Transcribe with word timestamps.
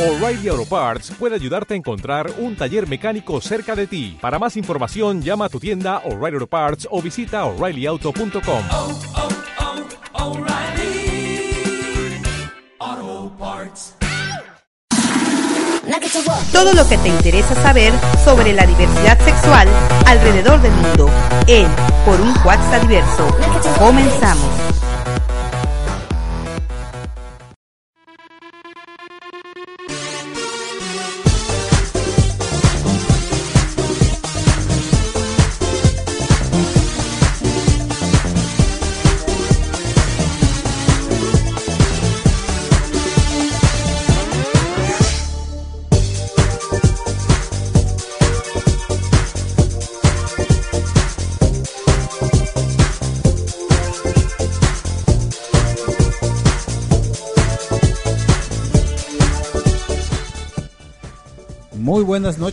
O'Reilly 0.00 0.48
Auto 0.48 0.64
Parts 0.64 1.12
puede 1.18 1.34
ayudarte 1.34 1.74
a 1.74 1.76
encontrar 1.76 2.32
un 2.38 2.56
taller 2.56 2.88
mecánico 2.88 3.38
cerca 3.42 3.76
de 3.76 3.86
ti. 3.86 4.16
Para 4.18 4.38
más 4.38 4.56
información, 4.56 5.20
llama 5.20 5.44
a 5.44 5.48
tu 5.50 5.60
tienda 5.60 5.98
O'Reilly 6.06 6.36
Auto 6.36 6.46
Parts 6.46 6.88
o 6.90 7.02
visita 7.02 7.44
oreillyauto.com. 7.44 8.62
oh, 8.72 8.98
oh, 10.14 10.38
Parts. 13.38 13.94
Todo 16.50 16.72
lo 16.72 16.88
que 16.88 16.96
te 16.96 17.08
interesa 17.08 17.54
saber 17.56 17.92
sobre 18.24 18.54
la 18.54 18.64
diversidad 18.64 19.22
sexual 19.22 19.68
alrededor 20.06 20.62
del 20.62 20.72
mundo 20.72 21.10
en 21.46 21.68
Por 22.06 22.18
un 22.18 22.34
WhatsApp 22.42 22.84
Diverso. 22.84 23.26
Comenzamos. 23.78 24.59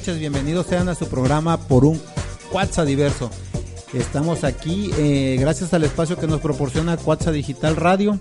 Noches, 0.08 0.20
bienvenidos 0.20 0.68
sean 0.68 0.88
a 0.88 0.96
su 0.96 1.10
programa 1.10 1.58
por 1.58 1.84
un 1.84 2.02
WhatsApp 2.54 2.86
diverso. 2.86 3.30
Estamos 3.94 4.46
aquí 4.46 4.90
eh, 4.98 5.36
gracias 5.38 5.74
al 5.74 5.84
espacio 5.84 6.18
que 6.18 6.28
nos 6.28 6.40
proporciona 6.40 6.98
WhatsApp 7.06 7.34
Digital 7.34 7.76
Radio. 7.76 8.18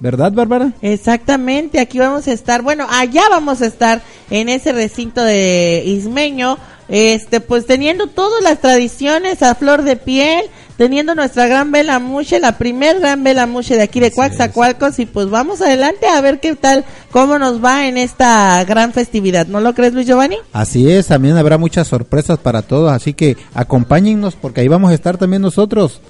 ¿Verdad, 0.00 0.32
Bárbara? 0.32 0.72
Exactamente, 0.82 1.80
aquí 1.80 1.98
vamos 1.98 2.26
a 2.28 2.32
estar, 2.32 2.62
bueno, 2.62 2.86
allá 2.90 3.22
vamos 3.30 3.62
a 3.62 3.66
estar 3.66 4.02
en 4.30 4.48
ese 4.48 4.72
recinto 4.72 5.22
de 5.22 5.82
Ismeño, 5.86 6.58
este, 6.88 7.40
pues 7.40 7.66
teniendo 7.66 8.08
todas 8.08 8.42
las 8.42 8.60
tradiciones 8.60 9.42
a 9.42 9.54
flor 9.54 9.82
de 9.82 9.96
piel, 9.96 10.44
teniendo 10.76 11.14
nuestra 11.14 11.46
gran 11.46 11.70
vela 11.70 12.00
muche, 12.00 12.40
la 12.40 12.58
primer 12.58 12.98
gran 12.98 13.22
vela 13.22 13.46
muche 13.46 13.76
de 13.76 13.82
aquí 13.82 14.00
de 14.00 14.10
Coaxacualcos, 14.10 14.98
y 14.98 15.06
pues 15.06 15.30
vamos 15.30 15.62
adelante 15.62 16.06
a 16.08 16.20
ver 16.20 16.40
qué 16.40 16.54
tal, 16.56 16.84
cómo 17.10 17.38
nos 17.38 17.64
va 17.64 17.86
en 17.86 17.96
esta 17.96 18.62
gran 18.64 18.92
festividad, 18.92 19.46
¿no 19.46 19.60
lo 19.60 19.74
crees 19.74 19.94
Luis 19.94 20.06
Giovanni? 20.06 20.36
Así 20.52 20.90
es, 20.90 21.06
también 21.06 21.36
habrá 21.36 21.56
muchas 21.56 21.86
sorpresas 21.86 22.38
para 22.38 22.62
todos, 22.62 22.92
así 22.92 23.14
que 23.14 23.36
acompáñennos 23.54 24.34
porque 24.34 24.60
ahí 24.60 24.68
vamos 24.68 24.90
a 24.90 24.94
estar 24.94 25.16
también 25.16 25.40
nosotros. 25.40 26.00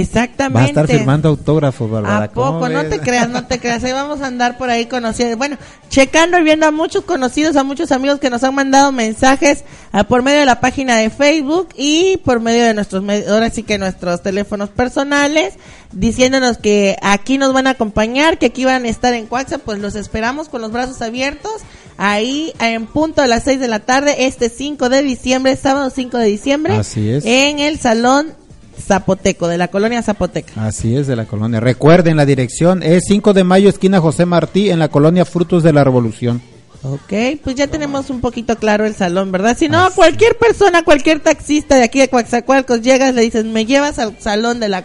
Exactamente. 0.00 0.58
Va 0.58 0.64
a 0.64 0.68
estar 0.68 0.86
firmando 0.86 1.28
autógrafos, 1.28 1.90
Bárbara. 1.90 2.24
¿A 2.24 2.28
¿cómo 2.28 2.52
poco? 2.52 2.68
No 2.70 2.84
te 2.86 2.98
creas, 3.00 3.28
no 3.28 3.46
te 3.46 3.58
creas. 3.58 3.84
Ahí 3.84 3.92
vamos 3.92 4.22
a 4.22 4.26
andar 4.26 4.56
por 4.56 4.70
ahí 4.70 4.86
conociendo. 4.86 5.36
Bueno, 5.36 5.58
checando 5.90 6.38
y 6.38 6.42
viendo 6.42 6.66
a 6.66 6.70
muchos 6.70 7.04
conocidos, 7.04 7.56
a 7.56 7.62
muchos 7.62 7.92
amigos 7.92 8.18
que 8.18 8.30
nos 8.30 8.42
han 8.42 8.54
mandado 8.54 8.90
mensajes 8.90 9.64
ah, 9.92 10.04
por 10.04 10.22
medio 10.22 10.40
de 10.40 10.46
la 10.46 10.60
página 10.60 10.96
de 10.96 11.10
Facebook 11.10 11.68
y 11.76 12.16
por 12.24 12.40
medio 12.40 12.64
de 12.64 12.72
nuestros, 12.72 13.04
ahora 13.28 13.50
sí 13.50 13.62
que 13.62 13.76
nuestros 13.76 14.22
teléfonos 14.22 14.70
personales, 14.70 15.54
diciéndonos 15.92 16.56
que 16.56 16.96
aquí 17.02 17.36
nos 17.36 17.52
van 17.52 17.66
a 17.66 17.70
acompañar, 17.70 18.38
que 18.38 18.46
aquí 18.46 18.64
van 18.64 18.86
a 18.86 18.88
estar 18.88 19.12
en 19.12 19.26
Coaxa, 19.26 19.58
pues 19.58 19.78
los 19.78 19.94
esperamos 19.94 20.48
con 20.48 20.62
los 20.62 20.72
brazos 20.72 21.02
abiertos. 21.02 21.52
Ahí 21.98 22.54
en 22.58 22.86
punto 22.86 23.20
de 23.20 23.28
las 23.28 23.44
6 23.44 23.60
de 23.60 23.68
la 23.68 23.80
tarde, 23.80 24.26
este 24.26 24.48
5 24.48 24.88
de 24.88 25.02
diciembre, 25.02 25.54
sábado 25.56 25.90
5 25.94 26.16
de 26.16 26.26
diciembre, 26.26 26.74
Así 26.74 27.10
es. 27.10 27.24
en 27.26 27.58
el 27.58 27.78
Salón 27.78 28.34
Zapoteco, 28.80 29.48
de 29.48 29.58
la 29.58 29.68
colonia 29.68 30.02
Zapoteca. 30.02 30.52
Así 30.66 30.96
es, 30.96 31.06
de 31.06 31.16
la 31.16 31.26
colonia. 31.26 31.60
Recuerden, 31.60 32.16
la 32.16 32.26
dirección 32.26 32.82
es 32.82 33.04
5 33.06 33.32
de 33.32 33.44
mayo, 33.44 33.68
esquina 33.68 34.00
José 34.00 34.26
Martí, 34.26 34.70
en 34.70 34.78
la 34.78 34.88
colonia 34.88 35.24
Frutos 35.24 35.62
de 35.62 35.72
la 35.72 35.84
Revolución. 35.84 36.42
Ok, 36.84 37.12
pues 37.44 37.54
ya 37.54 37.68
tenemos 37.68 38.10
un 38.10 38.20
poquito 38.20 38.56
claro 38.56 38.84
el 38.84 38.94
salón, 38.96 39.30
¿verdad? 39.30 39.56
Si 39.56 39.68
no, 39.68 39.88
cualquier 39.94 40.36
persona, 40.36 40.82
cualquier 40.82 41.20
taxista 41.20 41.76
de 41.76 41.84
aquí 41.84 42.00
de 42.00 42.08
Coaxacualcos 42.08 42.82
llegas, 42.82 43.14
le 43.14 43.22
dices, 43.22 43.44
me 43.44 43.66
llevas 43.66 44.00
al 44.00 44.18
salón 44.20 44.58
de 44.58 44.68
la, 44.68 44.84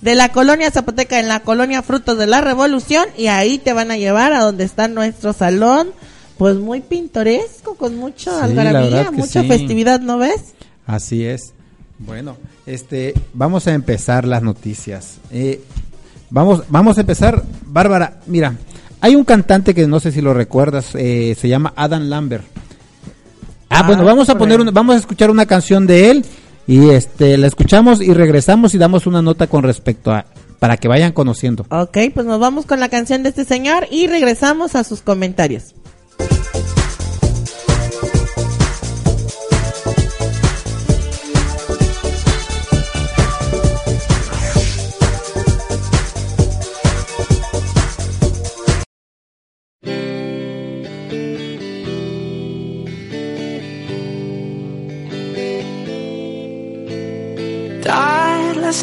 de 0.00 0.14
la 0.14 0.30
colonia 0.30 0.70
Zapoteca, 0.70 1.20
en 1.20 1.28
la 1.28 1.40
colonia 1.40 1.82
Frutos 1.82 2.16
de 2.16 2.26
la 2.26 2.40
Revolución, 2.40 3.04
y 3.18 3.26
ahí 3.26 3.58
te 3.58 3.74
van 3.74 3.90
a 3.90 3.98
llevar 3.98 4.32
a 4.32 4.40
donde 4.40 4.64
está 4.64 4.88
nuestro 4.88 5.34
salón, 5.34 5.90
pues 6.38 6.56
muy 6.56 6.80
pintoresco, 6.80 7.74
con 7.74 7.96
mucha 7.96 8.30
Sí, 8.32 8.42
algarabía, 8.42 9.10
mucha 9.10 9.42
sí. 9.42 9.48
festividad, 9.48 10.00
¿no 10.00 10.16
ves? 10.18 10.54
Así 10.86 11.24
es. 11.26 11.53
Bueno, 11.98 12.36
este, 12.66 13.14
vamos 13.32 13.66
a 13.66 13.72
empezar 13.74 14.26
las 14.26 14.42
noticias. 14.42 15.18
Eh, 15.30 15.62
vamos, 16.30 16.64
vamos 16.68 16.98
a 16.98 17.02
empezar, 17.02 17.42
Bárbara. 17.66 18.20
Mira, 18.26 18.56
hay 19.00 19.14
un 19.14 19.24
cantante 19.24 19.74
que 19.74 19.86
no 19.86 20.00
sé 20.00 20.12
si 20.12 20.20
lo 20.20 20.34
recuerdas, 20.34 20.90
eh, 20.94 21.36
se 21.38 21.48
llama 21.48 21.72
Adam 21.76 22.02
Lambert. 22.08 22.44
Ah, 23.70 23.80
Ah, 23.80 23.82
bueno, 23.86 24.04
vamos 24.04 24.28
a 24.28 24.36
poner, 24.38 24.60
una- 24.60 24.70
vamos 24.70 24.96
a 24.96 24.98
escuchar 24.98 25.30
una 25.30 25.46
canción 25.46 25.86
de 25.86 26.10
él 26.10 26.24
y 26.66 26.90
este, 26.90 27.36
la 27.38 27.46
escuchamos 27.46 28.00
y 28.00 28.12
regresamos 28.12 28.74
y 28.74 28.78
damos 28.78 29.06
una 29.06 29.22
nota 29.22 29.46
con 29.46 29.62
respecto 29.64 30.12
a, 30.12 30.26
para 30.58 30.76
que 30.76 30.88
vayan 30.88 31.12
conociendo. 31.12 31.66
Ok, 31.70 31.98
pues 32.14 32.26
nos 32.26 32.38
vamos 32.40 32.66
con 32.66 32.78
la 32.80 32.88
canción 32.88 33.22
de 33.22 33.30
este 33.30 33.44
señor 33.44 33.86
y 33.90 34.06
regresamos 34.06 34.74
a 34.74 34.84
sus 34.84 35.00
comentarios. 35.00 35.74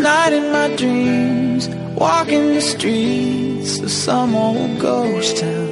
Night 0.02 0.34
in 0.34 0.52
my 0.52 0.76
dreams, 0.76 1.70
walking 1.96 2.56
the 2.56 2.62
streets 2.62 3.80
of 3.80 3.92
some 3.92 4.36
old 4.36 4.80
ghost 4.80 5.38
town. 5.38 5.70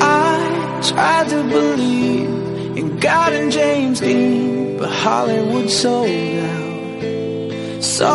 I 0.00 0.80
tried 0.82 1.28
to 1.28 1.42
believe 1.44 2.76
in 2.76 2.98
God 2.98 3.32
and 3.32 3.52
James 3.52 4.00
Dean, 4.00 4.78
but 4.78 4.90
Hollywood 4.90 5.70
sold 5.70 6.08
out. 6.08 7.82
Saw 7.82 8.08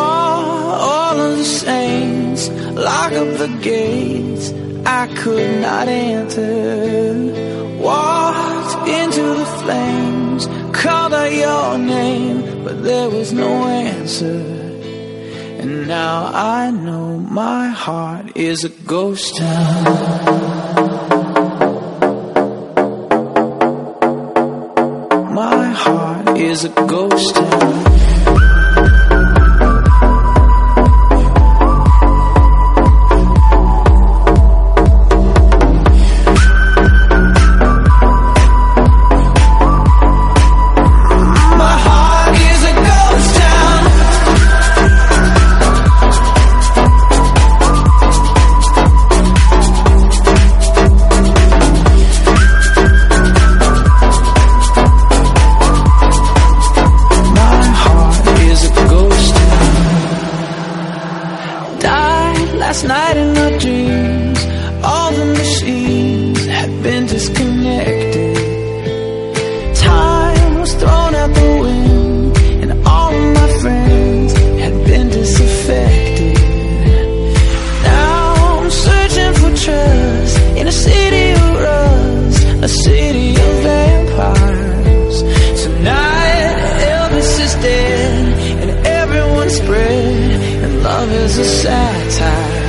all 0.89 1.19
of 1.19 1.37
the 1.37 1.45
saints 1.45 2.49
lock 2.49 3.13
up 3.13 3.37
the 3.37 3.59
gates 3.61 4.51
I 4.85 5.07
could 5.15 5.61
not 5.61 5.87
enter. 5.87 7.79
Walked 7.79 8.89
into 8.89 9.21
the 9.21 9.45
flames, 9.61 10.47
called 10.73 11.13
out 11.13 11.31
your 11.31 11.77
name, 11.77 12.63
but 12.63 12.83
there 12.83 13.09
was 13.09 13.31
no 13.31 13.67
answer. 13.67 14.52
And 15.63 15.87
now 15.87 16.29
I 16.33 16.71
know 16.71 17.17
my 17.17 17.69
heart 17.69 18.35
is 18.35 18.65
a 18.65 18.69
ghost 18.69 19.37
town. 19.37 19.83
My 25.33 25.67
heart 25.69 26.37
is 26.37 26.65
a 26.65 26.69
ghost 26.69 27.35
town. 27.35 27.92
Love 90.83 91.11
is 91.13 91.37
a 91.37 91.45
satire. 91.45 92.62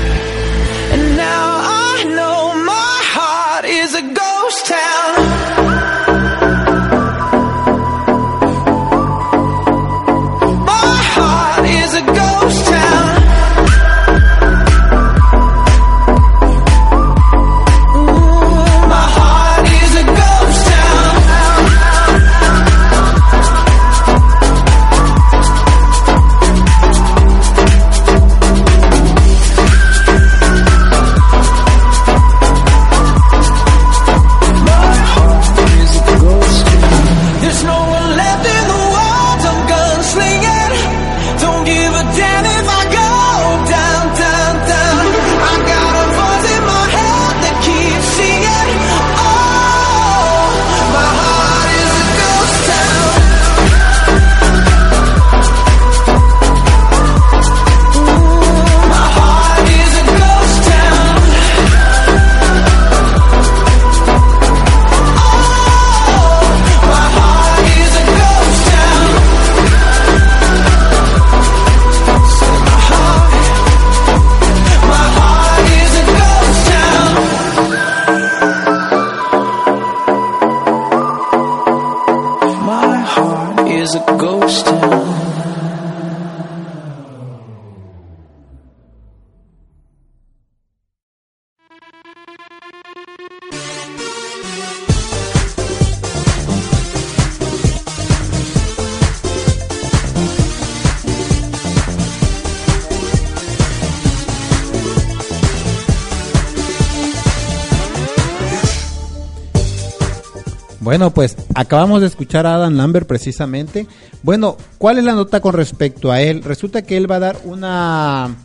Bueno, 110.84 111.14
pues 111.14 111.34
acabamos 111.54 112.02
de 112.02 112.08
escuchar 112.08 112.46
a 112.46 112.56
Adam 112.56 112.74
Lambert 112.74 113.06
precisamente. 113.08 113.86
Bueno, 114.22 114.58
¿cuál 114.76 114.98
es 114.98 115.04
la 115.04 115.14
nota 115.14 115.40
con 115.40 115.54
respecto 115.54 116.12
a 116.12 116.20
él? 116.20 116.42
Resulta 116.44 116.82
que 116.82 116.98
él 116.98 117.10
va 117.10 117.16
a 117.16 117.20
dar 117.20 117.38
una 117.44 118.36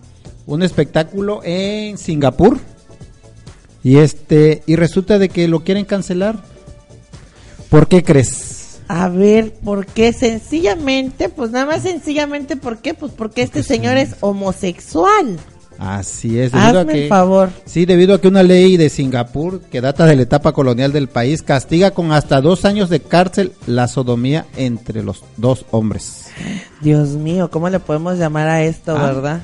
un 0.46 0.63
espectáculo 0.63 1.41
en 1.43 1.98
Singapur 1.98 2.58
y 3.84 3.98
este 3.98 4.63
y 4.65 4.77
resulta 4.77 5.19
de 5.19 5.27
que 5.27 5.50
lo 5.50 5.65
quieren 5.65 5.84
cancelar. 5.84 6.41
¿Por 7.67 7.89
qué 7.89 8.03
crees? 8.03 8.79
A 8.88 9.10
ver, 9.10 9.51
¿por 9.55 9.86
qué? 9.86 10.13
Sencillamente, 10.13 11.27
pues 11.27 11.51
nada 11.51 11.65
más 11.65 11.84
sencillamente, 11.84 12.55
¿por 12.55 12.77
qué? 12.77 12.93
Pues 12.93 13.12
porque 13.12 13.41
este 13.41 13.63
señor 13.63 13.98
es 13.98 14.15
homosexual. 14.22 15.38
Así 15.79 16.38
es, 16.38 16.51
debido 16.51 16.79
Hazme 16.79 16.79
a 16.81 16.86
que 16.93 17.03
el 17.03 17.09
favor. 17.09 17.50
Sí, 17.65 17.86
debido 17.86 18.13
a 18.15 18.19
que 18.19 18.27
una 18.27 18.43
ley 18.43 18.75
de 18.75 18.89
Singapur 18.89 19.62
que 19.62 19.79
data 19.79 20.05
de 20.05 20.17
la 20.17 20.24
etapa 20.24 20.51
colonial 20.51 20.91
del 20.91 21.07
país 21.07 21.41
castiga 21.41 21.91
con 21.91 22.12
hasta 22.12 22.41
dos 22.41 22.65
años 22.65 22.89
de 22.89 23.00
cárcel 23.00 23.53
la 23.65 23.88
sodomía 23.88 24.45
entre 24.57 25.03
los 25.03 25.24
dos 25.38 25.65
hombres. 25.71 26.25
Dios 26.81 27.12
mío, 27.12 27.50
¿cómo 27.50 27.69
le 27.69 27.79
podemos 27.79 28.17
llamar 28.17 28.50
a 28.50 28.62
esto, 28.63 28.93
Ah. 28.98 29.05
verdad? 29.05 29.41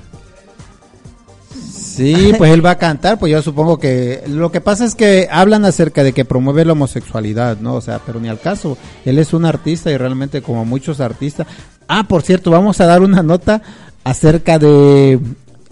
Sí, 1.72 2.34
pues 2.38 2.52
él 2.52 2.66
va 2.66 2.72
a 2.72 2.78
cantar, 2.78 3.18
pues 3.18 3.32
yo 3.32 3.42
supongo 3.42 3.80
que 3.80 4.22
lo 4.28 4.52
que 4.52 4.60
pasa 4.60 4.84
es 4.84 4.96
que 4.96 5.30
hablan 5.32 5.64
acerca 5.64 6.04
de 6.04 6.12
que 6.12 6.26
promueve 6.26 6.66
la 6.66 6.74
homosexualidad, 6.74 7.60
¿no? 7.62 7.76
O 7.76 7.82
sea, 7.82 8.00
pero 8.06 8.20
ni 8.20 8.28
al 8.28 8.42
caso, 8.42 8.78
él 9.06 9.20
es 9.20 9.34
un 9.34 9.46
artista 9.46 9.90
y 9.90 9.96
realmente 9.96 10.42
como 10.42 10.66
muchos 10.66 11.00
artistas. 11.00 11.48
Ah, 11.88 12.04
por 12.10 12.24
cierto, 12.24 12.52
vamos 12.52 12.82
a 12.82 12.86
dar 12.88 13.02
una 13.02 13.24
nota 13.24 13.62
acerca 14.04 14.60
de 14.60 15.18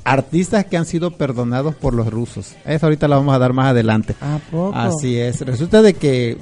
artistas 0.03 0.65
que 0.65 0.77
han 0.77 0.85
sido 0.85 1.11
perdonados 1.11 1.75
por 1.75 1.93
los 1.93 2.07
rusos. 2.07 2.55
Eso 2.65 2.85
ahorita 2.85 3.07
la 3.07 3.17
vamos 3.17 3.35
a 3.35 3.39
dar 3.39 3.53
más 3.53 3.67
adelante. 3.67 4.15
¿A 4.21 4.39
poco? 4.51 4.75
Así 4.75 5.17
es, 5.17 5.41
resulta 5.41 5.81
de 5.81 5.93
que 5.93 6.37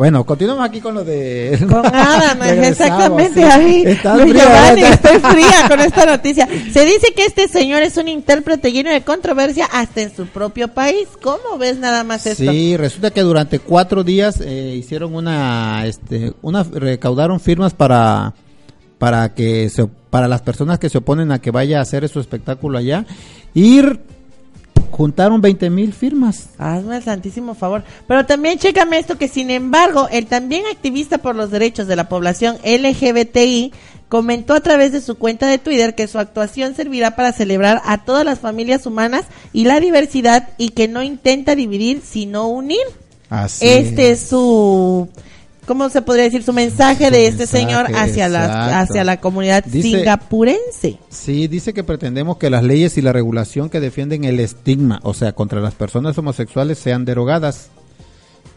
bueno, 0.00 0.24
continuamos 0.24 0.64
aquí 0.64 0.80
con 0.80 0.94
lo 0.94 1.04
de 1.04 1.58
Con 1.68 1.84
Adam, 1.94 2.42
exactamente. 2.42 3.44
Ay, 3.44 3.82
Estás 3.84 4.18
Luis 4.18 4.34
Giovanni, 4.34 4.82
estoy 4.82 5.18
fría 5.30 5.68
con 5.68 5.78
esta 5.78 6.06
noticia. 6.06 6.48
Se 6.72 6.86
dice 6.86 7.12
que 7.14 7.26
este 7.26 7.48
señor 7.48 7.82
es 7.82 7.98
un 7.98 8.08
intérprete 8.08 8.72
lleno 8.72 8.90
de 8.90 9.02
controversia 9.02 9.66
hasta 9.70 10.00
en 10.00 10.16
su 10.16 10.26
propio 10.26 10.68
país. 10.68 11.06
¿Cómo 11.20 11.58
ves 11.58 11.76
nada 11.76 12.02
más 12.02 12.24
esto? 12.24 12.50
Sí, 12.50 12.78
resulta 12.78 13.10
que 13.10 13.20
durante 13.20 13.58
cuatro 13.58 14.02
días 14.02 14.40
eh, 14.40 14.74
hicieron 14.78 15.14
una, 15.14 15.84
este, 15.84 16.32
una 16.40 16.62
recaudaron 16.62 17.38
firmas 17.38 17.74
para, 17.74 18.32
para 19.00 19.32
que 19.32 19.70
se, 19.70 19.86
para 20.10 20.28
las 20.28 20.42
personas 20.42 20.78
que 20.78 20.90
se 20.90 20.98
oponen 20.98 21.32
a 21.32 21.40
que 21.40 21.50
vaya 21.50 21.78
a 21.78 21.82
hacer 21.82 22.06
su 22.10 22.20
espectáculo 22.20 22.76
allá 22.76 23.06
y 23.54 23.80
juntaron 24.90 25.40
20 25.40 25.70
mil 25.70 25.94
firmas. 25.94 26.50
Hazme 26.58 26.98
el 26.98 27.02
santísimo 27.02 27.54
favor. 27.54 27.82
Pero 28.06 28.26
también 28.26 28.58
chécame 28.58 28.98
esto 28.98 29.16
que 29.16 29.26
sin 29.26 29.48
embargo, 29.48 30.06
el 30.12 30.26
también 30.26 30.64
activista 30.70 31.16
por 31.16 31.34
los 31.34 31.50
derechos 31.50 31.86
de 31.86 31.96
la 31.96 32.10
población 32.10 32.58
LGBTI 32.62 33.72
comentó 34.10 34.52
a 34.52 34.60
través 34.60 34.92
de 34.92 35.00
su 35.00 35.14
cuenta 35.14 35.46
de 35.46 35.56
Twitter 35.56 35.94
que 35.94 36.06
su 36.06 36.18
actuación 36.18 36.74
servirá 36.74 37.16
para 37.16 37.32
celebrar 37.32 37.80
a 37.86 38.04
todas 38.04 38.26
las 38.26 38.38
familias 38.38 38.84
humanas 38.84 39.24
y 39.54 39.64
la 39.64 39.80
diversidad 39.80 40.50
y 40.58 40.70
que 40.70 40.88
no 40.88 41.02
intenta 41.02 41.54
dividir 41.54 42.02
sino 42.04 42.48
unir. 42.48 42.84
Así 43.30 43.66
este 43.66 44.10
es 44.10 44.20
su 44.20 45.08
¿cómo 45.66 45.88
se 45.88 46.02
podría 46.02 46.24
decir? 46.24 46.42
Su 46.42 46.52
mensaje 46.52 47.06
Su 47.06 47.12
de 47.12 47.26
este 47.26 47.38
mensaje, 47.40 47.64
señor 47.64 47.86
hacia 47.94 48.28
la 48.28 48.80
hacia 48.80 49.04
la 49.04 49.20
comunidad 49.20 49.64
Dice- 49.64 49.98
singapurense. 49.98 50.98
Sí, 51.08 51.48
dice 51.48 51.72
que 51.72 51.84
pretendemos 51.84 52.36
que 52.38 52.50
las 52.50 52.62
leyes 52.62 52.96
y 52.98 53.02
la 53.02 53.12
regulación 53.12 53.70
que 53.70 53.80
defienden 53.80 54.24
el 54.24 54.40
estigma, 54.40 55.00
o 55.02 55.14
sea, 55.14 55.32
contra 55.32 55.60
las 55.60 55.74
personas 55.74 56.16
homosexuales, 56.18 56.78
sean 56.78 57.04
derogadas. 57.04 57.70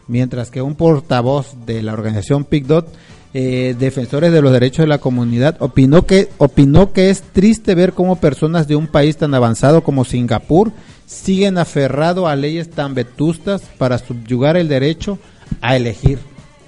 Mientras 0.06 0.50
que 0.50 0.60
un 0.60 0.74
portavoz 0.74 1.54
de 1.64 1.82
la 1.82 1.94
organización 1.94 2.44
PICDOT, 2.44 2.88
eh, 3.32 3.74
defensores 3.78 4.32
de 4.32 4.42
los 4.42 4.52
derechos 4.52 4.84
de 4.84 4.88
la 4.88 4.98
comunidad, 4.98 5.56
opinó 5.60 6.06
que, 6.06 6.28
opinó 6.38 6.92
que 6.92 7.10
es 7.10 7.22
triste 7.22 7.74
ver 7.74 7.92
cómo 7.94 8.16
personas 8.16 8.68
de 8.68 8.76
un 8.76 8.86
país 8.86 9.16
tan 9.16 9.34
avanzado 9.34 9.82
como 9.82 10.04
Singapur 10.04 10.72
siguen 11.06 11.58
aferrado 11.58 12.28
a 12.28 12.36
leyes 12.36 12.70
tan 12.70 12.94
vetustas 12.94 13.62
para 13.78 13.98
subyugar 13.98 14.56
el 14.56 14.68
derecho 14.68 15.18
a 15.60 15.74
elegir. 15.74 16.18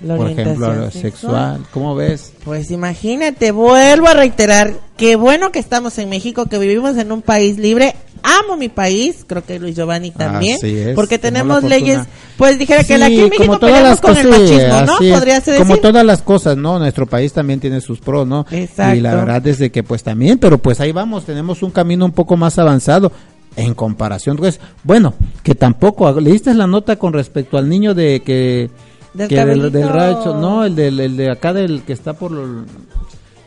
La 0.02 0.16
Por 0.16 0.30
ejemplo, 0.30 0.90
sexual. 0.90 1.64
¿Cómo 1.72 1.94
ves? 1.94 2.32
Pues 2.44 2.70
imagínate, 2.70 3.50
vuelvo 3.50 4.08
a 4.08 4.14
reiterar, 4.14 4.74
qué 4.96 5.16
bueno 5.16 5.52
que 5.52 5.58
estamos 5.58 5.98
en 5.98 6.08
México, 6.08 6.46
que 6.46 6.58
vivimos 6.58 6.96
en 6.98 7.12
un 7.12 7.22
país 7.22 7.58
libre. 7.58 7.94
Amo 8.22 8.56
mi 8.56 8.68
país, 8.68 9.24
creo 9.26 9.44
que 9.44 9.58
Luis 9.58 9.76
Giovanni 9.76 10.10
también, 10.10 10.58
es, 10.60 10.94
porque 10.94 11.18
tenemos 11.18 11.62
leyes, 11.62 12.00
pues 12.36 12.58
dijera 12.58 12.82
que 12.82 12.96
Sí, 12.96 13.02
aquí 13.02 13.20
en 13.20 13.28
México 13.28 13.58
peleamos 13.58 14.00
con 14.00 14.16
el 14.16 14.28
machismo, 14.28 14.82
¿no? 14.82 14.98
Podría 14.98 15.40
ser 15.40 15.58
como 15.58 15.74
decir. 15.74 15.82
todas 15.82 16.04
las 16.04 16.22
cosas, 16.22 16.56
¿no? 16.56 16.78
Nuestro 16.78 17.06
país 17.06 17.32
también 17.32 17.60
tiene 17.60 17.80
sus 17.80 18.00
pros, 18.00 18.26
¿no? 18.26 18.44
Exacto. 18.50 18.96
Y 18.96 19.00
la 19.00 19.14
verdad 19.14 19.46
es 19.46 19.58
de 19.58 19.70
que 19.70 19.82
pues 19.82 20.02
también, 20.02 20.38
pero 20.38 20.58
pues 20.58 20.80
ahí 20.80 20.92
vamos, 20.92 21.24
tenemos 21.24 21.62
un 21.62 21.70
camino 21.70 22.04
un 22.04 22.12
poco 22.12 22.36
más 22.36 22.58
avanzado 22.58 23.12
en 23.56 23.74
comparación. 23.74 24.36
Pues, 24.36 24.60
bueno, 24.84 25.14
que 25.42 25.54
tampoco, 25.54 26.20
¿leíste 26.20 26.54
la 26.54 26.66
nota 26.66 26.96
con 26.96 27.12
respecto 27.12 27.58
al 27.58 27.68
niño 27.68 27.94
de 27.94 28.22
que, 28.22 28.70
Del 29.16 29.28
que 29.28 29.44
del, 29.44 29.72
del 29.72 29.88
rancho, 29.88 30.34
no, 30.36 30.64
el 30.64 30.74
del 30.76 31.00
el 31.00 31.16
de 31.16 31.30
acá 31.30 31.52
del 31.52 31.82
que 31.82 31.92
está 31.92 32.12
por 32.14 32.30
lo- 32.32 32.64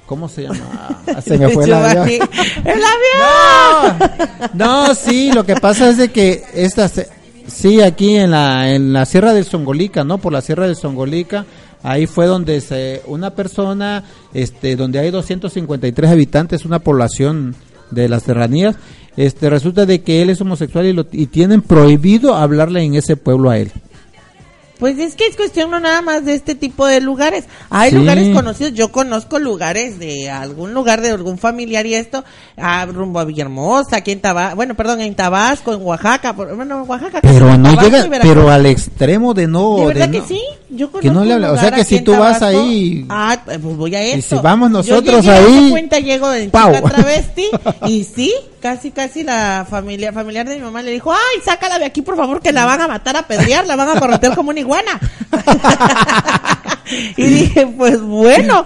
¿Cómo 0.05 0.27
se 0.27 0.43
llama? 0.43 0.57
Ah, 1.15 1.21
Se 1.21 1.37
me 1.37 1.49
fue 1.49 1.65
Giovanni, 1.67 1.97
avión. 1.99 2.29
¡El 2.65 2.81
avión! 2.83 4.49
No, 4.53 4.93
sí, 4.95 5.31
lo 5.33 5.45
que 5.45 5.55
pasa 5.55 5.89
es 5.89 5.97
de 5.97 6.09
que 6.09 6.43
estas, 6.53 6.93
sí, 7.47 7.81
aquí 7.81 8.15
en 8.15 8.31
la, 8.31 8.71
en 8.73 8.91
la 8.93 9.05
Sierra 9.05 9.33
del 9.33 9.45
Songolica, 9.45 10.03
¿no? 10.03 10.17
Por 10.17 10.33
la 10.33 10.41
Sierra 10.41 10.65
del 10.65 10.75
Songolica, 10.75 11.45
ahí 11.83 12.07
fue 12.07 12.25
donde 12.25 12.61
se, 12.61 13.01
una 13.07 13.31
persona, 13.35 14.03
este, 14.33 14.75
donde 14.75 14.99
hay 14.99 15.11
253 15.11 16.09
habitantes, 16.11 16.65
una 16.65 16.79
población 16.79 17.55
de 17.91 18.09
las 18.09 18.23
serranías, 18.23 18.75
este, 19.17 19.49
resulta 19.49 19.85
de 19.85 20.01
que 20.01 20.21
él 20.21 20.29
es 20.29 20.41
homosexual 20.41 20.85
y, 20.85 20.93
lo, 20.93 21.05
y 21.11 21.27
tienen 21.27 21.61
prohibido 21.61 22.35
hablarle 22.35 22.81
en 22.83 22.95
ese 22.95 23.15
pueblo 23.15 23.49
a 23.49 23.57
él. 23.57 23.71
Pues 24.79 24.97
es 24.97 25.15
que 25.15 25.27
es 25.27 25.35
cuestión 25.35 25.69
no 25.71 25.79
nada 25.79 26.01
más 26.01 26.23
de 26.25 26.33
este 26.33 26.55
tipo 26.55 26.87
de 26.87 27.01
lugares. 27.01 27.45
Hay 27.69 27.89
Sí. 27.91 27.97
lugares 27.97 28.33
conocidos, 28.33 28.73
yo 28.73 28.91
conozco 28.93 29.37
lugares 29.37 29.99
de 29.99 30.29
algún 30.29 30.73
lugar 30.73 31.01
de 31.01 31.09
algún 31.11 31.37
familiar 31.37 31.85
y 31.85 31.95
esto, 31.95 32.23
a, 32.55 32.85
rumbo 32.85 33.19
a 33.19 33.25
Villahermosa, 33.25 33.97
aquí 33.97 34.11
en 34.11 34.21
Tabasco, 34.21 34.55
bueno, 34.55 34.75
perdón, 34.75 35.01
en 35.01 35.13
Tabasco, 35.15 35.73
en 35.73 35.81
Oaxaca, 35.83 36.33
por- 36.33 36.55
bueno, 36.55 36.81
en 36.83 36.89
Oaxaca. 36.89 37.19
Pero 37.21 37.57
no 37.57 37.75
Tabasco 37.75 37.89
llega, 38.07 38.19
pero 38.21 38.49
al 38.49 38.65
extremo 38.65 39.33
de 39.33 39.47
no. 39.47 39.75
¿De 39.79 39.85
verdad 39.87 40.07
no- 40.09 40.25
sí? 40.27 40.41
Yo 40.71 40.91
que 40.91 41.07
no 41.07 41.13
conozco 41.15 41.25
le 41.25 41.33
habla- 41.33 41.51
o 41.53 41.57
sea 41.57 41.71
que 41.71 41.83
si 41.83 42.01
tú 42.01 42.15
vas 42.15 42.41
ahí- 42.43 43.05
Ah, 43.09 43.39
pues 43.43 43.59
voy 43.61 43.95
a 43.95 44.05
Y 44.07 44.19
eso. 44.19 44.35
si 44.37 44.41
vamos 44.43 44.69
Yo 44.69 44.77
nosotros 44.77 45.25
llegué, 45.25 45.39
de 45.41 45.47
ahí, 45.47 45.69
cuenta 45.71 45.99
llego 45.99 46.31
en 46.33 46.51
travesti 46.51 47.45
y 47.87 48.03
sí, 48.03 48.33
casi 48.61 48.91
casi 48.91 49.23
la 49.23 49.65
familia 49.69 50.13
familiar 50.13 50.47
de 50.47 50.55
mi 50.57 50.61
mamá 50.61 50.81
le 50.83 50.91
dijo, 50.91 51.11
"Ay, 51.11 51.41
sácala 51.43 51.79
de 51.79 51.85
aquí, 51.85 52.01
por 52.03 52.15
favor, 52.17 52.39
que 52.41 52.51
la 52.51 52.65
van 52.65 52.81
a 52.81 52.87
matar 52.87 53.17
a 53.17 53.23
pedrear, 53.27 53.65
la 53.65 53.75
van 53.75 53.89
a 53.97 53.99
corretear 53.99 54.35
como 54.35 54.51
una 54.51 54.59
iguana." 54.59 54.99
y 57.17 57.23
dije, 57.23 57.67
"Pues 57.67 57.99
bueno, 58.01 58.63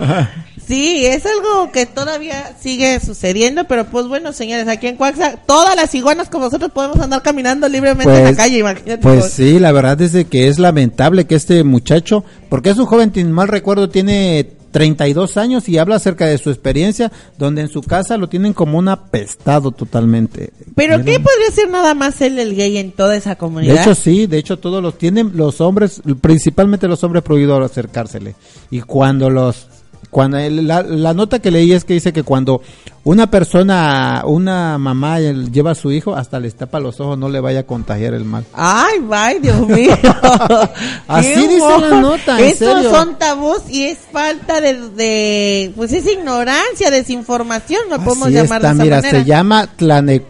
Sí, 0.67 1.05
es 1.05 1.25
algo 1.25 1.71
que 1.71 1.85
todavía 1.85 2.55
sigue 2.59 2.99
sucediendo, 2.99 3.65
pero 3.65 3.85
pues 3.85 4.07
bueno, 4.07 4.31
señores, 4.33 4.67
aquí 4.67 4.87
en 4.87 4.95
Cuaxa, 4.95 5.37
todas 5.45 5.75
las 5.75 5.93
iguanas 5.93 6.29
como 6.29 6.45
nosotros 6.45 6.71
podemos 6.71 6.99
andar 6.99 7.21
caminando 7.21 7.67
libremente 7.67 8.17
en 8.17 8.23
la 8.23 8.35
calle, 8.35 8.59
imagínate. 8.59 8.97
Pues 8.99 9.19
vos. 9.19 9.29
sí, 9.29 9.59
la 9.59 9.71
verdad 9.71 10.01
es 10.01 10.13
de 10.13 10.25
que 10.25 10.47
es 10.47 10.59
lamentable 10.59 11.25
que 11.25 11.35
este 11.35 11.63
muchacho, 11.63 12.23
porque 12.49 12.69
es 12.69 12.77
un 12.77 12.85
joven, 12.85 13.11
mal 13.31 13.47
recuerdo, 13.47 13.89
tiene 13.89 14.47
32 14.73 15.37
años 15.37 15.69
y 15.69 15.77
habla 15.77 15.95
acerca 15.95 16.25
de 16.25 16.37
su 16.37 16.49
experiencia, 16.49 17.11
donde 17.37 17.61
en 17.61 17.69
su 17.69 17.81
casa 17.81 18.17
lo 18.17 18.27
tienen 18.27 18.53
como 18.53 18.77
un 18.77 18.89
apestado 18.89 19.71
totalmente. 19.71 20.51
Pero. 20.75 20.97
¿qué 20.97 21.19
podría 21.19 21.51
ser 21.53 21.69
nada 21.69 21.93
más 21.93 22.19
él 22.21 22.39
el 22.39 22.55
gay 22.55 22.77
en 22.77 22.91
toda 22.91 23.15
esa 23.15 23.31
De 23.31 23.37
comunidad? 23.37 23.81
hecho 23.81 23.95
sí, 23.95 24.25
de 24.25 24.39
hecho 24.39 24.57
todos 24.57 24.81
los 24.81 24.97
tienen 24.97 25.31
los 25.35 25.61
hombres, 25.61 26.01
principalmente 26.19 26.87
los 26.87 27.03
hombres 27.03 27.23
prohibido 27.23 27.63
acercársele. 27.63 28.35
Y 28.71 28.81
cuando 28.81 29.29
los 29.29 29.67
cuando 30.13 30.37
el- 30.37 30.65
la, 30.65 30.81
la 30.83 31.13
nota 31.13 31.39
que 31.39 31.51
leí 31.51 31.73
es 31.73 31.83
que 31.83 31.93
dice 31.95 32.13
que 32.13 32.23
cuando 32.23 32.61
una 33.03 33.29
persona, 33.29 34.23
una 34.25 34.77
mamá 34.77 35.19
lleva 35.19 35.71
a 35.71 35.75
su 35.75 35.91
hijo, 35.91 36.15
hasta 36.15 36.39
les 36.39 36.55
tapa 36.55 36.79
los 36.79 37.01
ojos, 37.01 37.17
no 37.17 37.27
le 37.27 37.41
vaya 37.41 37.59
a 37.59 37.63
contagiar 37.63 38.13
el 38.13 38.23
mal. 38.23 38.45
Ay, 38.53 38.99
vaya, 39.01 39.39
Dios 39.41 39.67
mío. 39.67 39.97
Así 41.09 41.47
dice 41.47 41.77
la 41.81 41.99
nota, 41.99 42.39
en 42.39 42.45
Estos 42.45 42.73
serio. 42.75 42.91
son 42.91 43.17
tabús 43.17 43.59
y 43.69 43.83
es 43.85 43.97
falta 44.11 44.61
de, 44.61 44.89
de 44.91 45.73
pues 45.75 45.91
es 45.91 46.05
ignorancia, 46.07 46.89
desinformación, 46.91 47.81
no 47.89 47.97
podemos 48.03 48.27
Así 48.27 48.35
llamar 48.35 48.61
está, 48.61 48.69
de 48.69 48.73
esa 48.75 48.83
mira, 48.83 48.95
manera. 48.97 49.19
se 49.19 49.25
llama 49.25 49.67
Tlane- 49.77 50.23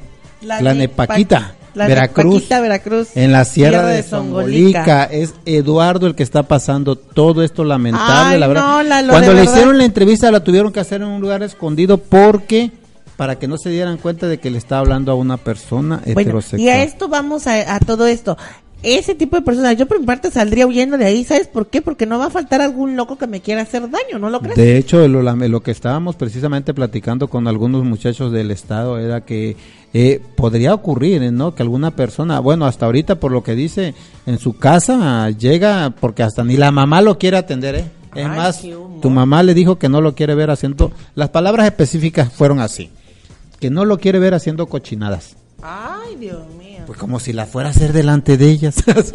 Tlanepaquita, 0.59 1.55
Veracruz, 1.75 2.47
Veracruz, 2.49 3.07
en 3.15 3.31
la 3.31 3.45
Sierra 3.45 3.71
Sierra 3.79 3.87
de, 3.87 3.95
de 3.97 4.03
Songolica. 4.03 5.03
Es 5.05 5.33
Eduardo 5.45 6.07
el 6.07 6.15
que 6.15 6.23
está 6.23 6.43
pasando 6.43 6.95
todo 6.95 7.43
esto 7.43 7.63
lamentable, 7.63 8.35
Ay, 8.35 8.39
la 8.39 8.47
verdad. 8.47 8.63
no, 8.67 8.83
Lalo, 8.83 9.09
Cuando 9.09 9.33
le 9.33 9.39
verdad. 9.39 9.53
hicieron 9.53 9.77
la 9.77 9.85
entrevista 9.85 10.31
la 10.31 10.43
tuvieron 10.43 10.71
que 10.71 10.79
hacer 10.79 11.01
en 11.01 11.07
un 11.07 11.21
lugar 11.21 11.43
escondido 11.43 11.97
porque 11.97 12.71
para 13.17 13.37
que 13.37 13.47
no 13.47 13.57
se 13.57 13.69
dieran 13.69 13.97
cuenta 13.97 14.27
de 14.27 14.39
que 14.39 14.49
le 14.49 14.57
estaba 14.57 14.81
hablando 14.81 15.11
a 15.11 15.15
una 15.15 15.37
persona 15.37 16.01
Bueno, 16.05 16.21
heterosexual. 16.21 16.61
y 16.61 16.69
a 16.69 16.83
esto 16.83 17.07
vamos 17.09 17.45
a, 17.47 17.75
a 17.75 17.79
todo 17.79 18.07
esto. 18.07 18.37
Ese 18.83 19.15
tipo 19.15 19.37
de 19.37 19.41
personas, 19.41 19.77
yo 19.77 19.87
por 19.87 19.97
mi 19.97 20.05
parte 20.05 20.29
saldría 20.29 20.67
huyendo 20.67 20.97
de 20.97 21.05
ahí, 21.05 21.23
¿sabes 21.23 21.47
por 21.47 21.67
qué? 21.67 21.81
Porque 21.81 22.05
no 22.05 22.19
va 22.19 22.25
a 22.25 22.29
faltar 22.29 22.61
algún 22.61 22.97
loco 22.97 23.17
que 23.17 23.27
me 23.27 23.39
quiera 23.39 23.61
hacer 23.61 23.89
daño, 23.89 24.19
¿no 24.19 24.29
lo 24.29 24.41
crees? 24.41 24.57
De 24.57 24.77
hecho, 24.77 25.07
lo, 25.07 25.21
lo 25.21 25.63
que 25.63 25.71
estábamos 25.71 26.17
precisamente 26.17 26.73
platicando 26.73 27.29
con 27.29 27.47
algunos 27.47 27.85
muchachos 27.85 28.33
del 28.33 28.51
estado 28.51 28.99
era 28.99 29.21
que 29.21 29.55
eh, 29.93 30.19
podría 30.35 30.73
ocurrir, 30.73 31.31
¿no? 31.31 31.55
Que 31.55 31.63
alguna 31.63 31.91
persona, 31.91 32.39
bueno, 32.39 32.65
hasta 32.65 32.85
ahorita 32.85 33.21
por 33.21 33.31
lo 33.31 33.41
que 33.41 33.55
dice, 33.55 33.93
en 34.25 34.37
su 34.37 34.57
casa 34.57 35.29
llega, 35.29 35.93
porque 35.99 36.23
hasta 36.23 36.43
ni 36.43 36.57
la 36.57 36.71
mamá 36.71 37.01
lo 37.01 37.17
quiere 37.17 37.37
atender, 37.37 37.75
¿eh? 37.75 37.85
Es 38.15 38.25
Ay, 38.25 38.37
más, 38.37 38.61
tu 39.01 39.09
mamá 39.09 39.43
le 39.43 39.53
dijo 39.53 39.77
que 39.77 39.89
no 39.89 40.01
lo 40.01 40.13
quiere 40.13 40.35
ver 40.35 40.51
haciendo, 40.51 40.91
las 41.15 41.29
palabras 41.29 41.65
específicas 41.67 42.31
fueron 42.31 42.59
así, 42.59 42.91
que 43.59 43.69
no 43.69 43.85
lo 43.85 43.97
quiere 43.97 44.19
ver 44.19 44.33
haciendo 44.33 44.67
cochinadas. 44.67 45.35
Ay, 45.61 46.15
Dios 46.17 46.45
mío. 46.57 46.62
Pues 46.93 47.01
como 47.01 47.19
si 47.19 47.33
la 47.33 47.47
fuera 47.47 47.69
a 47.69 47.71
hacer 47.71 47.91
delante 47.91 48.37
de 48.37 48.51
ellas. 48.51 48.75
Pues 48.85 49.11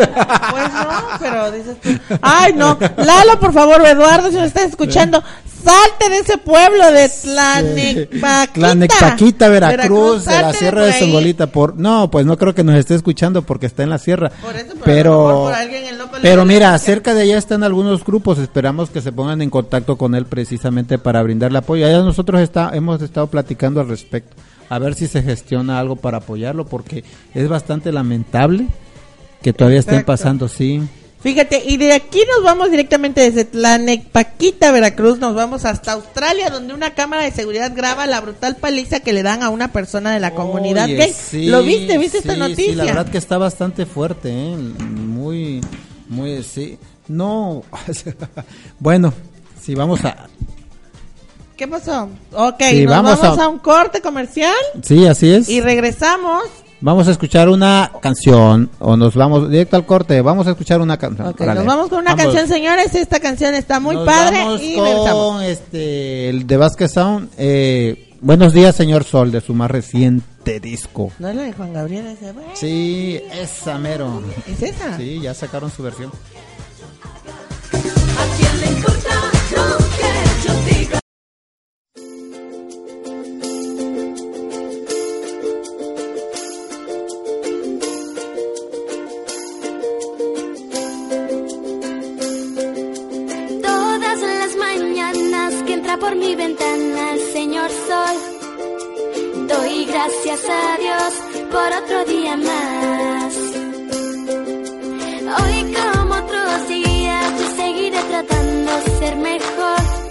no, 0.72 1.18
pero 1.20 1.52
dices 1.52 1.76
tú. 1.80 1.90
Ay, 2.22 2.52
no. 2.54 2.76
Lalo, 2.96 3.38
por 3.38 3.52
favor, 3.52 3.80
Eduardo, 3.86 4.30
si 4.30 4.36
me 4.36 4.46
estás 4.46 4.70
escuchando, 4.70 5.22
salte 5.62 6.08
de 6.08 6.18
ese 6.18 6.38
pueblo 6.38 6.90
de 6.90 7.08
Tlanepaquita. 7.08 8.52
Tlanepaquita, 8.52 9.48
Veracruz, 9.48 10.24
de 10.24 10.42
la 10.42 10.52
Sierra 10.52 10.86
de. 10.86 10.98
Songolita. 10.98 11.46
Por, 11.46 11.76
no, 11.76 12.10
pues 12.10 12.26
no 12.26 12.36
creo 12.36 12.54
que 12.54 12.64
nos 12.64 12.76
esté 12.76 12.94
escuchando 12.94 13.42
porque 13.42 13.66
está 13.66 13.84
en 13.84 13.90
la 13.90 13.98
sierra. 13.98 14.30
Por 14.42 14.56
eso, 14.56 14.74
pero 14.84 14.84
pero, 14.84 15.40
por 15.44 15.54
alguien 15.54 15.84
en 15.84 15.98
López 15.98 16.20
pero 16.22 16.44
mira, 16.44 16.76
cerca 16.78 17.14
de 17.14 17.22
allá 17.22 17.38
están 17.38 17.62
algunos 17.62 18.04
grupos. 18.04 18.38
Esperamos 18.38 18.90
que 18.90 19.00
se 19.00 19.12
pongan 19.12 19.42
en 19.42 19.50
contacto 19.50 19.96
con 19.96 20.14
él 20.16 20.26
precisamente 20.26 20.98
para 20.98 21.22
brindarle 21.22 21.58
apoyo. 21.58 21.86
Allá 21.86 21.98
nosotros 22.00 22.40
está, 22.40 22.70
hemos 22.74 23.00
estado 23.02 23.28
platicando 23.28 23.80
al 23.80 23.88
respecto. 23.88 24.34
A 24.68 24.78
ver 24.78 24.94
si 24.94 25.06
se 25.06 25.22
gestiona 25.22 25.78
algo 25.78 25.96
para 25.96 26.18
apoyarlo 26.18 26.66
porque 26.66 27.04
es 27.34 27.48
bastante 27.48 27.92
lamentable 27.92 28.66
que 29.42 29.52
todavía 29.52 29.80
estén 29.80 29.94
Exacto. 29.94 30.12
pasando, 30.12 30.48
sí. 30.48 30.82
Fíjate, 31.20 31.62
y 31.66 31.76
de 31.78 31.94
aquí 31.94 32.20
nos 32.32 32.44
vamos 32.44 32.70
directamente 32.70 33.20
desde 33.20 33.44
Tlanepaquita, 33.44 34.70
Veracruz, 34.70 35.18
nos 35.18 35.34
vamos 35.34 35.64
hasta 35.64 35.92
Australia, 35.92 36.48
donde 36.48 36.74
una 36.74 36.94
cámara 36.94 37.24
de 37.24 37.32
seguridad 37.32 37.72
graba 37.74 38.06
la 38.06 38.20
brutal 38.20 38.56
paliza 38.56 39.00
que 39.00 39.12
le 39.12 39.24
dan 39.24 39.42
a 39.42 39.48
una 39.48 39.72
persona 39.72 40.12
de 40.14 40.20
la 40.20 40.32
comunidad 40.34 40.84
Oye, 40.84 40.96
gay. 40.96 41.12
sí, 41.12 41.46
¿Lo 41.46 41.64
viste? 41.64 41.98
¿Viste 41.98 42.18
esta 42.18 42.36
noticia? 42.36 42.66
Sí, 42.66 42.74
la 42.76 42.84
verdad 42.84 43.08
que 43.10 43.18
está 43.18 43.36
bastante 43.36 43.84
fuerte, 43.84 44.30
¿eh? 44.30 44.56
Muy, 44.56 45.60
muy, 46.08 46.42
sí. 46.44 46.78
No, 47.08 47.64
bueno, 48.78 49.12
si 49.60 49.74
vamos 49.74 50.04
a... 50.04 50.28
¿Qué 51.58 51.66
pasó? 51.68 52.08
Ok, 52.32 52.62
Sí, 52.70 52.84
nos 52.84 52.90
vamos 52.90 53.20
vamos, 53.20 53.38
a- 53.38 53.44
a... 53.44 53.48
un 53.48 53.58
corte 53.58 54.00
comercial 54.00 54.54
Sí, 54.82 55.04
así 55.06 55.30
es. 55.32 55.48
y 55.48 55.60
regresamos. 55.60 56.44
Vamos 56.80 57.08
a 57.08 57.10
escuchar 57.10 57.48
una 57.48 57.90
canción 58.00 58.70
o 58.78 58.96
nos 58.96 59.16
vamos 59.16 59.50
directo 59.50 59.74
al 59.74 59.84
corte. 59.84 60.20
Vamos 60.22 60.46
a 60.46 60.50
escuchar 60.50 60.80
una 60.80 60.96
canción. 60.96 61.26
Ok, 61.26 61.40
nos 61.40 61.64
vamos 61.64 61.88
con 61.88 61.98
una 61.98 62.14
Vamos. 62.14 62.26
canción, 62.32 62.46
señores. 62.48 62.94
Esta 62.94 63.18
canción 63.18 63.56
está 63.56 63.80
muy 63.80 63.96
Nos 63.96 64.06
padre 64.06 64.44
vamos 64.44 64.62
y 64.62 64.76
regresamos. 64.76 65.32
con 65.34 65.42
este, 65.42 66.28
el 66.30 66.46
de 66.46 66.56
Vázquez 66.56 66.92
Sound. 66.92 67.30
Eh, 67.36 68.14
buenos 68.20 68.52
días, 68.52 68.76
señor 68.76 69.02
Sol, 69.02 69.32
de 69.32 69.40
su 69.40 69.54
más 69.54 69.68
reciente 69.72 70.60
disco. 70.60 71.10
¿No 71.18 71.26
es 71.28 71.34
la 71.34 71.42
de 71.42 71.52
Juan 71.52 71.72
Gabriel? 71.72 72.06
Ese? 72.06 72.30
Bueno, 72.30 72.50
Sí, 72.54 73.20
esa 73.32 73.76
mero. 73.78 74.22
¿Es 74.46 74.62
esa? 74.62 74.96
Sí, 74.96 75.18
ya 75.20 75.34
sacaron 75.34 75.72
su 75.72 75.82
versión. 75.82 76.12
Por 95.96 96.14
mi 96.16 96.34
ventana 96.34 97.12
el 97.14 97.20
señor 97.32 97.70
sol, 97.70 99.46
doy 99.48 99.86
gracias 99.86 100.40
a 100.48 100.76
Dios 100.76 101.48
por 101.50 101.72
otro 101.82 102.04
día 102.04 102.36
más. 102.36 103.34
Hoy 105.40 105.74
como 105.74 106.14
otros 106.14 106.68
días 106.68 107.40
yo 107.40 107.56
seguiré 107.56 108.02
tratando 108.02 108.72
de 108.72 108.98
ser 108.98 109.16
mejor 109.16 110.07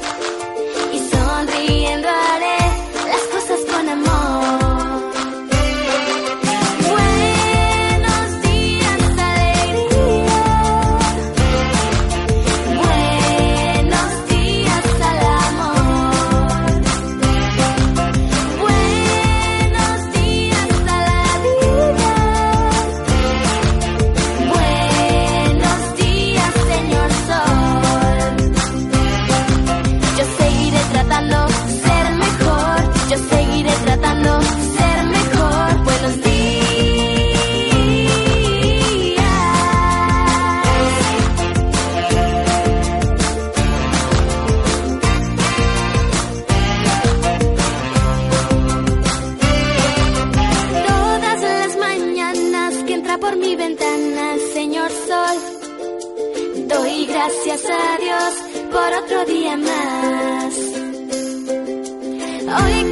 gracias 57.27 57.63
a 57.69 57.97
Dios 57.97 58.33
por 58.71 58.93
otro 59.03 59.25
día 59.25 59.57
más. 59.57 60.55
Hoy 62.63 62.86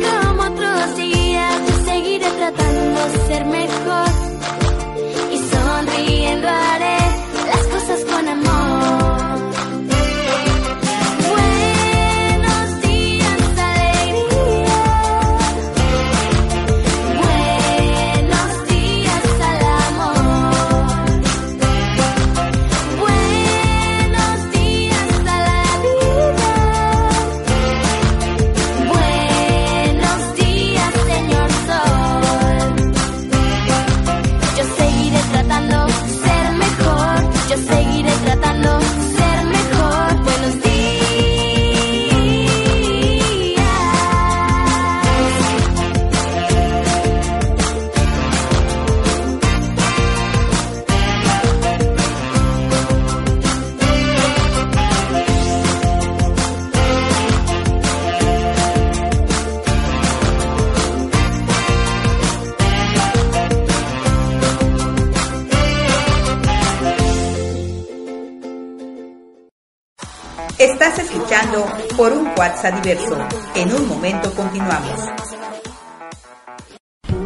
por 71.95 72.11
un 72.11 72.27
WhatsApp 72.37 72.83
diverso. 72.83 73.17
En 73.55 73.73
un 73.73 73.87
momento 73.87 74.31
continuamos. 74.33 74.99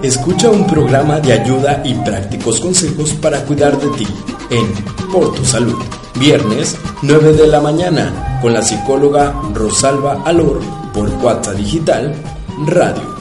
Escucha 0.01 0.49
un 0.49 0.65
programa 0.65 1.19
de 1.19 1.33
ayuda 1.33 1.81
y 1.83 1.93
prácticos 1.95 2.59
consejos 2.59 3.13
para 3.13 3.43
cuidar 3.43 3.77
de 3.77 3.89
ti 3.97 4.07
en 4.49 5.11
Por 5.11 5.33
tu 5.33 5.43
Salud. 5.43 5.77
Viernes, 6.15 6.77
9 7.01 7.33
de 7.33 7.47
la 7.47 7.59
mañana, 7.59 8.39
con 8.41 8.53
la 8.53 8.61
psicóloga 8.61 9.33
Rosalba 9.53 10.23
Alor 10.25 10.61
por 10.93 11.09
WhatsApp 11.23 11.55
Digital 11.55 12.15
Radio. 12.65 13.18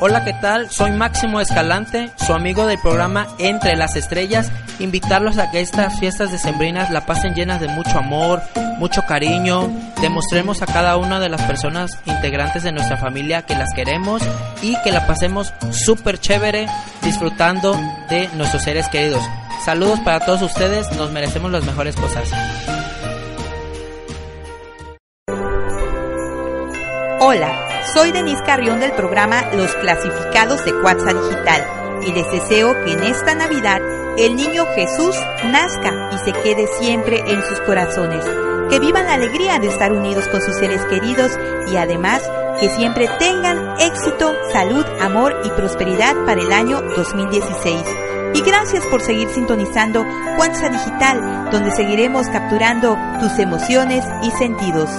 Hola, 0.00 0.24
¿qué 0.24 0.32
tal? 0.34 0.70
Soy 0.70 0.90
Máximo 0.90 1.40
Escalante, 1.40 2.10
su 2.16 2.32
amigo 2.32 2.66
del 2.66 2.78
programa 2.80 3.28
Entre 3.38 3.76
las 3.76 3.94
Estrellas. 3.94 4.50
Invitarlos 4.80 5.38
a 5.38 5.52
que 5.52 5.60
estas 5.60 5.98
fiestas 6.00 6.32
decembrinas 6.32 6.90
la 6.90 7.06
pasen 7.06 7.34
llenas 7.34 7.60
de 7.60 7.68
mucho 7.68 7.98
amor, 7.98 8.42
mucho 8.78 9.02
cariño. 9.02 9.70
Demostremos 10.00 10.62
a 10.62 10.66
cada 10.66 10.96
una 10.96 11.20
de 11.20 11.28
las 11.28 11.42
personas 11.42 12.00
integrantes 12.06 12.64
de 12.64 12.72
nuestra 12.72 12.96
familia 12.96 13.42
que 13.42 13.54
las 13.54 13.72
queremos 13.72 14.20
y 14.62 14.76
que 14.82 14.90
la 14.90 15.06
pasemos 15.06 15.54
súper 15.70 16.18
chévere 16.18 16.66
disfrutando 17.02 17.78
de 18.10 18.28
nuestros 18.34 18.64
seres 18.64 18.88
queridos. 18.88 19.22
Saludos 19.64 20.00
para 20.00 20.20
todos 20.20 20.42
ustedes, 20.42 20.90
nos 20.96 21.12
merecemos 21.12 21.52
las 21.52 21.64
mejores 21.64 21.94
cosas. 21.94 22.28
Hola, 27.20 27.73
soy 27.92 28.12
Denise 28.12 28.42
Carrión 28.44 28.80
del 28.80 28.92
programa 28.92 29.42
Los 29.52 29.74
Clasificados 29.76 30.64
de 30.64 30.72
Cuatza 30.80 31.12
Digital 31.12 31.64
y 32.02 32.12
les 32.12 32.30
deseo 32.30 32.72
que 32.84 32.92
en 32.92 33.02
esta 33.02 33.34
Navidad 33.34 33.80
el 34.16 34.36
niño 34.36 34.64
Jesús 34.74 35.16
nazca 35.44 36.10
y 36.12 36.18
se 36.18 36.32
quede 36.32 36.66
siempre 36.78 37.22
en 37.26 37.42
sus 37.42 37.60
corazones, 37.60 38.24
que 38.70 38.78
vivan 38.78 39.06
la 39.06 39.14
alegría 39.14 39.58
de 39.58 39.68
estar 39.68 39.92
unidos 39.92 40.28
con 40.28 40.40
sus 40.40 40.54
seres 40.56 40.84
queridos 40.86 41.32
y 41.70 41.76
además 41.76 42.22
que 42.60 42.68
siempre 42.70 43.08
tengan 43.18 43.80
éxito, 43.80 44.32
salud, 44.52 44.84
amor 45.00 45.36
y 45.44 45.50
prosperidad 45.50 46.14
para 46.24 46.40
el 46.40 46.52
año 46.52 46.80
2016. 46.80 47.82
Y 48.34 48.40
gracias 48.42 48.84
por 48.86 49.00
seguir 49.00 49.28
sintonizando 49.28 50.04
Cuanza 50.36 50.68
Digital, 50.68 51.50
donde 51.50 51.70
seguiremos 51.72 52.28
capturando 52.28 52.96
tus 53.20 53.38
emociones 53.38 54.04
y 54.22 54.30
sentidos. 54.32 54.90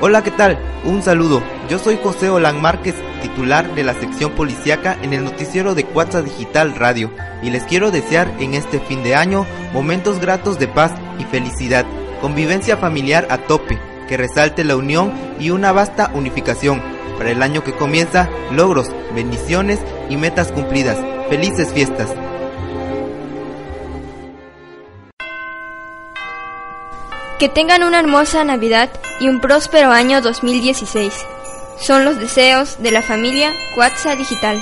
Hola, 0.00 0.22
¿qué 0.22 0.30
tal? 0.30 0.56
Un 0.84 1.02
saludo. 1.02 1.42
Yo 1.68 1.80
soy 1.80 1.98
José 2.00 2.30
Olan 2.30 2.62
Márquez, 2.62 2.94
titular 3.20 3.74
de 3.74 3.82
la 3.82 3.94
sección 3.94 4.30
policiaca 4.30 4.96
en 5.02 5.12
el 5.12 5.24
noticiero 5.24 5.74
de 5.74 5.82
Cuatza 5.82 6.22
Digital 6.22 6.76
Radio, 6.76 7.10
y 7.42 7.50
les 7.50 7.64
quiero 7.64 7.90
desear 7.90 8.32
en 8.38 8.54
este 8.54 8.78
fin 8.78 9.02
de 9.02 9.16
año 9.16 9.44
momentos 9.72 10.20
gratos 10.20 10.60
de 10.60 10.68
paz 10.68 10.92
y 11.18 11.24
felicidad, 11.24 11.84
convivencia 12.20 12.76
familiar 12.76 13.26
a 13.28 13.38
tope, 13.38 13.76
que 14.08 14.16
resalte 14.16 14.62
la 14.62 14.76
unión 14.76 15.12
y 15.40 15.50
una 15.50 15.72
vasta 15.72 16.12
unificación. 16.14 16.80
Para 17.18 17.32
el 17.32 17.42
año 17.42 17.64
que 17.64 17.72
comienza, 17.72 18.28
logros, 18.52 18.92
bendiciones 19.16 19.80
y 20.08 20.16
metas 20.16 20.52
cumplidas. 20.52 20.96
Felices 21.28 21.72
fiestas. 21.72 22.14
Que 27.38 27.48
tengan 27.48 27.84
una 27.84 28.00
hermosa 28.00 28.42
Navidad 28.42 28.90
y 29.20 29.28
un 29.28 29.38
próspero 29.38 29.92
año 29.92 30.20
2016. 30.20 31.14
Son 31.80 32.04
los 32.04 32.18
deseos 32.18 32.82
de 32.82 32.90
la 32.90 33.00
familia 33.00 33.52
Cuatza 33.76 34.16
Digital. 34.16 34.60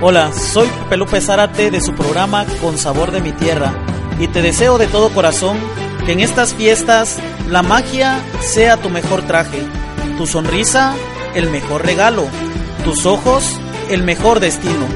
Hola, 0.00 0.32
soy 0.32 0.66
Pepe 0.68 0.96
Lupe 0.96 1.20
Zárate 1.20 1.70
de 1.70 1.82
su 1.82 1.94
programa 1.94 2.46
Con 2.62 2.78
Sabor 2.78 3.10
de 3.10 3.20
mi 3.20 3.32
Tierra 3.32 3.74
y 4.18 4.28
te 4.28 4.40
deseo 4.40 4.78
de 4.78 4.86
todo 4.86 5.10
corazón 5.10 5.58
que 6.06 6.12
en 6.12 6.20
estas 6.20 6.54
fiestas 6.54 7.18
la 7.50 7.62
magia 7.62 8.18
sea 8.40 8.78
tu 8.78 8.88
mejor 8.88 9.20
traje, 9.26 9.62
tu 10.16 10.26
sonrisa 10.26 10.94
el 11.34 11.50
mejor 11.50 11.84
regalo, 11.84 12.26
tus 12.82 13.04
ojos 13.04 13.60
el 13.90 14.02
mejor 14.04 14.40
destino 14.40 14.86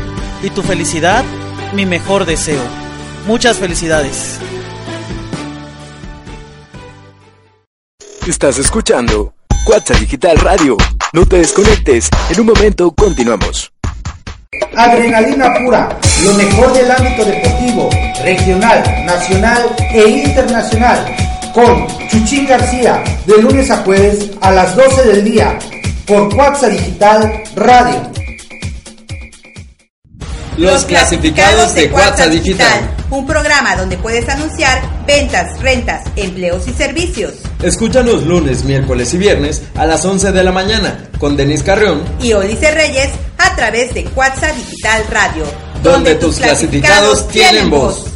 y 0.42 0.48
tu 0.48 0.62
felicidad 0.62 1.22
mi 1.72 1.86
mejor 1.86 2.24
deseo. 2.24 2.62
Muchas 3.26 3.58
felicidades. 3.58 4.38
Estás 8.26 8.58
escuchando 8.58 9.34
Cuatza 9.64 9.94
Digital 9.94 10.38
Radio. 10.38 10.76
No 11.12 11.26
te 11.26 11.38
desconectes. 11.38 12.08
En 12.30 12.40
un 12.40 12.46
momento 12.46 12.90
continuamos. 12.92 13.72
Adrenalina 14.76 15.54
pura, 15.54 15.98
lo 16.24 16.34
mejor 16.34 16.72
del 16.72 16.90
ámbito 16.90 17.24
deportivo, 17.24 17.88
regional, 18.22 18.82
nacional 19.04 19.76
e 19.92 20.08
internacional. 20.08 21.16
Con 21.54 21.86
Chuchín 22.08 22.46
García, 22.46 23.02
de 23.26 23.42
lunes 23.42 23.70
a 23.70 23.78
jueves 23.78 24.30
a 24.40 24.50
las 24.50 24.76
12 24.76 25.08
del 25.08 25.24
día, 25.24 25.58
por 26.06 26.34
Cuatza 26.34 26.68
Digital 26.68 27.42
Radio. 27.56 28.19
Los 30.56 30.84
clasificados 30.84 31.74
de 31.74 31.90
Cuatza 31.90 32.26
Digital, 32.26 32.90
un 33.10 33.26
programa 33.26 33.76
donde 33.76 33.96
puedes 33.96 34.28
anunciar 34.28 34.82
ventas, 35.06 35.60
rentas, 35.60 36.02
empleos 36.16 36.66
y 36.68 36.72
servicios. 36.72 37.34
Escúchanos 37.62 38.24
lunes, 38.24 38.64
miércoles 38.64 39.14
y 39.14 39.18
viernes 39.18 39.62
a 39.74 39.86
las 39.86 40.04
11 40.04 40.32
de 40.32 40.44
la 40.44 40.52
mañana 40.52 41.08
con 41.18 41.36
Denis 41.36 41.62
Carrión 41.62 42.02
Y 42.20 42.32
Olice 42.32 42.70
Reyes 42.72 43.10
a 43.38 43.54
través 43.56 43.94
de 43.94 44.04
Cuatza 44.04 44.52
Digital 44.52 45.04
Radio, 45.10 45.44
donde 45.82 46.14
tus 46.16 46.36
clasificados 46.36 47.28
tienen 47.28 47.70
voz. 47.70 48.06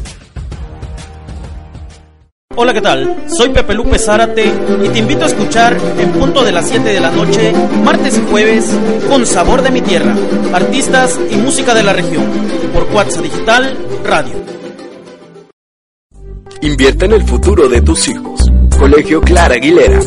Hola, 2.57 2.73
¿qué 2.73 2.81
tal? 2.81 3.25
Soy 3.27 3.49
Pepe 3.49 3.75
Lupe 3.75 3.99
Zárate 3.99 4.45
y 4.85 4.89
te 4.89 4.99
invito 5.01 5.25
a 5.25 5.27
escuchar 5.27 5.77
en 5.99 6.13
punto 6.13 6.45
de 6.45 6.53
las 6.53 6.69
7 6.69 6.89
de 6.89 7.01
la 7.01 7.11
noche, 7.11 7.53
martes 7.83 8.17
y 8.17 8.31
jueves, 8.31 8.71
con 9.09 9.27
Sabor 9.27 9.61
de 9.61 9.73
mi 9.73 9.81
Tierra, 9.81 10.15
artistas 10.53 11.19
y 11.31 11.37
música 11.37 11.75
de 11.75 11.83
la 11.83 11.93
región, 11.93 12.25
por 12.73 12.87
Cuatza 12.87 13.21
Digital 13.21 13.77
Radio. 14.05 14.35
Invierte 16.61 17.07
en 17.07 17.13
el 17.15 17.23
futuro 17.25 17.69
de 17.69 17.83
tus 17.83 18.07
hijos. 18.07 18.41
Colegio 18.79 19.21
Clara 19.21 19.57
Aguilera. 19.57 19.99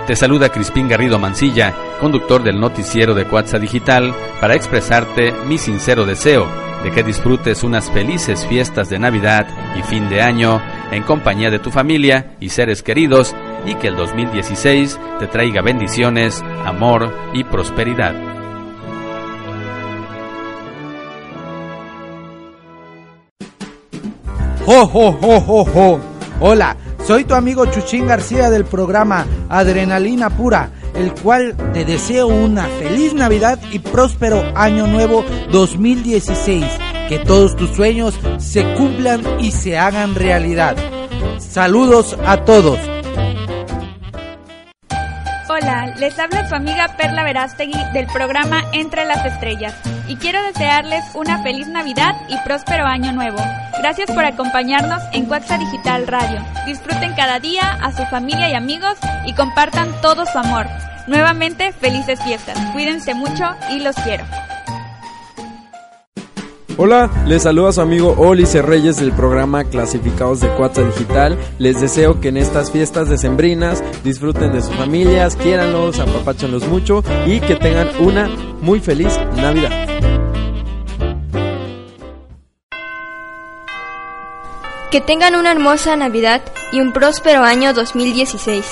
Te 0.07 0.15
saluda 0.15 0.49
Crispín 0.49 0.87
Garrido 0.87 1.17
Mancilla, 1.17 1.73
conductor 1.99 2.43
del 2.43 2.59
noticiero 2.59 3.15
de 3.15 3.25
Cuatza 3.25 3.57
Digital, 3.57 4.13
para 4.39 4.53
expresarte 4.53 5.33
mi 5.47 5.57
sincero 5.57 6.05
deseo 6.05 6.47
de 6.83 6.91
que 6.91 7.01
disfrutes 7.01 7.63
unas 7.63 7.89
felices 7.89 8.45
fiestas 8.45 8.87
de 8.91 8.99
Navidad 8.99 9.47
y 9.75 9.81
fin 9.81 10.07
de 10.07 10.21
año 10.21 10.61
en 10.91 11.01
compañía 11.01 11.49
de 11.49 11.57
tu 11.57 11.71
familia 11.71 12.35
y 12.39 12.49
seres 12.49 12.83
queridos 12.83 13.35
y 13.65 13.73
que 13.73 13.87
el 13.87 13.95
2016 13.95 14.99
te 15.17 15.25
traiga 15.25 15.63
bendiciones, 15.63 16.43
amor 16.63 17.11
y 17.33 17.43
prosperidad. 17.43 18.13
¡Jo, 24.67 24.85
jo, 24.85 25.11
jo, 25.13 25.41
jo, 25.41 25.65
jo! 25.65 25.99
Hola, 26.39 26.75
soy 27.05 27.23
tu 27.23 27.35
amigo 27.35 27.65
Chuchín 27.67 28.07
García 28.07 28.49
del 28.49 28.65
programa 28.65 29.25
Adrenalina 29.49 30.29
Pura, 30.31 30.69
el 30.95 31.13
cual 31.13 31.55
te 31.73 31.85
deseo 31.85 32.27
una 32.27 32.65
feliz 32.65 33.13
Navidad 33.13 33.59
y 33.71 33.79
próspero 33.79 34.43
Año 34.55 34.87
Nuevo 34.87 35.23
2016. 35.51 36.65
Que 37.07 37.19
todos 37.19 37.55
tus 37.55 37.69
sueños 37.71 38.15
se 38.37 38.63
cumplan 38.73 39.21
y 39.39 39.51
se 39.51 39.77
hagan 39.77 40.15
realidad. 40.15 40.75
Saludos 41.37 42.17
a 42.25 42.37
todos. 42.37 42.79
Hola, 45.47 45.93
les 45.99 46.17
habla 46.17 46.49
su 46.49 46.55
amiga 46.55 46.97
Perla 46.97 47.23
Verástegui 47.23 47.77
del 47.93 48.07
programa 48.07 48.63
Entre 48.73 49.05
las 49.05 49.23
Estrellas 49.25 49.75
y 50.07 50.15
quiero 50.15 50.41
desearles 50.43 51.03
una 51.13 51.43
feliz 51.43 51.67
Navidad 51.67 52.15
y 52.29 52.37
próspero 52.43 52.85
año 52.85 53.11
nuevo. 53.13 53.37
Gracias 53.79 54.11
por 54.11 54.25
acompañarnos 54.25 55.01
en 55.13 55.25
Cuaxa 55.25 55.57
Digital 55.57 56.07
Radio. 56.07 56.41
Disfruten 56.65 57.13
cada 57.15 57.39
día 57.39 57.77
a 57.81 57.91
su 57.91 58.03
familia 58.05 58.49
y 58.49 58.53
amigos 58.53 58.97
y 59.25 59.33
compartan 59.33 59.89
todo 60.01 60.25
su 60.25 60.37
amor. 60.37 60.65
Nuevamente, 61.07 61.71
felices 61.73 62.19
fiestas. 62.23 62.57
Cuídense 62.71 63.13
mucho 63.13 63.43
y 63.71 63.79
los 63.79 63.95
quiero. 63.97 64.25
Hola, 66.77 67.09
les 67.25 67.43
saluda 67.43 67.71
su 67.71 67.79
amigo 67.79 68.15
Olice 68.17 68.61
Reyes 68.61 68.97
del 68.97 69.13
programa 69.13 69.63
Clasificados 69.63 70.41
de 70.41 70.49
Cuatza 70.49 70.81
Digital. 70.81 71.37
Les 71.57 71.79
deseo 71.79 72.19
que 72.19 72.29
en 72.29 72.37
estas 72.37 72.69
fiestas 72.69 73.07
decembrinas 73.07 73.81
disfruten 74.03 74.51
de 74.51 74.61
sus 74.61 74.75
familias, 74.75 75.37
quiéranlos, 75.37 75.99
apapáchenlos 75.99 76.67
mucho 76.67 77.01
y 77.25 77.39
que 77.39 77.55
tengan 77.55 77.89
una 77.99 78.27
muy 78.61 78.81
feliz 78.81 79.17
Navidad. 79.37 79.94
Que 84.95 85.01
tengan 85.01 85.35
una 85.35 85.51
hermosa 85.51 85.97
Navidad 85.97 86.41
y 86.71 86.79
un 86.79 86.93
próspero 86.93 87.43
año 87.43 87.73
2016. 87.73 88.63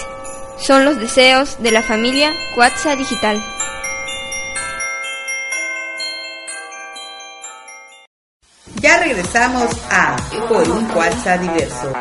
Son 0.57 0.85
los 0.85 0.97
deseos 0.97 1.61
de 1.61 1.71
la 1.71 1.81
familia 1.81 2.31
Cuatza 2.55 2.95
Digital. 2.95 3.43
Ya 8.81 9.03
regresamos 9.03 9.65
a 9.91 10.15
Por 10.47 10.69
un 10.69 10.85
Cuatza 10.85 11.37
Diverso. 11.39 11.91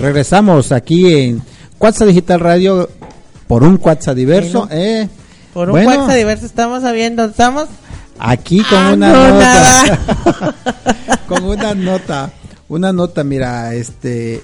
Regresamos 0.00 0.72
aquí 0.72 1.16
en 1.16 1.42
Cuatza 1.78 2.04
Digital 2.04 2.40
Radio 2.40 2.90
por 3.46 3.62
un 3.62 3.76
Cuatza 3.76 4.14
Diverso. 4.14 4.66
Bueno, 4.66 4.82
eh, 4.82 5.08
Por 5.54 5.70
un 5.70 5.84
bueno, 5.84 6.12
diverso 6.12 6.44
estamos 6.46 6.82
sabiendo, 6.82 7.24
estamos 7.24 7.68
Aquí 8.18 8.58
con 8.64 8.78
Ah, 8.78 8.92
una 8.92 9.12
no, 9.12 9.28
nota. 9.28 9.98
con 11.28 11.44
una 11.44 11.74
nota. 11.74 12.30
Una 12.68 12.92
nota, 12.92 13.24
mira, 13.24 13.74
este. 13.74 14.42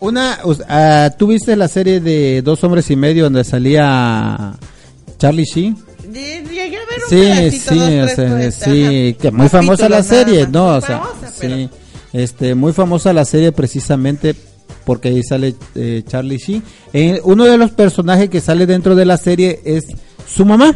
Una. 0.00 0.38
ah, 0.68 1.10
¿Tú 1.18 1.28
viste 1.28 1.54
la 1.56 1.68
serie 1.68 2.00
de 2.00 2.42
Dos 2.42 2.62
Hombres 2.64 2.90
y 2.90 2.96
Medio 2.96 3.24
donde 3.24 3.44
salía 3.44 4.52
Charlie 5.18 5.44
Sheen? 5.44 5.76
Lle- 6.12 6.42
Llegué 6.48 6.76
un 6.76 7.08
Sí, 7.08 7.16
pedacito, 7.16 7.72
sí, 7.72 7.96
dos, 7.98 8.10
o 8.12 8.14
sea, 8.16 8.50
sí, 8.52 9.16
que 9.20 9.30
muy 9.30 9.48
famosa 9.48 9.88
la 9.88 10.02
serie, 10.02 10.46
no, 10.46 10.66
Muy 10.68 10.76
o 10.78 10.80
sea, 10.82 10.98
famosa, 10.98 11.32
pero- 11.40 11.54
sí, 11.56 11.70
este, 12.12 12.54
muy 12.54 12.72
famosa 12.72 13.12
la 13.14 13.24
serie 13.24 13.52
precisamente 13.52 14.34
porque 14.84 15.08
ahí 15.08 15.22
sale 15.22 15.54
eh, 15.76 16.02
Charlie 16.06 16.36
Sheen. 16.38 16.62
Eh, 16.92 17.20
uno 17.24 17.44
de 17.44 17.56
los 17.56 17.70
personajes 17.70 18.28
que 18.28 18.40
sale 18.42 18.66
dentro 18.66 18.94
de 18.94 19.04
la 19.06 19.16
serie 19.16 19.60
es 19.64 19.84
su 20.28 20.44
mamá, 20.44 20.74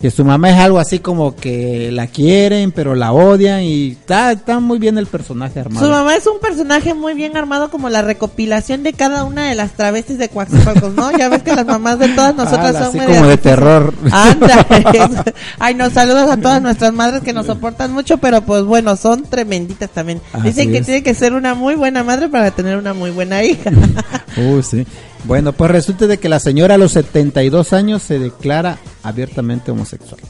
que 0.00 0.10
su 0.10 0.26
mamá 0.26 0.50
es 0.50 0.56
algo 0.56 0.78
así 0.78 0.98
como 0.98 1.34
que 1.34 1.90
la 1.90 2.06
quieren, 2.06 2.70
pero 2.70 2.94
la 2.94 3.12
odian 3.14 3.62
y 3.62 3.92
está, 3.92 4.30
está 4.32 4.60
muy 4.60 4.78
bien 4.78 4.98
el 4.98 5.06
personaje 5.06 5.58
armado. 5.58 5.86
Su 5.86 5.90
mamá 5.90 6.14
es 6.14 6.26
un 6.26 6.38
personaje 6.38 6.92
muy 6.92 7.14
bien 7.14 7.34
armado 7.38 7.70
como 7.70 7.88
la 7.88 8.02
recopilación 8.02 8.82
de 8.82 8.92
cada 8.92 9.24
una 9.24 9.48
de 9.48 9.54
las 9.54 9.72
travestis 9.72 10.18
de 10.18 10.28
Coaxacualcos, 10.28 10.92
¿no? 10.92 11.16
Ya 11.16 11.30
ves 11.30 11.42
que 11.42 11.54
las 11.54 11.64
mamás 11.64 11.98
de 11.98 12.08
todas 12.10 12.34
nosotras 12.36 12.76
Ah, 12.76 12.84
son 12.90 13.00
así 13.00 13.06
como 13.10 13.26
de 13.26 13.36
terror. 13.38 13.94
Anda. 14.12 14.66
Ay, 15.58 15.74
nos 15.74 15.94
saludos 15.94 16.30
a 16.30 16.36
todas 16.36 16.60
nuestras 16.60 16.92
madres 16.92 17.22
que 17.22 17.32
nos 17.32 17.46
soportan 17.46 17.92
mucho, 17.94 18.18
pero 18.18 18.42
pues 18.42 18.64
bueno, 18.64 18.96
son 18.96 19.22
tremenditas 19.22 19.88
también. 19.88 20.20
Así 20.34 20.48
Dicen 20.48 20.72
que 20.72 20.78
es. 20.78 20.84
tiene 20.86 21.02
que 21.02 21.14
ser 21.14 21.32
una 21.32 21.54
muy 21.54 21.74
buena 21.74 22.04
madre 22.04 22.28
para 22.28 22.50
tener 22.50 22.76
una 22.76 22.92
muy 22.92 23.10
buena 23.12 23.42
hija. 23.44 23.70
Uy, 24.36 24.62
sí. 24.62 24.86
Bueno, 25.26 25.52
pues 25.52 25.70
resulta 25.70 26.06
de 26.06 26.18
que 26.18 26.28
la 26.28 26.40
señora 26.40 26.76
a 26.76 26.78
los 26.78 26.92
72 26.92 27.72
años 27.72 28.02
se 28.02 28.18
declara 28.18 28.78
abiertamente 29.02 29.70
homosexual. 29.70 30.20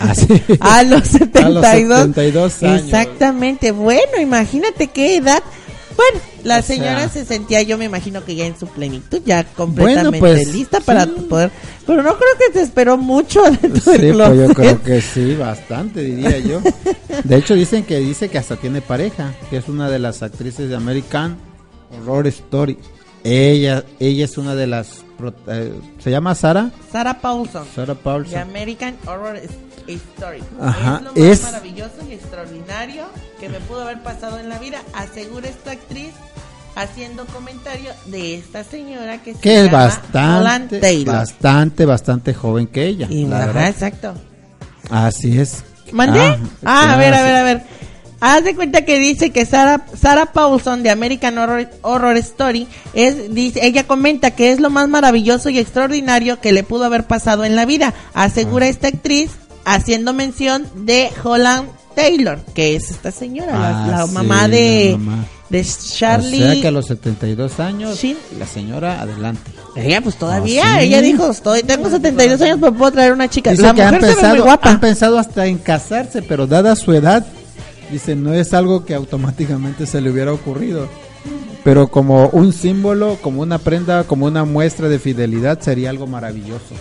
Así. 0.00 0.26
A 0.60 0.82
los 0.82 1.06
72. 1.08 1.64
A 1.64 1.78
los 1.78 1.98
72 2.00 2.62
años. 2.62 2.82
Exactamente. 2.84 3.70
Bueno, 3.72 4.20
imagínate 4.20 4.88
qué 4.88 5.16
edad. 5.16 5.42
Bueno, 5.96 6.20
la 6.44 6.58
O 6.58 6.62
señora 6.62 7.08
sea. 7.08 7.08
se 7.08 7.24
sentía, 7.24 7.62
yo 7.62 7.76
me 7.78 7.84
imagino 7.86 8.24
que 8.24 8.34
ya 8.36 8.46
en 8.46 8.56
su 8.58 8.66
plenitud, 8.68 9.20
ya 9.24 9.42
completamente 9.44 10.18
pues, 10.20 10.52
lista 10.52 10.80
para 10.80 11.04
sí. 11.04 11.10
poder. 11.28 11.50
Pero 11.86 12.02
no 12.02 12.16
creo 12.16 12.30
que 12.38 12.52
se 12.58 12.62
esperó 12.64 12.96
mucho 12.96 13.42
dentro 13.62 13.92
Sí, 13.92 13.98
del 13.98 14.16
pues 14.16 14.36
yo 14.48 14.54
creo 14.54 14.82
que 14.82 15.00
sí, 15.00 15.34
bastante 15.34 16.02
diría 16.02 16.38
yo. 16.38 16.60
De 17.24 17.36
hecho 17.36 17.54
dicen 17.54 17.82
que 17.84 17.98
dice 17.98 18.28
que 18.28 18.38
hasta 18.38 18.56
tiene 18.56 18.80
pareja, 18.80 19.34
que 19.50 19.56
es 19.56 19.68
una 19.68 19.88
de 19.90 19.98
las 19.98 20.22
actrices 20.22 20.68
de 20.68 20.76
American 20.76 21.36
Horror 22.06 22.26
Story. 22.28 22.78
Ella, 23.24 23.84
ella 24.00 24.24
es 24.24 24.38
una 24.38 24.54
de 24.54 24.66
las, 24.66 25.04
eh, 25.48 25.72
se 25.98 26.10
llama 26.10 26.34
Sara. 26.34 26.70
Sarah 26.92 27.20
Paulson. 27.20 27.66
Sarah 27.74 27.94
Paulson. 27.94 28.32
De 28.34 28.38
American 28.38 28.96
Horror 29.06 29.36
Story. 29.86 30.42
Ajá, 30.60 30.96
Es 30.96 31.02
lo 31.04 31.10
más 31.12 31.18
es- 31.38 31.42
maravilloso 31.42 31.94
y 32.08 32.12
extraordinario 32.14 33.04
que 33.40 33.48
me 33.48 33.58
pudo 33.60 33.82
haber 33.82 34.02
pasado 34.02 34.38
en 34.38 34.48
la 34.48 34.58
vida, 34.58 34.78
asegura 34.94 35.48
esta 35.48 35.72
actriz 35.72 36.10
haciendo 36.76 37.24
comentario 37.26 37.90
de 38.06 38.36
esta 38.36 38.62
señora 38.62 39.20
que 39.22 39.34
se 39.34 39.40
Que 39.40 39.56
es 39.60 39.64
llama 39.66 39.84
bastante, 39.86 40.78
Taylor. 40.78 41.14
bastante, 41.16 41.84
bastante 41.86 42.34
joven 42.34 42.66
que 42.68 42.86
ella. 42.86 43.08
Y- 43.10 43.26
la 43.26 43.38
ajá, 43.38 43.46
verdad. 43.46 43.68
exacto. 43.68 44.14
Así 44.90 45.38
es. 45.40 45.64
¿Mandé? 45.92 46.20
Ah, 46.20 46.38
Ah, 46.64 46.92
a 46.94 46.96
ver, 46.96 47.14
a 47.14 47.22
ver, 47.22 47.34
a 47.36 47.42
ver. 47.42 47.62
Haz 48.20 48.42
de 48.44 48.54
cuenta 48.56 48.84
que 48.84 48.98
dice 48.98 49.30
que 49.30 49.46
Sarah, 49.46 49.86
Sarah 50.00 50.26
Paulson 50.32 50.82
de 50.82 50.90
American 50.90 51.38
Horror, 51.38 51.68
Horror 51.82 52.16
Story 52.16 52.66
es, 52.92 53.32
dice, 53.34 53.60
ella 53.64 53.84
comenta 53.86 54.32
que 54.32 54.50
es 54.50 54.58
lo 54.60 54.70
más 54.70 54.88
maravilloso 54.88 55.50
y 55.50 55.58
extraordinario 55.58 56.40
que 56.40 56.52
le 56.52 56.64
pudo 56.64 56.84
haber 56.84 57.04
pasado 57.06 57.44
en 57.44 57.54
la 57.54 57.64
vida. 57.64 57.94
Asegura 58.14 58.66
Ah. 58.66 58.70
esta 58.70 58.88
actriz 58.88 59.30
haciendo 59.64 60.12
mención 60.14 60.66
de 60.74 61.10
Holland 61.22 61.68
Taylor, 61.94 62.38
que 62.54 62.74
es 62.76 62.90
esta 62.90 63.10
señora, 63.12 63.52
la, 63.58 63.68
Ah, 63.84 63.86
la 63.88 64.06
sí, 64.06 64.12
mamá 64.14 64.48
de, 64.48 64.88
la 64.92 64.98
mamá. 64.98 65.24
de 65.48 65.64
Charlie. 65.64 66.42
O 66.42 66.52
sea 66.52 66.60
que 66.60 66.68
a 66.68 66.70
los 66.72 66.86
72 66.86 67.60
años, 67.60 68.00
la 68.38 68.46
señora 68.46 69.00
adelante. 69.00 69.50
Ella 69.76 70.00
pues 70.00 70.16
todavía, 70.16 70.62
Ah, 70.64 70.78
sí. 70.80 70.86
ella 70.86 71.00
dijo, 71.02 71.30
estoy, 71.30 71.62
tengo 71.62 71.88
72 71.88 72.40
años, 72.42 72.58
pero 72.60 72.72
puedo 72.74 72.90
traer 72.92 73.12
una 73.12 73.28
chica. 73.28 73.50
Dice 73.50 73.62
la 73.62 73.74
que 73.74 73.82
han 73.82 73.94
mujer 73.94 74.00
se 74.00 74.06
ve 74.08 74.14
muy 74.14 74.22
pensado, 74.22 74.44
guapa. 74.44 74.70
han 74.70 74.80
pensado 74.80 75.18
hasta 75.18 75.46
en 75.46 75.58
casarse, 75.58 76.22
pero 76.22 76.46
dada 76.48 76.74
su 76.76 76.92
edad, 76.92 77.24
dice, 77.90 78.16
no 78.16 78.34
es 78.34 78.54
algo 78.54 78.84
que 78.84 78.94
automáticamente 78.94 79.86
se 79.86 80.00
le 80.00 80.10
hubiera 80.10 80.32
ocurrido. 80.32 80.88
Pero 81.64 81.88
como 81.88 82.28
un 82.28 82.52
símbolo, 82.52 83.18
como 83.20 83.42
una 83.42 83.58
prenda, 83.58 84.04
como 84.04 84.26
una 84.26 84.44
muestra 84.44 84.88
de 84.88 84.98
fidelidad, 84.98 85.60
sería 85.60 85.90
algo 85.90 86.06
maravilloso. 86.06 86.74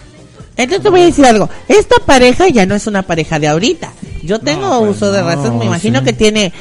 Entonces 0.56 0.84
te 0.84 0.90
voy 0.90 1.02
a 1.02 1.06
decir 1.06 1.26
algo. 1.26 1.50
Esta 1.68 1.98
pareja 2.06 2.48
ya 2.48 2.66
no 2.66 2.74
es 2.76 2.88
una 2.88 3.04
pareja 3.04 3.40
de 3.40 3.48
ahorita. 3.48 3.92
Yo 4.24 4.40
tengo 4.40 4.80
pues 4.80 4.98
uso 4.98 5.12
de 5.12 5.22
no, 5.22 5.28
razón. 5.28 5.60
Me 5.60 5.66
imagino 5.66 6.00
sí. 6.00 6.06
que 6.06 6.14
tiene, 6.14 6.52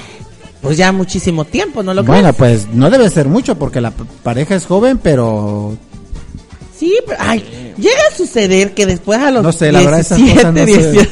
pues 0.61 0.77
ya 0.77 0.93
muchísimo 0.93 1.45
tiempo, 1.45 1.83
¿no 1.83 1.95
lo 1.95 2.05
Bueno, 2.05 2.35
crees? 2.35 2.65
pues 2.67 2.75
no 2.75 2.91
debe 2.91 3.09
ser 3.11 3.29
mucho 3.29 3.57
porque 3.57 3.81
la 3.81 3.93
pareja 4.23 4.55
es 4.55 4.67
joven, 4.67 4.99
pero 4.99 5.77
Sí, 6.79 6.95
pero, 7.07 7.19
ay, 7.23 7.73
llega 7.79 7.97
a 8.13 8.17
suceder 8.17 8.75
que 8.75 8.85
después 8.85 9.19
a 9.19 9.31
los 9.31 9.43
No 9.43 9.51
sé, 9.53 9.73
la 9.73 9.81
verdad, 9.81 10.01
esas 10.01 10.19
17, 10.19 10.43
cosas 10.43 10.55
no 10.55 10.67
sé. 10.67 10.93
18. 10.93 11.11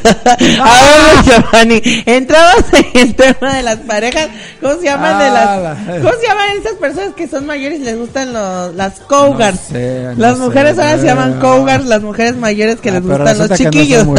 a 0.63 0.75
ver, 0.75 1.25
Giovanni, 1.25 1.83
entramos 2.05 2.65
en 2.73 3.01
el 3.01 3.15
tema 3.15 3.55
de 3.57 3.63
las 3.63 3.77
parejas. 3.79 4.29
¿Cómo 4.61 4.75
se 4.77 4.83
llaman 4.85 5.19
de 5.19 5.25
Ah, 5.25 5.31
las, 5.31 5.87
la- 5.87 5.97
cómo 6.03 6.13
se 6.21 6.27
llaman 6.27 6.47
esas 6.61 6.75
personas 6.75 7.15
que 7.15 7.27
son 7.29 7.47
mayores 7.47 7.81
y 7.81 7.85
les 7.85 7.97
gustan 7.97 8.33
los, 8.35 8.75
las 8.75 9.01
cougars? 9.01 9.59
No 9.71 9.79
sé, 9.79 10.03
no 10.05 10.15
las 10.23 10.37
sé, 10.37 10.43
mujeres 10.45 10.79
ahora 10.79 10.99
se 10.99 11.07
llaman 11.07 11.41
cougars, 11.41 11.87
las 11.87 12.03
mujeres 12.03 12.37
mayores 12.37 12.81
que 12.81 12.91
Ah, 12.91 12.93
les 12.93 13.03
gustan 13.03 13.39
los 13.39 13.51
chiquillos. 13.59 14.07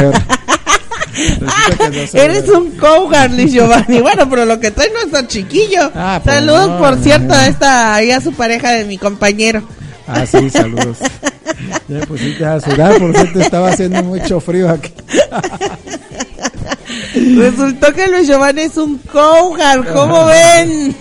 Eres 2.14 2.50
un 2.50 2.72
cougar, 2.72 3.32
Luis 3.32 3.52
Giovanni. 3.54 4.02
Bueno, 4.02 4.30
pero 4.30 4.46
lo 4.46 4.60
que 4.60 4.72
trae 4.72 4.90
no 4.94 5.00
es 5.02 5.12
tan 5.12 5.28
chiquillo. 5.28 5.92
Ah, 5.96 6.20
pues 6.24 6.36
Saludos, 6.36 6.70
no, 6.70 6.78
por 6.80 6.98
cierto, 6.98 7.28
no. 7.28 7.34
a 7.36 7.48
esta, 7.48 7.96
ahí 7.96 8.12
a 8.12 8.20
su 8.20 8.34
pareja 8.34 8.72
de 8.72 8.86
mi 8.86 8.98
compañero. 8.98 9.64
Ah, 10.08 10.26
sí, 10.26 10.50
saludos. 10.50 10.98
Ya 11.88 12.00
me 12.00 12.08
pusiste 12.08 12.44
a 12.46 12.60
sudar 12.60 12.98
porque 13.00 13.24
te 13.26 13.42
estaba 13.42 13.70
haciendo 13.70 14.04
mucho 14.04 14.40
frío 14.40 14.70
aquí. 14.70 14.92
Resultó 17.38 17.94
que 17.94 18.08
Luis 18.08 18.28
Giovanni 18.28 18.62
es 18.62 18.78
un 18.78 18.98
cougar, 18.98 19.86
¿cómo 19.94 20.26
ven? 20.26 20.96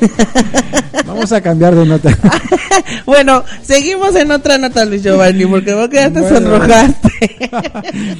Vamos 1.06 1.32
a 1.32 1.40
cambiar 1.40 1.74
de 1.74 1.86
nota. 1.86 2.16
bueno, 3.06 3.42
seguimos 3.62 4.14
en 4.14 4.30
otra 4.30 4.58
nota, 4.58 4.84
Luis 4.84 5.02
Giovanni, 5.02 5.44
porque 5.46 5.74
vos 5.74 5.88
que 5.88 5.96
ya 5.96 6.10
te 6.12 6.20
Bueno. 6.20 6.36
sonrojaste. 6.38 7.50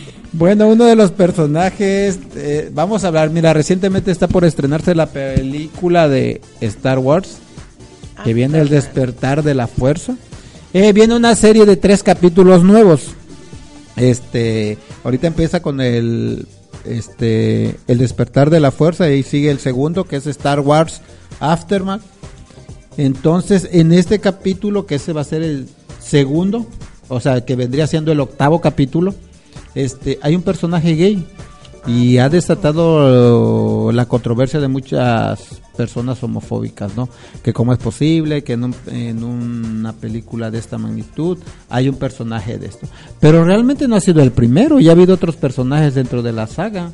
Bueno, 0.37 0.67
uno 0.67 0.85
de 0.87 0.97
los 0.97 1.13
personajes, 1.13 2.19
eh, 2.35 2.69
vamos 2.73 3.05
a 3.05 3.07
hablar, 3.07 3.31
mira, 3.31 3.53
recientemente 3.53 4.11
está 4.11 4.27
por 4.27 4.45
estrenarse 4.45 4.93
la 4.97 5.07
película 5.07 6.09
de 6.09 6.41
Star 6.61 6.99
Wars, 6.99 7.37
que 8.25 8.35
viene 8.35 8.59
el 8.59 8.69
despertar 8.69 9.45
de 9.45 9.55
la 9.55 9.69
fuerza. 9.69 10.17
Eh, 10.75 10.93
viene 10.93 11.15
una 11.15 11.37
serie 11.37 11.67
de 11.67 11.77
tres 11.77 12.03
capítulos 12.03 12.65
nuevos. 12.65 13.13
Este, 13.95 14.77
ahorita 15.05 15.29
empieza 15.29 15.63
con 15.63 15.81
el, 15.81 16.49
este, 16.85 17.77
el 17.87 17.99
despertar 17.99 18.51
de 18.51 18.59
la 18.59 18.73
fuerza 18.73 19.09
y 19.09 19.23
sigue 19.23 19.53
el 19.53 19.61
segundo 19.61 20.03
que 20.03 20.17
es 20.17 20.27
Star 20.27 20.59
Wars 20.59 21.01
Aftermath. 21.39 22.03
Entonces, 22.97 23.69
en 23.71 23.93
este 23.93 24.19
capítulo, 24.19 24.85
que 24.85 24.97
ese 24.97 25.13
va 25.13 25.21
a 25.21 25.25
ser 25.25 25.45
el 25.45 25.69
segundo, 26.01 26.67
o 27.07 27.21
sea, 27.21 27.45
que 27.45 27.55
vendría 27.55 27.87
siendo 27.87 28.11
el 28.11 28.19
octavo 28.19 28.61
capítulo, 28.61 29.15
este, 29.77 30.19
hay 30.23 30.35
un 30.35 30.43
personaje 30.43 30.97
gay 30.97 31.25
y 31.87 32.19
ha 32.19 32.29
desatado 32.29 33.93
la 33.93 34.07
controversia 34.07 34.59
de 34.59 34.67
muchas 34.67 35.63
personas 35.77 36.23
homofóbicas, 36.23 36.97
¿no? 36.97 37.09
Que 37.43 37.53
cómo 37.53 37.73
es 37.73 37.79
posible 37.79 38.43
que 38.45 38.55
en, 38.55 38.65
un- 38.65 38.77
en 38.87 39.25
una 39.25 39.93
película 39.93 40.51
de 40.51 40.59
esta 40.59 40.79
magnitud 40.79 41.39
hay 41.69 41.89
un 41.89 41.97
personaje 41.97 42.59
de 42.59 42.67
esto. 42.67 42.87
Pero 43.21 43.45
realmente 43.45 43.87
no 43.89 43.97
ha 43.97 44.01
sido 44.01 44.23
el 44.23 44.33
primero, 44.33 44.81
ya 44.81 44.91
ha 44.91 44.95
habido 44.95 45.15
otros 45.15 45.37
personajes 45.37 45.95
dentro 45.95 46.23
de 46.23 46.33
la 46.33 46.47
saga. 46.47 46.93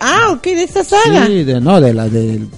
ah, 0.00 0.28
ok, 0.32 0.42
de 0.44 0.62
esta 0.64 0.82
saga. 0.84 1.26
Sí, 1.26 1.44
de, 1.44 1.60
no, 1.60 1.80
de 1.80 1.94
la 1.94 2.08
del... 2.08 2.48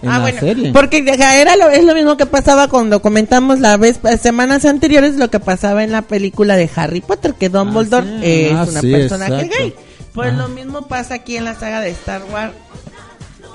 En 0.00 0.08
ah, 0.10 0.18
la 0.18 0.20
bueno, 0.20 0.38
serie. 0.40 0.72
porque 0.72 0.98
era 1.08 1.56
lo, 1.56 1.70
es 1.70 1.84
lo 1.84 1.92
mismo 1.92 2.16
que 2.16 2.24
pasaba 2.24 2.68
cuando 2.68 3.02
comentamos 3.02 3.58
la 3.58 3.76
vez 3.76 3.98
semanas 4.22 4.64
anteriores 4.64 5.16
lo 5.16 5.28
que 5.28 5.40
pasaba 5.40 5.82
en 5.82 5.90
la 5.90 6.02
película 6.02 6.56
de 6.56 6.70
Harry 6.76 7.00
Potter 7.00 7.34
que 7.34 7.48
Dumbledore 7.48 8.06
sí. 8.06 8.24
es 8.24 8.52
Ah, 8.52 8.66
una 8.70 8.80
sí, 8.80 8.92
personaje 8.92 9.34
exacto. 9.42 9.56
gay. 9.58 9.74
Pues 10.14 10.30
Ah. 10.32 10.36
lo 10.36 10.48
mismo 10.50 10.86
pasa 10.86 11.14
aquí 11.14 11.36
en 11.36 11.44
la 11.46 11.54
saga 11.56 11.80
de 11.80 11.90
Star 11.90 12.22
Wars. 12.32 12.52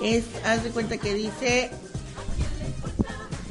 Es 0.04 0.24
haz 0.46 0.64
de 0.64 0.70
cuenta 0.70 0.98
que 0.98 1.14
dice 1.14 1.72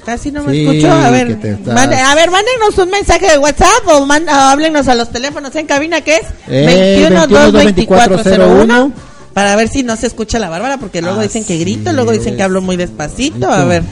Casi 0.04 0.32
no 0.32 0.42
me 0.42 0.52
Sí, 0.52 0.66
escucho. 0.66 0.90
A 0.92 1.10
ver, 1.10 1.28
mande- 1.28 1.96
a 1.96 2.14
ver, 2.16 2.30
mándenos 2.30 2.76
un 2.78 2.90
mensaje 2.90 3.30
de 3.30 3.38
WhatsApp 3.38 3.86
o 3.86 4.04
man- 4.04 4.28
o 4.28 4.32
háblenos 4.32 4.88
a 4.88 4.96
los 4.96 5.10
teléfonos 5.10 5.54
en 5.54 5.66
cabina 5.66 6.00
que 6.00 6.16
es 6.16 6.22
Eh, 6.48 6.98
21 6.98 7.26
22401. 7.28 8.92
para 9.32 9.54
ver 9.54 9.68
si 9.68 9.84
no 9.84 9.94
se 9.96 10.08
escucha 10.08 10.40
la 10.40 10.48
Bárbara 10.50 10.78
porque 10.78 11.00
luego 11.02 11.20
Ah, 11.20 11.22
dicen 11.22 11.44
que 11.44 11.56
grito, 11.56 11.92
luego 11.92 12.10
dicen 12.10 12.36
que 12.36 12.42
hablo 12.42 12.60
muy 12.60 12.76
despacito. 12.76 13.48
A 13.48 13.64
ver, 13.64 13.84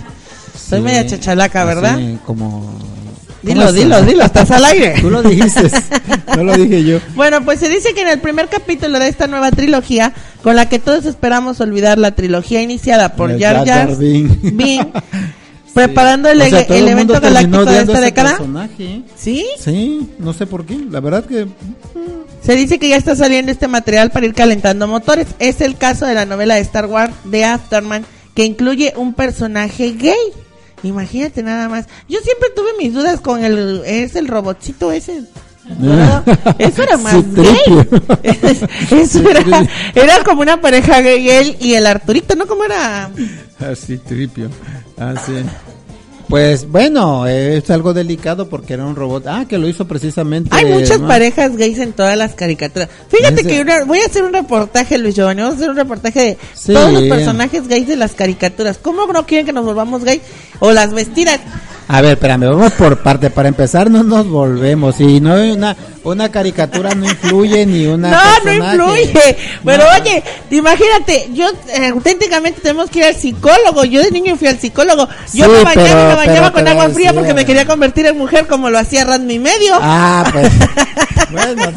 soy 0.69 0.81
Sí, 0.81 0.85
media 0.85 1.07
chachalaca, 1.07 1.65
¿verdad? 1.65 1.97
como... 2.27 2.77
Dilo, 3.43 3.73
dilo, 3.73 4.03
dilo, 4.03 4.25
estás 4.25 4.51
al 4.51 4.65
aire. 4.67 4.97
Tú 5.01 5.09
lo 5.11 5.23
dijiste, 5.23 5.63
no 6.37 6.45
lo 6.45 6.57
dije 6.57 6.85
yo. 6.85 6.99
Bueno, 7.15 7.43
pues 7.45 7.59
se 7.61 7.69
dice 7.69 7.95
que 7.95 8.03
en 8.03 8.09
el 8.09 8.19
primer 8.21 8.49
capítulo 8.49 8.99
de 8.99 9.09
esta 9.09 9.27
nueva 9.27 9.51
trilogía, 9.51 10.13
con 10.43 10.57
la 10.57 10.69
que 10.69 10.79
todos 10.79 11.07
esperamos 11.07 11.61
olvidar 11.61 11.99
la 11.99 12.15
trilogía 12.15 12.61
iniciada 12.63 13.15
por 13.15 13.31
El 13.31 13.41
Jar 13.41 13.67
Jar. 13.67 13.97
Binks, 13.97 14.87
preparando 15.75 16.29
el, 16.29 16.43
O 16.43 16.47
sea, 16.47 16.61
el 16.61 16.73
el 16.73 16.89
evento 16.89 17.21
galáctico 17.21 17.65
de 17.65 17.81
esta 17.81 18.01
década. 18.01 18.31
personaje. 18.31 19.03
¿Sí? 19.17 19.47
Sí, 19.59 20.11
no 20.19 20.33
sé 20.33 20.47
por 20.47 20.67
qué. 20.67 20.79
La 20.91 21.01
verdad 21.01 21.25
que 21.25 21.45
Sí, 21.45 22.01
Se 22.43 22.55
dice 22.55 22.79
que 22.79 22.89
ya 22.89 22.97
está 22.97 23.15
saliendo 23.17 23.53
este 23.53 23.69
material 23.69 24.11
para 24.11 24.27
ir 24.27 24.35
calentando 24.35 24.87
motores. 24.89 25.29
Es 25.39 25.61
el 25.61 25.77
caso 25.77 26.07
de 26.07 26.15
la 26.15 26.27
novela 26.27 26.57
de 26.57 26.61
Star 26.63 26.87
Wars 26.87 27.13
de 27.25 27.45
Afterman, 27.45 28.05
que 28.35 28.45
incluye 28.45 28.93
un 28.97 29.15
personaje 29.15 29.93
gay. 29.93 30.15
Imagínate 30.83 31.43
nada 31.43 31.69
más. 31.69 31.87
Yo 32.09 32.19
siempre 32.21 32.49
tuve 32.55 32.71
mis 32.79 32.95
dudas 32.95 33.21
con 33.21 33.45
el 33.45 33.83
es 33.85 34.17
el 34.17 34.29
robotcito 34.29 34.93
ese. 34.93 35.25
Eso 36.59 36.83
era 36.83 36.97
más 36.97 37.15
Sí, 37.15 37.25
gay. 37.35 38.69
Eso 39.01 39.31
era, 39.31 39.69
era 39.95 40.25
como 40.25 40.43
una 40.43 40.61
pareja 40.61 41.01
gay 41.01 41.29
él 41.29 41.57
y 41.61 41.75
el 41.75 41.87
Arturito, 41.87 42.35
¿no? 42.35 42.47
¿Cómo 42.47 42.65
era? 42.65 43.11
Así, 43.61 43.99
tripio. 43.99 44.51
Así. 44.97 45.33
Pues 46.31 46.67
bueno, 46.71 47.27
eh, 47.27 47.59
es 47.59 47.69
algo 47.71 47.93
delicado 47.93 48.49
porque 48.49 48.75
era 48.75 48.87
un 48.87 48.95
robot. 48.97 49.27
Ah, 49.27 49.45
que 49.49 49.59
lo 49.59 49.69
hizo 49.69 49.87
precisamente. 49.87 50.49
Hay 50.53 50.65
muchas 50.67 51.01
¿no? 51.01 51.09
parejas 51.09 51.57
gays 51.57 51.79
en 51.81 51.93
todas 51.93 52.17
las 52.17 52.35
caricaturas. 52.35 52.89
Fíjate 53.09 53.41
Ese- 53.41 53.51
que 53.51 53.61
una- 53.61 53.85
voy 53.85 53.99
a 53.99 54.07
hacer 54.07 54.23
un 54.23 54.33
reportaje, 54.33 54.97
Luis 54.97 55.15
Giovanni. 55.17 55.43
Vamos 55.43 55.55
a 55.55 55.59
hacer 55.59 55.71
un 55.71 55.77
reportaje 55.77 56.21
de 56.21 56.39
Sí. 56.55 56.73
todos 56.73 56.93
los 56.93 57.03
personajes 57.03 57.67
gays 57.69 57.89
de 57.89 57.97
las 57.97 58.13
caricaturas. 58.13 58.79
¿Cómo 58.81 59.07
no 59.13 59.27
quieren 59.27 59.45
que 59.45 59.53
nos 59.53 59.65
volvamos 59.65 60.05
gays? 60.05 60.23
O 60.61 60.71
las 60.73 60.93
vestidas. 60.95 61.41
A 61.93 62.01
ver, 62.03 62.13
espérame, 62.13 62.47
vamos 62.49 62.73
por 62.75 62.99
parte. 62.99 63.31
Para 63.31 63.49
empezar, 63.49 63.91
no 63.91 64.05
nos 64.05 64.29
volvemos. 64.29 65.01
Y 65.01 65.21
no 65.21 65.35
hay 65.35 65.51
una, 65.51 65.77
una 66.05 66.31
caricatura 66.31 66.95
no 66.95 67.05
influye 67.05 67.67
ni 67.67 67.87
una. 67.87 68.11
no, 68.11 68.45
no 68.45 68.53
influye. 68.53 69.37
Pero 69.65 69.85
oye, 70.01 70.23
imagínate, 70.51 71.31
yo 71.33 71.49
eh, 71.75 71.89
auténticamente 71.89 72.61
tenemos 72.61 72.91
que 72.91 73.01
ir 73.01 73.05
al 73.07 73.17
psicólogo. 73.17 73.85
Yo 73.85 74.03
de 74.03 74.11
niño 74.13 74.37
fui 74.37 74.47
al 74.47 74.61
psicólogo. 74.61 75.09
Yo 75.33 75.47
Sí, 75.47 75.51
me 75.51 75.65
bañaba 75.65 75.75
pero- 75.75 76.01
y 76.01 76.07
me 76.07 76.15
bañaba 76.15 76.53
pero 76.53 76.65
con 76.65 76.69
agua 76.69 76.89
fría 76.91 77.13
porque 77.13 77.35
me 77.35 77.45
quería 77.45 77.67
convertir 77.67 78.07
en 78.07 78.17
mujer 78.19 78.47
como 78.47 78.71
lo 78.71 78.79
hacía 78.79 79.05
Randy 79.05 79.41
Medio. 79.41 79.75
Ah, 79.81 80.25
pues. 80.33 80.49
bueno. 81.33 81.73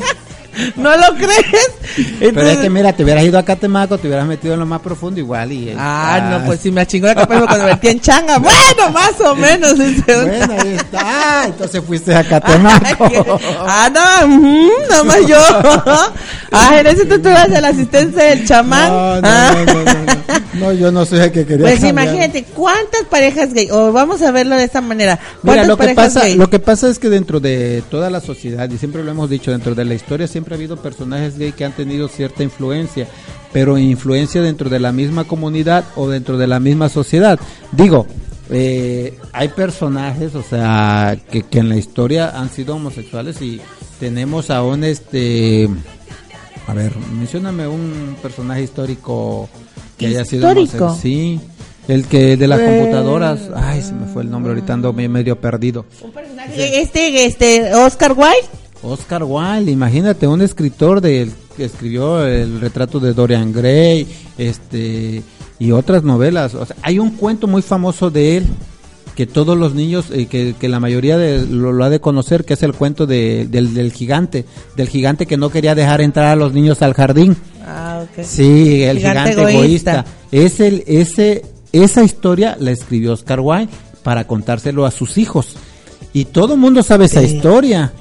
¿No 0.76 0.96
lo 0.96 1.16
crees? 1.16 1.72
Pero 2.20 2.42
es 2.42 2.58
que 2.60 2.70
mira, 2.70 2.94
te 2.94 3.04
hubieras 3.04 3.24
ido 3.24 3.38
a 3.40 3.44
Catemaco, 3.44 3.98
te 3.98 4.08
hubieras 4.08 4.26
metido 4.28 4.54
en 4.54 4.60
lo 4.60 4.66
más 4.66 4.82
profundo 4.82 5.20
igual 5.20 5.52
y... 5.52 5.70
eh, 5.70 5.76
Ah, 5.78 6.30
no, 6.40 6.46
pues 6.46 6.60
si 6.60 6.72
me 6.72 6.86
chingó 6.86 7.08
la 7.08 7.16
capa 7.16 7.40
me 7.40 7.48
convertí 7.48 7.88
en 7.88 8.00
changa. 8.00 8.38
Bueno, 8.40 8.90
más 8.92 9.20
o 9.22 9.36
menos. 9.36 9.76
Bueno, 9.78 10.54
ahí 10.60 10.76
está. 10.76 11.00
Ah, 11.04 11.44
entonces 11.48 11.82
fuiste 11.86 12.14
a 12.16 12.24
Catemaco. 12.24 13.10
ah, 13.68 13.90
no, 13.94 14.28
nada 14.90 15.04
más 15.04 15.26
yo. 15.28 15.38
ah, 16.52 16.78
en 16.80 16.88
ese 16.88 17.06
tú 17.06 17.16
eras 17.28 17.50
el 17.50 17.66
asistente 17.66 18.22
del 18.24 18.46
chamán. 18.48 18.90
No, 18.90 19.22
no, 19.22 19.28
Ah. 19.28 19.56
no, 19.66 19.74
no, 19.74 19.84
no, 19.84 19.94
no. 19.94 20.14
No, 20.54 20.72
yo 20.72 20.92
no 20.92 21.04
soy 21.06 21.20
el 21.20 21.32
que 21.32 21.46
quería 21.46 21.66
Pues 21.66 21.80
cambiar. 21.80 22.06
imagínate, 22.08 22.44
¿cuántas 22.54 23.04
parejas 23.10 23.54
gay? 23.54 23.70
O 23.72 23.92
vamos 23.92 24.22
a 24.22 24.32
verlo 24.32 24.56
de 24.56 24.64
esta 24.66 24.82
manera. 24.82 25.20
Mira, 25.42 25.66
¿Cuántas 25.66 25.68
lo 25.68 25.78
que 25.78 25.96
pasa, 25.96 26.22
gay? 26.22 26.36
lo 26.36 26.50
que 26.50 26.60
pasa 26.60 26.90
es 26.90 27.00
que 27.00 27.10
dentro 27.10 27.40
de 27.40 27.84
toda 27.90 28.10
la 28.10 28.22
sociedad 28.22 28.70
y 28.70 28.78
siempre 28.78 29.04
lo 29.04 29.12
hemos 29.12 29.30
dicho 29.30 29.52
dentro 29.52 29.74
de 29.76 29.84
la 29.86 29.94
historia 29.96 30.28
siempre 30.28 30.43
ha 30.52 30.58
habido 30.58 30.76
personajes 30.78 31.38
gay 31.38 31.52
que 31.54 31.64
han 31.64 31.72
tenido 31.72 32.08
cierta 32.10 32.44
influencia, 32.44 33.08
pero 33.54 33.78
influencia 33.78 34.42
dentro 34.42 34.70
de 34.70 34.80
la 34.80 34.92
misma 34.92 35.24
comunidad 35.24 35.86
o 35.96 36.10
dentro 36.10 36.38
de 36.38 36.48
la 36.48 36.60
misma 36.60 36.90
sociedad. 36.90 37.40
Digo, 37.72 38.06
eh, 38.50 39.18
hay 39.32 39.48
personajes, 39.48 40.36
o 40.36 40.44
sea, 40.44 41.18
que, 41.32 41.44
que 41.44 41.60
en 41.60 41.70
la 41.70 41.78
historia 41.78 42.38
han 42.40 42.50
sido 42.50 42.76
homosexuales 42.76 43.42
y 43.42 43.62
tenemos 44.00 44.50
a 44.50 44.64
un 44.64 44.84
este, 44.84 45.70
a 46.68 46.74
ver, 46.74 46.94
mencióname 47.18 47.68
un 47.68 48.16
personaje 48.22 48.64
histórico 48.64 49.48
que 49.98 50.08
haya 50.08 50.26
sido 50.26 50.48
¿Histórico? 50.50 50.86
homosexual. 50.86 51.02
Sí. 51.02 51.40
El 51.88 52.06
que 52.06 52.38
de 52.38 52.48
las 52.48 52.60
Eh. 52.62 52.66
computadoras, 52.66 53.42
ay, 53.56 53.82
se 53.82 53.92
me 53.94 54.08
fue 54.08 54.24
el 54.24 54.32
nombre, 54.32 54.54
ahorita 54.54 54.74
ando 54.74 54.94
me- 54.94 55.10
medio 55.10 55.38
perdido. 55.40 55.86
Este, 56.56 57.26
este, 57.26 57.74
Oscar 57.76 58.14
Wilde. 58.14 58.48
Oscar 58.84 59.24
Wilde, 59.24 59.72
imagínate, 59.72 60.28
un 60.28 60.42
escritor 60.42 61.02
del 61.02 61.32
que 61.56 61.66
escribió 61.66 62.26
el 62.26 62.60
retrato 62.60 63.00
de 63.00 63.14
Dorian 63.14 63.52
Gray, 63.54 64.08
este 64.38 65.24
y 65.60 65.72
otras 65.72 66.04
novelas. 66.04 66.56
O 66.56 66.66
sea, 66.66 66.76
hay 66.82 67.00
un 67.00 67.12
cuento 67.12 67.48
muy 67.48 67.62
famoso 67.62 68.10
de 68.10 68.38
él 68.38 68.46
que 69.16 69.28
todos 69.28 69.56
los 69.56 69.76
niños, 69.76 70.06
eh, 70.12 70.26
que, 70.26 70.56
que 70.60 70.68
la 70.68 70.80
mayoría 70.80 71.18
de, 71.18 71.46
lo, 71.46 71.72
lo 71.72 71.84
ha 71.86 71.90
de 71.92 72.00
conocer, 72.02 72.44
que 72.46 72.56
es 72.56 72.64
el 72.64 72.74
cuento 72.74 73.06
de- 73.06 73.48
del, 73.50 73.74
del 73.76 73.94
gigante, 73.94 74.44
del 74.76 74.90
gigante 74.90 75.28
que 75.28 75.38
no 75.38 75.50
quería 75.52 75.76
dejar 75.76 76.02
entrar 76.02 76.26
a 76.26 76.36
los 76.36 76.52
niños 76.54 76.82
al 76.82 76.94
jardín. 76.96 77.38
Ah, 77.64 78.04
ok. 78.04 78.24
Sí, 78.26 78.82
el 78.84 78.98
Gigante 78.98 79.32
gigante, 79.34 79.54
egoísta. 79.54 80.06
Es 80.32 80.60
el, 80.60 80.84
ese, 80.88 81.46
esa 81.72 82.04
historia 82.04 82.58
la 82.60 82.72
escribió 82.72 83.14
Oscar 83.14 83.40
Wilde 83.40 83.70
para 84.02 84.26
contárselo 84.26 84.84
a 84.86 84.92
sus 84.92 85.20
hijos. 85.20 85.56
Y 86.12 86.26
todo 86.26 86.56
el 86.56 86.60
mundo 86.60 86.82
sabe 86.84 87.06
esa 87.06 87.22
historia. 87.22 87.94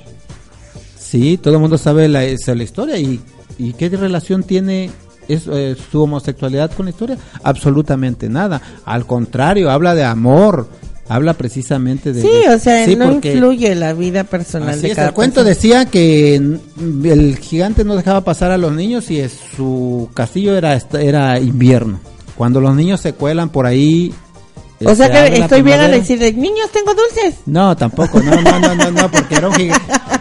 Sí, 1.13 1.37
todo 1.37 1.53
el 1.55 1.61
mundo 1.61 1.77
sabe 1.77 2.09
la, 2.09 2.25
esa, 2.25 2.55
la 2.55 2.63
historia. 2.63 2.97
¿Y, 2.97 3.21
¿Y 3.59 3.75
qué 3.75 3.91
relación 3.91 4.45
tiene 4.45 4.91
es, 5.29 5.47
eh, 5.47 5.77
su 5.91 6.03
homosexualidad 6.03 6.71
con 6.73 6.87
la 6.87 6.91
historia? 6.91 7.19
Absolutamente 7.43 8.31
nada. 8.31 8.63
Al 8.87 9.05
contrario, 9.05 9.71
habla 9.71 9.95
de 9.95 10.05
amor. 10.05 10.69
Habla 11.09 11.35
precisamente 11.35 12.15
de... 12.15 12.23
Sí, 12.23 12.29
de- 12.29 12.55
o 12.55 12.59
sea, 12.59 12.87
sí, 12.87 12.97
no 12.97 13.13
influye 13.13 13.75
la 13.75 13.93
vida 13.93 14.25
personal 14.25 14.81
de 14.81 14.91
cada 14.95 15.09
el 15.09 15.15
cuento 15.15 15.45
decía 15.45 15.85
que 15.85 16.37
el 16.37 17.39
gigante 17.39 17.85
no 17.85 17.95
dejaba 17.95 18.23
pasar 18.23 18.51
a 18.51 18.57
los 18.57 18.73
niños 18.73 19.11
y 19.11 19.23
su 19.29 20.09
castillo 20.15 20.57
era 20.57 20.81
era 20.99 21.39
invierno. 21.39 22.01
Cuando 22.39 22.63
los 22.63 22.75
niños 22.75 23.01
se 23.01 23.13
cuelan 23.13 23.51
por 23.51 23.67
ahí. 23.67 24.15
O 24.87 24.95
sea 24.95 25.07
se 25.07 25.13
que 25.31 25.39
estoy 25.41 25.63
bien 25.63 25.81
a 25.81 25.89
decir, 25.89 26.19
niños, 26.37 26.71
tengo 26.73 26.95
dulces. 26.95 27.35
No, 27.47 27.77
tampoco, 27.77 28.21
no, 28.21 28.35
no, 28.41 28.59
no, 28.61 28.75
no, 28.75 28.91
no, 28.91 29.11
porque 29.11 29.35
era 29.37 29.49
un 29.49 29.73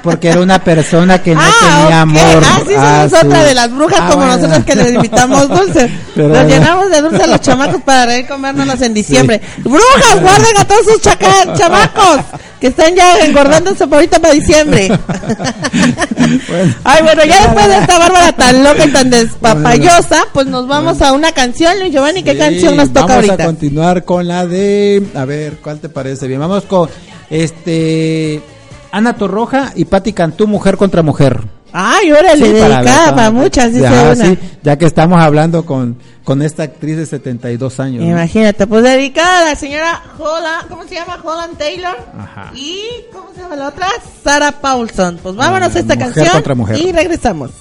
porque 0.03 0.29
era 0.29 0.39
una 0.41 0.63
persona 0.63 1.21
que 1.21 1.35
no 1.35 1.41
Ah, 1.41 1.51
tenía 1.61 1.85
ok. 1.97 2.01
amor. 2.01 2.43
Ah, 2.43 2.59
sí, 2.67 2.73
Ah, 2.77 3.07
somos 3.09 3.25
otra 3.25 3.43
de 3.43 3.53
las 3.53 3.71
brujas 3.71 3.99
Ah, 4.01 4.07
como 4.09 4.25
bueno. 4.25 4.37
nosotros 4.37 4.65
que 4.65 4.75
les 4.75 4.93
invitamos 4.93 5.47
dulces. 5.49 5.91
Pero 6.15 6.29
Nos 6.29 6.47
llenamos 6.47 6.89
de 6.89 7.01
dulces 7.01 7.21
a 7.21 7.27
los 7.27 7.41
chamacos 7.41 7.81
para 7.83 8.05
reír 8.07 8.27
comérnoslos 8.27 8.81
en 8.81 8.93
diciembre. 8.93 9.41
Brujas, 9.59 10.21
guarden 10.21 10.57
a 10.57 10.65
todos 10.65 10.85
sus 10.85 11.01
chamacos 11.01 12.21
que 12.59 12.67
están 12.67 12.95
ya 12.95 13.17
engordándose 13.25 13.85
por 13.87 13.95
ahorita 13.95 14.19
para 14.19 14.33
diciembre. 14.33 14.87
Ay, 16.83 17.03
bueno, 17.03 17.23
ya 17.25 17.41
después 17.43 17.67
de 17.67 17.77
esta 17.77 17.97
bárbara 17.99 18.31
tan 18.33 18.63
loca 18.63 18.85
y 18.85 18.91
tan 18.91 19.09
despapayosa, 19.09 20.23
pues 20.33 20.47
nos 20.47 20.67
vamos 20.67 21.01
a 21.01 21.11
una 21.13 21.31
canción, 21.31 21.79
Luis 21.79 21.91
Giovanni. 21.91 22.23
¿Qué 22.23 22.33
Sí, 22.33 22.37
canción 22.37 22.75
nos 22.77 22.89
toca 22.89 23.01
vamos 23.01 23.15
ahorita? 23.29 23.43
a 23.43 23.45
continuar 23.45 24.03
con 24.03 24.27
la 24.27 24.45
de, 24.51 25.07
a 25.15 25.25
ver, 25.25 25.57
¿cuál 25.63 25.79
te 25.79 25.89
parece 25.89 26.27
bien? 26.27 26.39
Vamos 26.39 26.65
con 26.65 26.87
este 27.29 28.41
Ana 28.91 29.13
Torroja 29.15 29.71
y 29.75 29.85
Patti 29.85 30.13
Cantú, 30.13 30.47
mujer 30.47 30.77
contra 30.77 31.01
mujer. 31.01 31.39
Ay, 31.73 32.11
órale, 32.11 32.45
Sí, 32.45 32.51
dedicada 32.51 33.15
para 33.15 33.31
muchas, 33.31 33.71
dice 33.71 33.83
ya, 33.83 34.11
una. 34.11 34.25
sí, 34.25 34.37
ya 34.61 34.77
que 34.77 34.85
estamos 34.85 35.21
hablando 35.21 35.65
con, 35.65 35.97
con 36.25 36.41
esta 36.41 36.63
actriz 36.63 36.97
de 36.97 37.05
72 37.05 37.79
años. 37.79 38.03
¿no? 38.03 38.09
Imagínate, 38.11 38.67
pues 38.67 38.83
dedicada 38.83 39.39
a 39.39 39.45
la 39.51 39.55
señora 39.55 40.03
Holland, 40.19 40.67
¿cómo 40.67 40.83
se 40.83 40.95
llama? 40.95 41.17
Holland 41.23 41.57
Taylor. 41.57 41.95
Ajá. 42.19 42.51
Y, 42.55 42.81
¿cómo 43.13 43.29
se 43.33 43.41
llama 43.41 43.55
la 43.55 43.69
otra? 43.69 43.87
Sarah 44.21 44.51
Paulson. 44.59 45.17
Pues 45.23 45.33
vámonos 45.35 45.69
Ah, 45.73 45.77
a 45.77 45.79
esta 45.79 45.95
mujer 45.95 46.13
canción 46.13 46.33
contra 46.33 46.55
mujer. 46.55 46.77
y 46.77 46.91
regresamos. 46.91 47.51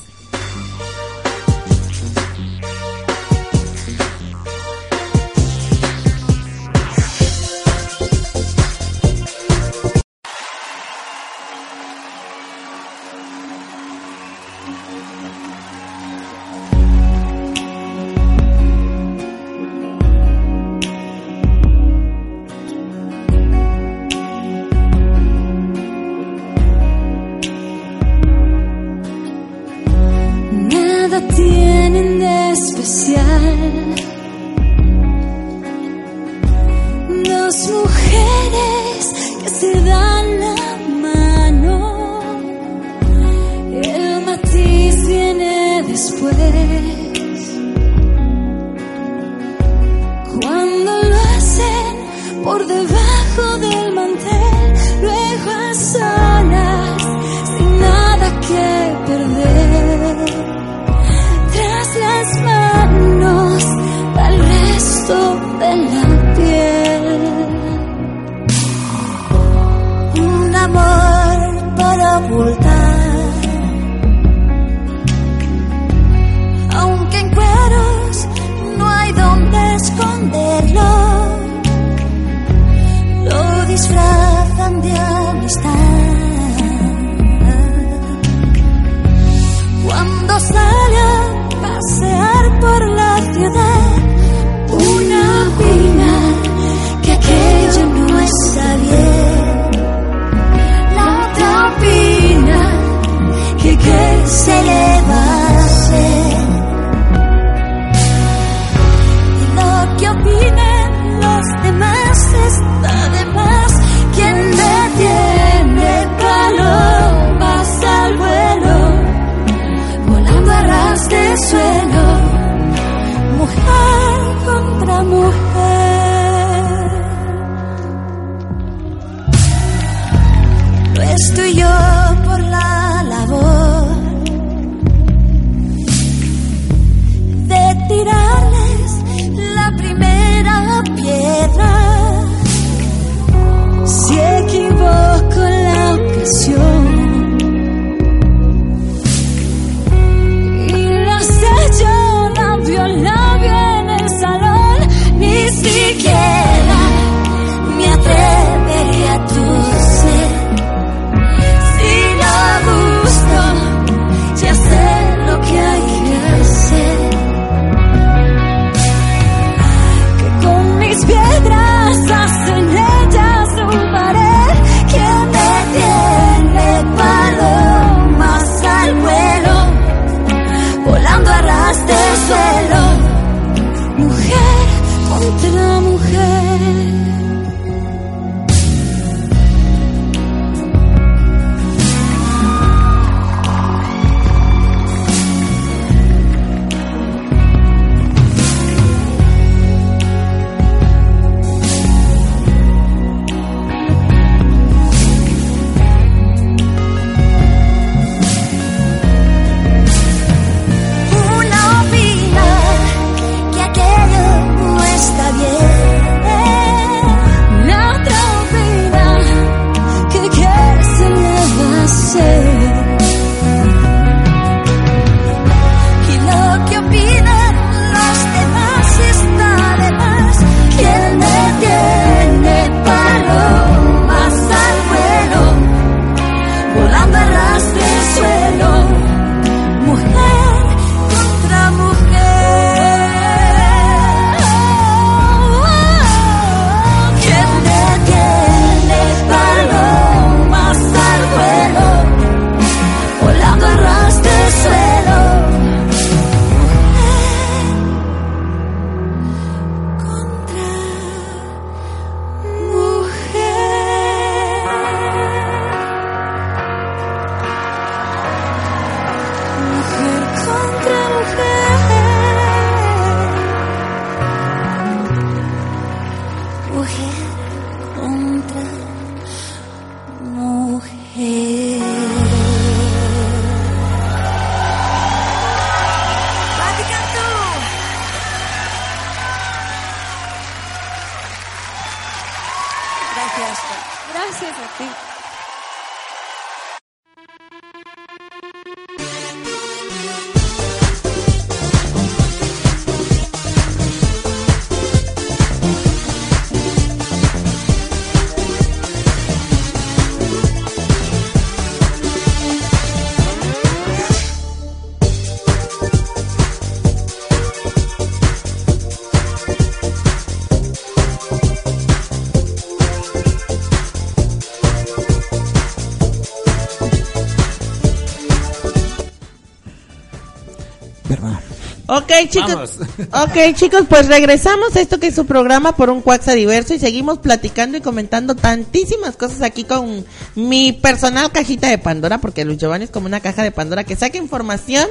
Chicos. 332.29 332.79
Ok, 333.13 333.55
chicos, 333.55 333.85
pues 333.89 334.09
regresamos 334.09 334.75
a 334.77 334.81
esto 334.81 334.99
que 334.99 335.09
es 335.09 335.15
su 335.15 335.27
programa 335.27 335.77
por 335.77 335.91
un 335.91 336.03
Cuaxa 336.03 336.33
Diverso 336.33 336.75
y 336.75 336.79
seguimos 336.79 337.19
platicando 337.19 337.79
y 337.79 337.81
comentando 337.81 338.35
tantísimas 338.35 339.17
cosas 339.17 339.43
aquí 339.43 339.65
con 339.65 340.05
mi 340.35 340.73
personal 340.73 341.33
cajita 341.33 341.69
de 341.69 341.79
Pandora, 341.79 342.19
porque 342.19 342.45
Luis 342.45 342.59
Giovanni 342.59 342.85
es 342.85 342.91
como 342.91 343.07
una 343.07 343.21
caja 343.21 343.43
de 343.43 343.51
Pandora 343.51 343.85
que 343.85 343.97
saca 343.97 344.19
información 344.19 344.87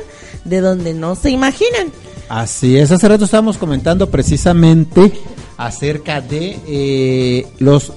de 0.45 0.61
donde 0.61 0.93
no 0.93 1.15
se 1.15 1.29
imaginan. 1.29 1.91
Así 2.29 2.77
es, 2.77 2.91
hace 2.91 3.07
rato 3.07 3.25
estábamos 3.25 3.57
comentando 3.57 4.09
precisamente 4.09 5.11
acerca 5.57 6.21
de 6.21 6.59
eh, 6.67 7.47
los 7.59 7.91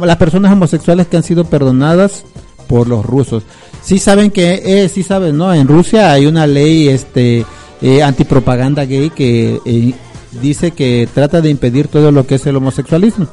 las 0.00 0.16
personas 0.16 0.52
homosexuales 0.52 1.06
que 1.06 1.18
han 1.18 1.22
sido 1.22 1.44
perdonadas 1.44 2.24
por 2.66 2.88
los 2.88 3.04
rusos. 3.04 3.42
Sí 3.82 3.98
saben 3.98 4.30
que, 4.30 4.62
eh, 4.64 4.88
sí 4.88 5.02
saben, 5.02 5.36
¿no? 5.36 5.52
En 5.52 5.68
Rusia 5.68 6.12
hay 6.12 6.26
una 6.26 6.46
ley, 6.46 6.88
este, 6.88 7.44
eh, 7.82 8.02
antipropaganda 8.02 8.84
gay 8.84 9.10
que 9.10 9.60
eh, 9.64 9.94
dice 10.40 10.70
que 10.70 11.08
trata 11.12 11.40
de 11.40 11.50
impedir 11.50 11.88
todo 11.88 12.12
lo 12.12 12.26
que 12.26 12.36
es 12.36 12.46
el 12.46 12.56
homosexualismo. 12.56 13.26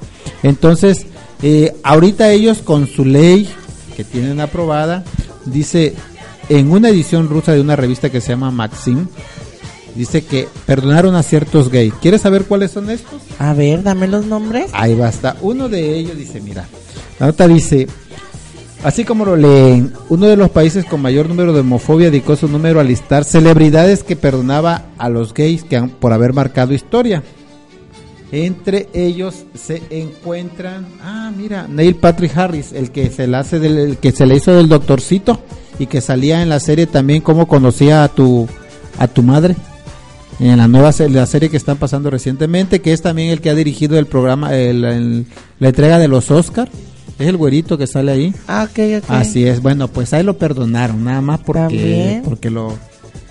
Entonces, 0.43 1.05
eh, 1.41 1.75
ahorita 1.83 2.31
ellos 2.31 2.59
con 2.59 2.87
su 2.87 3.05
ley 3.05 3.47
que 3.95 4.03
tienen 4.03 4.41
aprobada, 4.41 5.03
dice 5.45 5.93
en 6.49 6.71
una 6.71 6.89
edición 6.89 7.29
rusa 7.29 7.53
de 7.53 7.61
una 7.61 7.75
revista 7.75 8.09
que 8.09 8.21
se 8.21 8.29
llama 8.29 8.51
Maxim, 8.51 9.07
dice 9.95 10.23
que 10.23 10.47
perdonaron 10.65 11.15
a 11.15 11.23
ciertos 11.23 11.69
gays. 11.69 11.93
¿Quieres 12.01 12.21
saber 12.21 12.45
cuáles 12.45 12.71
son 12.71 12.89
estos? 12.89 13.21
A 13.37 13.53
ver, 13.53 13.83
dame 13.83 14.07
los 14.07 14.25
nombres. 14.25 14.71
Ahí 14.73 14.95
basta. 14.95 15.37
Uno 15.41 15.69
de 15.69 15.97
ellos 15.97 16.17
dice, 16.17 16.41
mira, 16.41 16.65
la 17.19 17.27
nota 17.27 17.47
dice, 17.47 17.87
Así 18.83 19.03
como 19.03 19.25
lo 19.25 19.35
leen, 19.35 19.91
uno 20.07 20.25
de 20.27 20.37
los 20.37 20.49
países 20.51 20.85
con 20.85 21.01
mayor 21.01 21.27
número 21.27 21.51
de 21.51 21.59
homofobia 21.59 22.09
dedicó 22.09 22.37
su 22.37 22.47
número 22.47 22.79
a 22.79 22.83
listar 22.83 23.25
celebridades 23.25 24.03
que 24.03 24.15
perdonaba 24.15 24.85
a 24.97 25.09
los 25.09 25.33
gays 25.33 25.63
que 25.65 25.75
han, 25.75 25.89
por 25.89 26.13
haber 26.13 26.31
marcado 26.33 26.73
historia. 26.73 27.21
Entre 28.31 28.87
ellos 28.93 29.43
se 29.53 29.81
encuentran, 29.89 30.85
ah, 31.03 31.29
mira, 31.35 31.67
Neil 31.67 31.95
Patrick 31.95 32.37
Harris, 32.37 32.71
el 32.71 32.91
que 32.91 33.09
se 33.09 33.27
le 33.27 33.35
hace 33.37 33.59
del, 33.59 33.77
el 33.79 33.97
que 33.97 34.11
se 34.13 34.25
le 34.25 34.35
hizo 34.35 34.53
del 34.55 34.69
doctorcito 34.69 35.41
y 35.77 35.87
que 35.87 35.99
salía 35.99 36.41
en 36.41 36.47
la 36.47 36.59
serie 36.61 36.85
también 36.85 37.21
como 37.21 37.47
conocía 37.47 38.03
a 38.03 38.07
tu 38.07 38.47
a 38.97 39.07
tu 39.07 39.23
madre 39.23 39.55
en 40.39 40.57
la 40.57 40.67
nueva 40.67 40.91
la 41.09 41.25
serie 41.25 41.49
que 41.49 41.57
están 41.57 41.77
pasando 41.77 42.09
recientemente, 42.09 42.81
que 42.81 42.93
es 42.93 43.01
también 43.01 43.29
el 43.29 43.41
que 43.41 43.49
ha 43.49 43.55
dirigido 43.55 43.97
el 43.97 44.05
programa 44.05 44.55
el- 44.55 45.25
la 45.59 45.67
entrega 45.67 45.97
de 45.99 46.07
los 46.07 46.31
Oscar. 46.31 46.69
Es 47.19 47.27
el 47.27 47.37
güerito 47.37 47.77
que 47.77 47.85
sale 47.85 48.11
ahí. 48.13 48.33
Ah, 48.47 48.67
ok, 48.69 48.79
ok. 49.03 49.09
Así 49.11 49.45
es. 49.45 49.61
Bueno, 49.61 49.87
pues 49.89 50.13
ahí 50.13 50.23
lo 50.23 50.37
perdonaron, 50.37 51.03
nada 51.03 51.21
más 51.21 51.39
porque 51.41 51.59
También. 51.61 52.21
porque 52.23 52.49
lo 52.49 52.73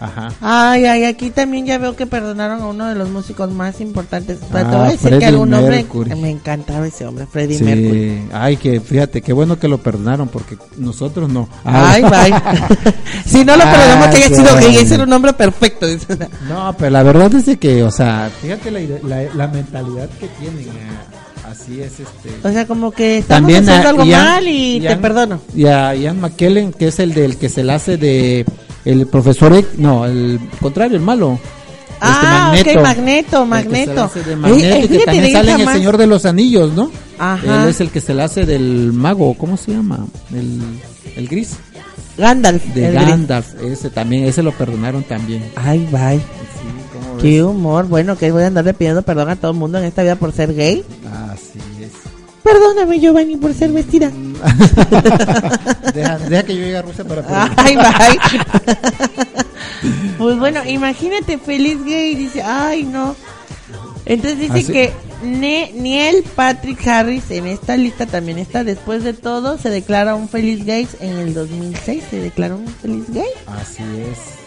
ajá. 0.00 0.28
Ay, 0.40 0.84
ay, 0.84 1.04
aquí 1.06 1.30
también 1.30 1.66
ya 1.66 1.76
veo 1.78 1.96
que 1.96 2.06
perdonaron 2.06 2.60
a 2.62 2.66
uno 2.66 2.86
de 2.86 2.94
los 2.94 3.08
músicos 3.08 3.50
más 3.50 3.80
importantes. 3.80 4.38
Pero 4.52 4.68
te 4.68 4.74
Ah, 4.76 4.78
voy 4.78 4.88
a 4.88 4.90
decir 4.92 5.18
que 5.18 5.26
algún 5.26 5.50
me 6.20 6.30
encantaba 6.30 6.86
ese 6.86 7.04
hombre, 7.06 7.26
Freddie 7.26 7.60
Mercury. 7.60 8.22
Ay, 8.32 8.56
que 8.58 8.78
fíjate, 8.80 9.22
qué 9.22 9.32
bueno 9.32 9.58
que 9.58 9.66
lo 9.68 9.78
perdonaron 9.78 10.28
porque 10.28 10.56
nosotros 10.76 11.28
no. 11.30 11.48
Ay, 11.64 12.02
bye. 12.02 12.92
si 13.26 13.44
no 13.44 13.56
lo 13.56 13.64
perdonamos 13.64 14.08
que 14.08 14.16
haya 14.16 14.26
Ay, 14.26 14.34
sido 14.36 14.56
gay, 14.60 14.76
ese 14.76 14.94
era 14.94 15.04
un 15.04 15.12
hombre 15.14 15.32
perfecto. 15.32 15.86
No, 16.48 16.74
pero 16.78 16.90
la 16.90 17.02
verdad 17.02 17.34
es 17.34 17.58
que, 17.58 17.82
o 17.82 17.90
sea, 17.90 18.30
fíjate 18.40 18.70
la, 18.70 18.80
la, 19.02 19.34
la 19.34 19.48
mentalidad 19.48 20.08
que 20.20 20.28
tienen. 20.38 20.60
eh, 20.60 21.17
Así 21.50 21.80
es, 21.80 21.92
este. 22.00 22.46
O 22.46 22.52
sea, 22.52 22.66
como 22.66 22.90
que 22.90 23.18
estamos 23.18 23.40
También 23.42 23.68
haciendo 23.68 23.86
a 23.86 23.90
algo 23.90 24.04
Ian- 24.04 24.24
mal 24.24 24.48
y 24.48 24.80
te 24.80 24.86
Ian- 24.88 25.00
perdono. 25.00 25.40
Y 25.54 25.66
a 25.66 25.94
Ian 25.94 26.20
McKellen, 26.20 26.72
que 26.72 26.88
es 26.88 26.98
el 26.98 27.14
del 27.14 27.36
que 27.36 27.48
se 27.48 27.64
le 27.64 27.72
hace 27.72 27.96
de. 27.96 28.44
El 28.84 29.06
profesor. 29.06 29.64
No, 29.76 30.04
el 30.06 30.38
contrario, 30.60 30.96
el 30.96 31.02
malo. 31.02 31.38
Ah, 32.00 32.52
este 32.56 32.76
ok, 32.76 32.82
Magneto, 32.82 33.38
El 33.38 33.42
que 33.44 33.48
Magneto. 33.48 34.04
hace 34.04 34.22
de 34.22 34.30
Ey, 34.30 34.36
Magneto, 34.36 34.64
ey, 34.76 34.84
y 34.84 34.88
que 34.88 34.98
también 35.04 35.32
sale 35.32 35.52
en 35.52 35.60
El 35.62 35.68
Señor 35.68 35.96
de 35.96 36.06
los 36.06 36.24
Anillos, 36.26 36.72
¿no? 36.72 36.92
Ajá. 37.18 37.64
Él 37.64 37.68
es 37.70 37.80
el 37.80 37.90
que 37.90 38.00
se 38.00 38.14
le 38.14 38.22
hace 38.22 38.46
del 38.46 38.92
mago, 38.92 39.34
¿cómo 39.34 39.56
se 39.56 39.72
llama? 39.72 40.06
El, 40.32 40.60
el 41.16 41.26
gris. 41.28 41.56
Gandalf. 42.16 42.64
De 42.66 42.86
el 42.88 42.94
gris. 42.94 43.08
Gandalf, 43.08 43.48
ese 43.64 43.90
también, 43.90 44.24
ese 44.26 44.42
lo 44.44 44.52
perdonaron 44.52 45.02
también. 45.02 45.42
Ay, 45.56 45.88
bye. 45.90 46.20
¿Cómo 47.18 47.22
Qué 47.22 47.42
humor. 47.42 47.86
Bueno, 47.86 48.16
que 48.16 48.30
voy 48.32 48.42
a 48.42 48.46
andarle 48.48 48.74
pidiendo 48.74 49.02
perdón 49.02 49.28
a 49.30 49.36
todo 49.36 49.50
el 49.52 49.56
mundo 49.58 49.78
en 49.78 49.84
esta 49.84 50.02
vida 50.02 50.16
por 50.16 50.32
ser 50.32 50.54
gay. 50.54 50.84
Así 51.30 51.58
es. 51.82 51.92
Perdóname, 52.42 52.98
Giovanni, 53.00 53.36
por 53.36 53.52
ser 53.54 53.70
vestida. 53.72 54.10
Deja, 55.94 56.18
deja 56.18 56.42
que 56.44 56.54
yo 56.54 56.60
llegue 56.62 56.76
a 56.76 56.82
Rusia 56.82 57.04
para 57.04 57.22
Ay, 57.56 57.76
bye. 57.76 58.18
pues 60.18 60.38
bueno, 60.38 60.64
imagínate, 60.66 61.38
feliz 61.38 61.84
gay. 61.84 62.14
Dice, 62.14 62.42
ay, 62.42 62.84
no. 62.84 63.14
Entonces 64.06 64.38
dice 64.38 64.58
Así- 64.58 64.72
que 64.72 64.92
Ne- 65.24 65.72
Neil 65.74 66.22
Patrick 66.36 66.86
Harris 66.86 67.30
en 67.32 67.46
esta 67.48 67.76
lista 67.76 68.06
también 68.06 68.38
está. 68.38 68.62
Después 68.64 69.02
de 69.02 69.12
todo, 69.14 69.58
se 69.58 69.68
declara 69.68 70.14
un 70.14 70.28
feliz 70.28 70.64
gay 70.64 70.86
en 71.00 71.18
el 71.18 71.34
2006. 71.34 72.04
Se 72.08 72.20
declaró 72.20 72.56
un 72.56 72.68
feliz 72.68 73.04
gay. 73.08 73.26
Así 73.46 73.82
es. 73.82 74.37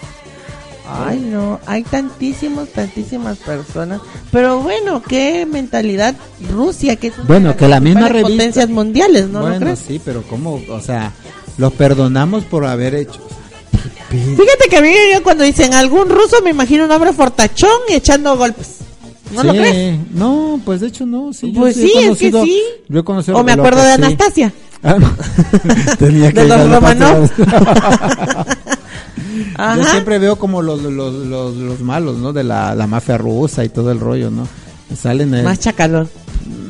Ay, 0.93 1.19
no, 1.19 1.59
hay 1.65 1.83
tantísimos, 1.83 2.69
tantísimas 2.69 3.37
personas. 3.37 4.01
Pero 4.31 4.59
bueno, 4.59 5.01
qué 5.01 5.45
mentalidad 5.45 6.15
Rusia, 6.51 6.95
que 6.97 7.07
es 7.07 7.13
Bueno, 7.27 7.55
que 7.55 7.67
la 7.67 7.79
misma 7.79 8.09
revista- 8.09 8.29
potencias 8.29 8.69
mundiales, 8.69 9.27
¿no 9.29 9.41
bueno, 9.41 9.59
crees? 9.59 9.79
sí, 9.87 10.01
pero 10.03 10.21
¿cómo? 10.23 10.59
O 10.69 10.79
sea, 10.81 11.11
los 11.57 11.71
perdonamos 11.73 12.43
por 12.45 12.65
haber 12.65 12.95
hecho. 12.95 13.19
Fíjate 14.09 14.67
que 14.69 14.77
a 14.77 14.81
mí 14.81 14.89
yo 15.13 15.23
cuando 15.23 15.43
dicen 15.45 15.73
algún 15.73 16.09
ruso 16.09 16.41
me 16.43 16.49
imagino 16.49 16.83
un 16.85 16.91
hombre 16.91 17.13
fortachón 17.13 17.69
y 17.89 17.93
echando 17.93 18.35
golpes. 18.37 18.79
¿No 19.31 19.43
lo 19.43 19.53
crees? 19.53 19.97
No, 20.11 20.59
pues 20.65 20.81
de 20.81 20.87
hecho 20.87 21.05
no. 21.05 21.31
Sí, 21.31 21.53
yo 21.53 21.61
Pues 21.61 21.77
he 21.77 21.87
sí, 21.87 21.93
es 21.99 22.17
que 22.17 22.31
sí. 22.31 22.61
Yo 22.89 22.99
he 22.99 23.03
conocido 23.05 23.37
O 23.37 23.43
me 23.43 23.53
acuerdo 23.53 23.81
de. 23.81 23.93
Anastasia. 23.93 24.51
Ah, 24.83 24.97
no. 24.99 25.09
Tenía 25.97 26.31
que 26.33 26.41
De 26.41 26.47
los 26.47 26.59
a 26.83 28.55
Yo 29.77 29.83
siempre 29.85 30.19
veo 30.19 30.35
como 30.37 30.61
los, 30.61 30.81
los, 30.81 31.13
los, 31.25 31.55
los 31.55 31.79
malos, 31.81 32.17
¿no? 32.17 32.33
De 32.33 32.43
la, 32.43 32.75
la 32.75 32.87
mafia 32.87 33.17
rusa 33.17 33.63
y 33.63 33.69
todo 33.69 33.91
el 33.91 33.99
rollo, 33.99 34.29
¿no? 34.31 34.47
Salen 34.95 35.33
en... 35.35 35.43
Más 35.45 35.59
chacalón. 35.59 36.09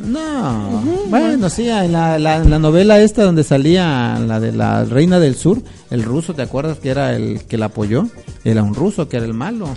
No, 0.06 0.82
bueno, 1.10 1.50
sí, 1.50 1.70
en 1.70 1.92
la, 1.94 2.20
la, 2.20 2.40
la 2.44 2.60
novela 2.60 3.00
esta 3.00 3.24
donde 3.24 3.44
salía 3.44 4.20
la 4.20 4.40
de 4.40 4.52
la 4.52 4.84
reina 4.84 5.20
del 5.20 5.36
sur, 5.36 5.62
el 5.90 6.04
ruso, 6.04 6.34
¿te 6.34 6.42
acuerdas 6.42 6.80
que 6.80 6.90
era 6.90 7.16
el 7.16 7.44
que 7.46 7.58
la 7.58 7.68
apoyó? 7.68 8.08
Era 8.44 8.62
un 8.64 8.74
ruso 8.76 9.08
que 9.08 9.18
era 9.18 9.26
el 9.26 9.34
malo. 9.34 9.68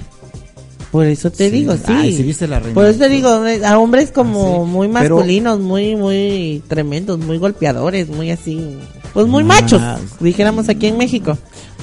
Por 0.90 1.06
eso 1.06 1.30
te 1.30 1.50
Sí. 1.50 1.56
digo, 1.56 1.74
sí. 1.74 1.80
Ay, 1.88 2.16
sí 2.16 2.22
viste 2.22 2.46
la 2.48 2.58
reina 2.60 2.74
Por 2.74 2.86
eso 2.86 3.00
te 3.00 3.08
digo, 3.08 3.44
eh, 3.46 3.64
a 3.64 3.78
hombres 3.78 4.10
como 4.12 4.62
Ah, 4.62 4.64
sí. 4.64 4.70
muy 4.70 4.88
Pero- 4.88 5.16
masculinos, 5.16 5.60
muy, 5.60 5.96
muy 5.96 6.62
tremendos, 6.68 7.18
muy 7.18 7.38
golpeadores, 7.38 8.08
muy 8.08 8.30
así. 8.30 8.76
Pues 9.12 9.26
muy 9.26 9.42
Ah. 9.42 9.46
machos, 9.46 9.82
dijéramos 10.20 10.68
aquí 10.68 10.86
en 10.88 10.96
México. 10.98 11.36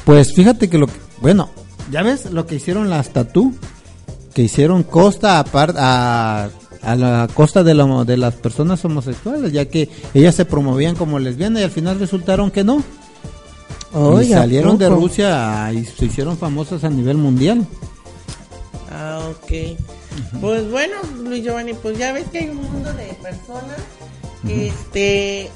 Pues 0.06 0.34
fíjate 0.34 0.70
que 0.70 0.78
lo 0.78 0.88
que, 0.88 0.94
bueno, 1.22 1.50
ya 1.92 2.02
ves 2.04 2.32
lo 2.32 2.46
que 2.46 2.56
hicieron 2.56 2.90
las 2.90 3.10
tatú, 3.10 3.54
que 4.34 4.42
hicieron 4.44 4.84
costa 4.84 5.40
aparte 5.40 5.80
a, 5.82 6.50
a 6.82 6.96
la 6.96 7.28
costa 7.34 7.64
de, 7.64 7.74
la- 7.74 8.04
de 8.06 8.18
las 8.18 8.34
personas 8.36 8.84
homosexuales, 8.86 9.52
ya 9.52 9.66
que 9.66 9.90
ellas 10.14 10.36
se 10.36 10.46
promovían 10.46 10.96
como 10.96 11.20
lesbianas 11.20 11.62
y 11.62 11.66
al 11.66 11.72
final 11.72 12.00
resultaron 12.00 12.50
que 12.52 12.64
no. 12.64 12.84
Oye, 13.94 14.28
y 14.28 14.34
¿a 14.34 14.38
salieron 14.40 14.78
de? 14.78 14.90
Rusia 14.90 15.70
y 15.74 15.84
se 15.86 16.06
hicieron 16.06 16.38
famosas 16.38 16.84
a 16.86 16.90
nivel 16.90 17.18
mundial. 17.18 17.66
Ah, 18.90 19.20
ok. 19.30 19.78
Pues 20.42 20.70
bueno, 20.72 20.96
Luis 21.24 21.44
Giovanni, 21.44 21.74
pues 21.74 21.98
ya 21.98 22.12
ves 22.14 22.26
que 22.32 22.40
hay 22.40 22.50
un 22.50 22.58
mundo 22.58 22.92
de 22.94 23.14
personas 23.22 23.78
que 24.46 24.68
este 24.70 25.52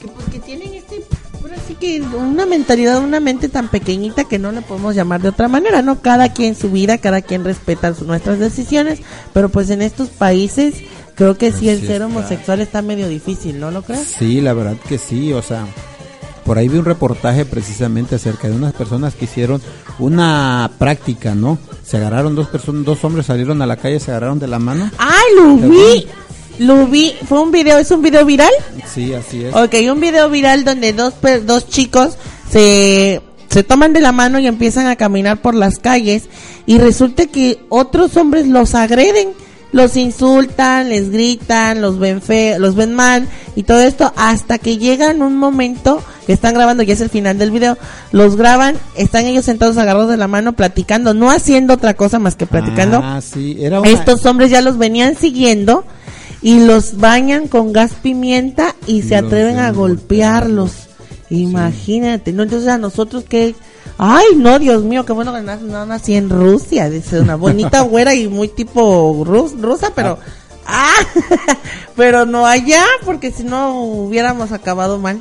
que 0.00 0.08
pues 0.08 0.26
que 0.30 0.38
tienen 0.38 0.74
este 0.74 1.04
ahora 1.42 1.56
sí 1.66 1.74
que 1.74 2.00
una 2.00 2.46
mentalidad, 2.46 2.98
una 3.02 3.20
mente 3.20 3.48
tan 3.48 3.68
pequeñita 3.68 4.24
que 4.24 4.38
no 4.38 4.52
le 4.52 4.62
podemos 4.62 4.94
llamar 4.94 5.20
de 5.22 5.28
otra 5.28 5.48
manera, 5.48 5.82
¿no? 5.82 6.00
Cada 6.00 6.32
quien 6.32 6.54
su 6.54 6.70
vida, 6.70 6.98
cada 6.98 7.22
quien 7.22 7.44
respeta 7.44 7.94
su- 7.94 8.04
nuestras 8.04 8.38
decisiones, 8.38 9.00
pero 9.32 9.48
pues 9.48 9.70
en 9.70 9.82
estos 9.82 10.08
países 10.08 10.74
creo 11.14 11.36
que 11.36 11.52
sí 11.52 11.68
el 11.68 11.78
Así 11.78 11.86
ser 11.86 11.96
está. 12.02 12.06
homosexual 12.06 12.60
está 12.60 12.82
medio 12.82 13.08
difícil, 13.08 13.58
¿no 13.60 13.70
lo 13.70 13.82
crees? 13.82 14.06
Sí, 14.06 14.40
la 14.40 14.52
verdad 14.52 14.76
que 14.88 14.98
sí, 14.98 15.32
o 15.32 15.42
sea, 15.42 15.66
por 16.44 16.58
ahí 16.58 16.68
vi 16.68 16.78
un 16.78 16.84
reportaje 16.84 17.44
precisamente 17.44 18.14
acerca 18.14 18.48
de 18.48 18.54
unas 18.54 18.72
personas 18.72 19.14
que 19.14 19.26
hicieron 19.26 19.60
una 19.98 20.70
práctica, 20.78 21.34
¿no? 21.34 21.58
Se 21.84 21.96
agarraron 21.96 22.34
dos 22.34 22.48
personas, 22.48 22.84
dos 22.84 23.02
hombres 23.04 23.26
salieron 23.26 23.60
a 23.62 23.66
la 23.66 23.76
calle, 23.76 23.98
se 24.00 24.10
agarraron 24.10 24.38
de 24.38 24.46
la 24.46 24.58
mano. 24.58 24.90
¡Ay, 24.98 25.34
lo 25.36 25.56
vi! 25.68 26.06
Lo 26.58 26.86
vi, 26.86 27.14
fue 27.28 27.40
un 27.40 27.52
video, 27.52 27.78
¿es 27.78 27.90
un 27.90 28.02
video 28.02 28.24
viral? 28.24 28.50
Sí, 28.92 29.14
así 29.14 29.44
es. 29.44 29.54
Ok, 29.54 29.74
un 29.92 30.00
video 30.00 30.28
viral 30.28 30.64
donde 30.64 30.92
dos, 30.92 31.14
dos 31.44 31.68
chicos 31.68 32.16
se, 32.50 33.20
se 33.48 33.62
toman 33.62 33.92
de 33.92 34.00
la 34.00 34.12
mano 34.12 34.38
y 34.38 34.46
empiezan 34.46 34.86
a 34.86 34.96
caminar 34.96 35.40
por 35.40 35.54
las 35.54 35.78
calles 35.78 36.24
y 36.66 36.78
resulta 36.78 37.26
que 37.26 37.60
otros 37.68 38.16
hombres 38.16 38.46
los 38.48 38.74
agreden, 38.74 39.30
los 39.72 39.96
insultan, 39.96 40.88
les 40.88 41.10
gritan, 41.10 41.80
los 41.80 41.98
ven 41.98 42.22
fe, 42.22 42.58
los 42.58 42.74
ven 42.74 42.94
mal 42.94 43.28
y 43.54 43.62
todo 43.62 43.80
esto 43.80 44.12
hasta 44.16 44.58
que 44.58 44.78
llegan 44.78 45.22
un 45.22 45.36
momento 45.36 46.02
que 46.26 46.32
están 46.32 46.54
grabando, 46.54 46.82
ya 46.82 46.94
es 46.94 47.00
el 47.00 47.10
final 47.10 47.38
del 47.38 47.50
video, 47.50 47.78
los 48.12 48.36
graban, 48.36 48.76
están 48.96 49.26
ellos 49.26 49.44
sentados 49.44 49.76
agarrados 49.76 50.10
de 50.10 50.16
la 50.16 50.28
mano 50.28 50.54
platicando, 50.54 51.14
no 51.14 51.30
haciendo 51.30 51.74
otra 51.74 51.94
cosa 51.94 52.18
más 52.18 52.34
que 52.34 52.46
platicando. 52.46 53.00
Ah, 53.02 53.20
sí, 53.20 53.56
era 53.60 53.80
una... 53.80 53.90
Estos 53.90 54.26
hombres 54.26 54.50
ya 54.50 54.60
los 54.60 54.76
venían 54.76 55.16
siguiendo 55.16 55.84
y 56.42 56.60
los 56.60 56.98
bañan 56.98 57.48
con 57.48 57.72
gas 57.72 57.92
pimienta 58.02 58.74
y 58.86 59.02
se 59.02 59.16
atreven 59.16 59.58
a 59.58 59.72
golpearlos. 59.72 60.88
Imagínate, 61.30 62.32
¿no? 62.32 62.44
Entonces 62.44 62.68
a 62.68 62.78
nosotros 62.78 63.24
que... 63.24 63.54
Ay, 63.98 64.26
no, 64.36 64.58
Dios 64.58 64.84
mío, 64.84 65.04
qué 65.04 65.12
bueno 65.12 65.34
que 65.34 65.40
no, 65.40 65.56
no 65.56 65.86
nací 65.86 66.14
en 66.14 66.30
Rusia. 66.30 66.88
Dice 66.88 67.20
una 67.20 67.34
bonita 67.34 67.80
güera 67.82 68.14
y 68.14 68.28
muy 68.28 68.48
tipo 68.48 69.22
rus, 69.26 69.60
rusa, 69.60 69.92
pero... 69.94 70.18
Ah, 70.66 70.94
pero 71.96 72.26
no 72.26 72.46
allá, 72.46 72.84
porque 73.04 73.32
si 73.32 73.42
no 73.42 73.82
hubiéramos 73.82 74.52
acabado 74.52 74.98
mal. 74.98 75.18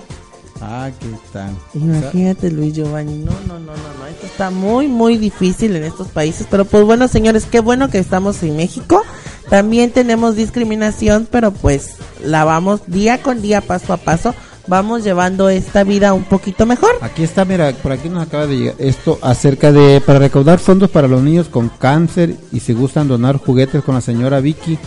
Ah, 0.61 0.89
qué 0.99 1.07
tal. 1.31 1.55
Imagínate, 1.73 2.51
Luis 2.51 2.73
Giovanni. 2.73 3.17
No, 3.19 3.31
no, 3.47 3.59
no, 3.59 3.71
no, 3.71 3.93
no. 3.99 4.07
Esto 4.07 4.25
está 4.25 4.49
muy, 4.49 4.87
muy 4.87 5.17
difícil 5.17 5.75
en 5.75 5.83
estos 5.83 6.07
países. 6.09 6.47
Pero 6.49 6.65
pues 6.65 6.83
bueno, 6.83 7.07
señores, 7.07 7.45
qué 7.49 7.59
bueno 7.59 7.89
que 7.89 7.99
estamos 7.99 8.41
en 8.43 8.57
México. 8.57 9.03
También 9.49 9.91
tenemos 9.91 10.35
discriminación, 10.35 11.27
pero 11.29 11.51
pues 11.51 11.95
la 12.23 12.43
vamos 12.43 12.81
día 12.87 13.21
con 13.21 13.41
día, 13.41 13.61
paso 13.61 13.93
a 13.93 13.97
paso. 13.97 14.35
Vamos 14.67 15.05
llevando 15.05 15.47
esta 15.47 15.85
vida 15.85 16.13
un 16.13 16.25
poquito 16.25 16.65
mejor. 16.65 16.91
Aquí 16.99 17.23
está, 17.23 17.45
mira, 17.45 17.71
por 17.71 17.93
aquí 17.93 18.09
nos 18.09 18.27
acaba 18.27 18.47
de 18.47 18.57
llegar 18.57 18.75
esto 18.79 19.17
acerca 19.21 19.71
de 19.71 20.01
para 20.01 20.19
recaudar 20.19 20.59
fondos 20.59 20.89
para 20.89 21.07
los 21.07 21.21
niños 21.21 21.47
con 21.47 21.69
cáncer 21.69 22.35
y 22.51 22.59
si 22.59 22.73
gustan 22.73 23.07
donar 23.07 23.37
juguetes 23.37 23.81
con 23.81 23.95
la 23.95 24.01
señora 24.01 24.41
Vicky. 24.41 24.77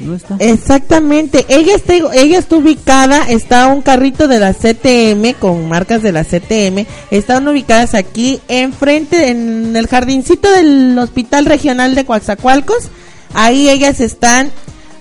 no 0.00 0.14
está. 0.14 0.36
Exactamente, 0.40 1.46
ella 1.48 1.74
está, 1.74 1.94
ella 1.94 2.38
está 2.38 2.56
ubicada, 2.56 3.30
está 3.30 3.68
un 3.68 3.80
carrito 3.80 4.28
de 4.28 4.40
la 4.40 4.52
CTM 4.52 5.32
con 5.38 5.66
marcas 5.70 6.02
de 6.02 6.12
la 6.12 6.24
CTM, 6.24 6.84
están 7.10 7.48
ubicadas 7.48 7.94
aquí 7.94 8.40
enfrente, 8.48 9.30
en 9.30 9.74
el 9.74 9.86
jardincito 9.86 10.50
del 10.50 10.98
Hospital 10.98 11.46
Regional 11.46 11.94
de 11.94 12.04
Coaxacualcos, 12.04 12.90
ahí 13.34 13.68
ellas 13.68 14.00
están 14.00 14.50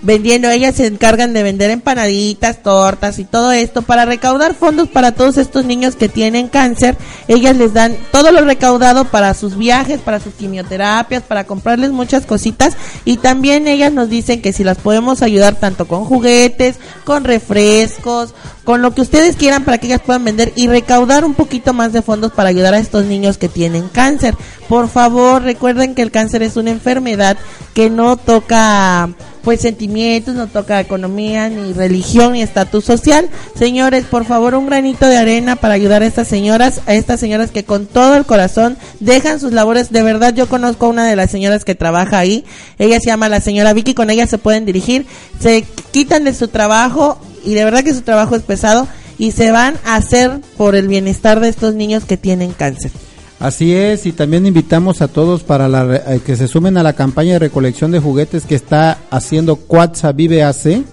vendiendo, 0.02 0.50
ellas 0.50 0.76
se 0.76 0.88
encargan 0.88 1.34
de 1.34 1.44
vender 1.44 1.72
empanaditas, 1.72 2.64
tortas 2.64 3.20
y 3.20 3.26
todo 3.26 3.52
esto 3.52 3.82
para 3.82 4.06
recaudar 4.06 4.54
fondos 4.54 4.88
para 4.88 5.12
todos 5.12 5.38
estos 5.38 5.66
niños 5.66 5.96
que 5.96 6.10
tienen 6.10 6.48
cáncer. 6.48 6.98
Ellas 7.28 7.58
les 7.58 7.74
dan 7.74 7.96
todo 8.12 8.32
lo 8.32 8.42
recaudado 8.46 9.06
para 9.06 9.34
sus 9.34 9.58
viajes, 9.58 10.00
para 10.00 10.20
sus 10.20 10.34
quimioterapias, 10.34 11.24
para 11.24 11.46
comprarles 11.46 11.92
muchas 11.92 12.26
cositas 12.26 12.76
y 13.06 13.18
también 13.18 13.68
ellas 13.68 13.92
nos 13.92 14.10
dicen 14.10 14.42
que 14.42 14.54
si 14.54 14.64
las 14.64 14.78
podemos 14.78 15.22
ayudar 15.22 15.56
tanto 15.56 15.88
con 15.88 16.06
juguetes, 16.06 16.76
con 17.04 17.24
refrescos, 17.24 18.34
con 18.64 18.82
lo 18.82 18.94
que 18.94 19.02
ustedes 19.02 19.36
quieran 19.36 19.64
para 19.64 19.80
que 19.80 19.88
ellas 19.88 20.02
puedan 20.06 20.24
vender 20.24 20.54
y 20.56 20.68
recaudar 20.68 21.26
un 21.26 21.34
poquito 21.34 21.74
más 21.74 21.92
de 21.92 22.02
fondos 22.02 22.32
para 22.32 22.50
ayudar 22.50 22.74
a 22.74 22.80
estos 22.80 23.06
niños 23.06 23.38
que 23.38 23.50
tienen 23.50 23.90
cáncer. 23.90 24.36
Por 24.70 24.88
favor, 24.88 25.42
recuerden 25.42 25.96
que 25.96 26.04
el 26.04 26.12
cáncer 26.12 26.44
es 26.44 26.56
una 26.56 26.70
enfermedad 26.70 27.38
que 27.74 27.90
no 27.90 28.18
toca 28.18 29.10
pues 29.44 29.62
sentimientos, 29.62 30.36
no 30.36 30.46
toca 30.46 30.80
economía, 30.80 31.50
ni 31.50 31.74
religión, 31.74 32.34
ni 32.34 32.44
estatus 32.44 32.86
social. 32.86 33.30
Señores, 33.56 34.06
por 34.06 34.26
favor, 34.26 34.54
un 34.54 34.68
granito 34.68 35.08
de 35.08 35.18
arena 35.18 35.56
para 35.56 35.74
ayudar 35.74 36.04
a 36.04 36.06
estas 36.06 36.28
señoras, 36.28 36.82
a 36.86 36.94
estas 36.94 37.20
señoras 37.20 37.50
que 37.50 37.64
con 37.64 37.88
todo 37.88 38.16
el 38.16 38.26
corazón 38.26 38.78
dejan 39.00 39.40
sus 39.40 39.54
labores. 39.54 39.92
De 39.92 40.04
verdad, 40.04 40.36
yo 40.36 40.48
conozco 40.48 40.86
a 40.86 40.90
una 40.90 41.08
de 41.08 41.16
las 41.16 41.32
señoras 41.32 41.66
que 41.66 41.74
trabaja 41.74 42.20
ahí. 42.20 42.46
Ella 42.78 43.00
se 43.00 43.08
llama 43.08 43.28
la 43.28 43.42
señora 43.42 43.74
Vicky, 43.74 43.96
con 43.96 44.12
ella 44.12 44.28
se 44.28 44.38
pueden 44.38 44.66
dirigir. 44.66 45.08
Se 45.40 45.66
quitan 45.90 46.26
de 46.26 46.34
su 46.36 46.48
trabajo 46.48 47.18
y 47.44 47.56
de 47.56 47.66
verdad 47.66 47.84
que 47.84 47.96
su 47.96 48.02
trabajo 48.02 48.36
es 48.36 48.44
pesado 48.44 48.88
y 49.18 49.32
se 49.32 49.50
van 49.50 49.80
a 49.84 49.96
hacer 49.96 50.42
por 50.58 50.76
el 50.76 50.88
bienestar 50.88 51.40
de 51.40 51.50
estos 51.50 51.74
niños 51.74 52.06
que 52.06 52.18
tienen 52.18 52.52
cáncer. 52.52 52.92
Así 53.40 53.74
es, 53.74 54.06
y 54.06 54.12
también 54.12 54.46
invitamos 54.46 55.02
a 55.02 55.08
todos 55.08 55.44
para 55.44 55.70
la, 55.70 55.86
re- 55.86 56.02
eh, 56.08 56.20
que 56.26 56.36
se 56.36 56.48
sumen 56.48 56.78
a 56.78 56.84
la 56.84 56.94
campaña 56.94 57.34
de 57.34 57.40
recolección 57.40 57.90
de 57.92 58.00
juguetes 58.00 58.46
que 58.46 58.56
está 58.56 58.98
haciendo 59.10 59.56
Cuatza 59.56 60.12
Vive 60.12 60.44
AC. 60.44 60.84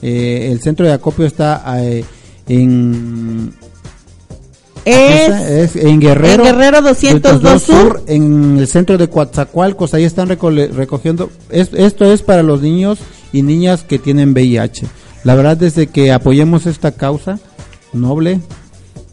Eh, 0.00 0.48
el 0.50 0.60
centro 0.62 0.86
de 0.86 0.92
acopio 0.94 1.26
está 1.26 1.62
eh, 1.84 2.04
en 2.48 3.52
Es, 4.86 5.28
es 5.74 5.76
en 5.76 6.00
Guerrero, 6.00 6.44
en 6.46 6.56
Guerrero 6.56 6.82
202 6.82 7.62
Sur. 7.62 8.02
en 8.06 8.56
el 8.58 8.66
centro 8.68 8.96
de 8.98 9.08
Coatzacoalcos, 9.08 9.92
ahí 9.94 10.04
están 10.04 10.28
recole- 10.28 10.70
recogiendo, 10.70 11.30
es- 11.50 11.72
esto 11.74 12.10
es 12.10 12.22
para 12.22 12.42
los 12.42 12.62
niños 12.62 12.98
y 13.34 13.42
niñas 13.42 13.84
que 13.84 13.98
tienen 13.98 14.32
VIH. 14.32 14.86
La 15.24 15.34
verdad 15.36 15.56
desde 15.58 15.86
que 15.88 16.10
apoyemos 16.10 16.66
esta 16.66 16.90
causa 16.92 17.38
noble, 17.92 18.40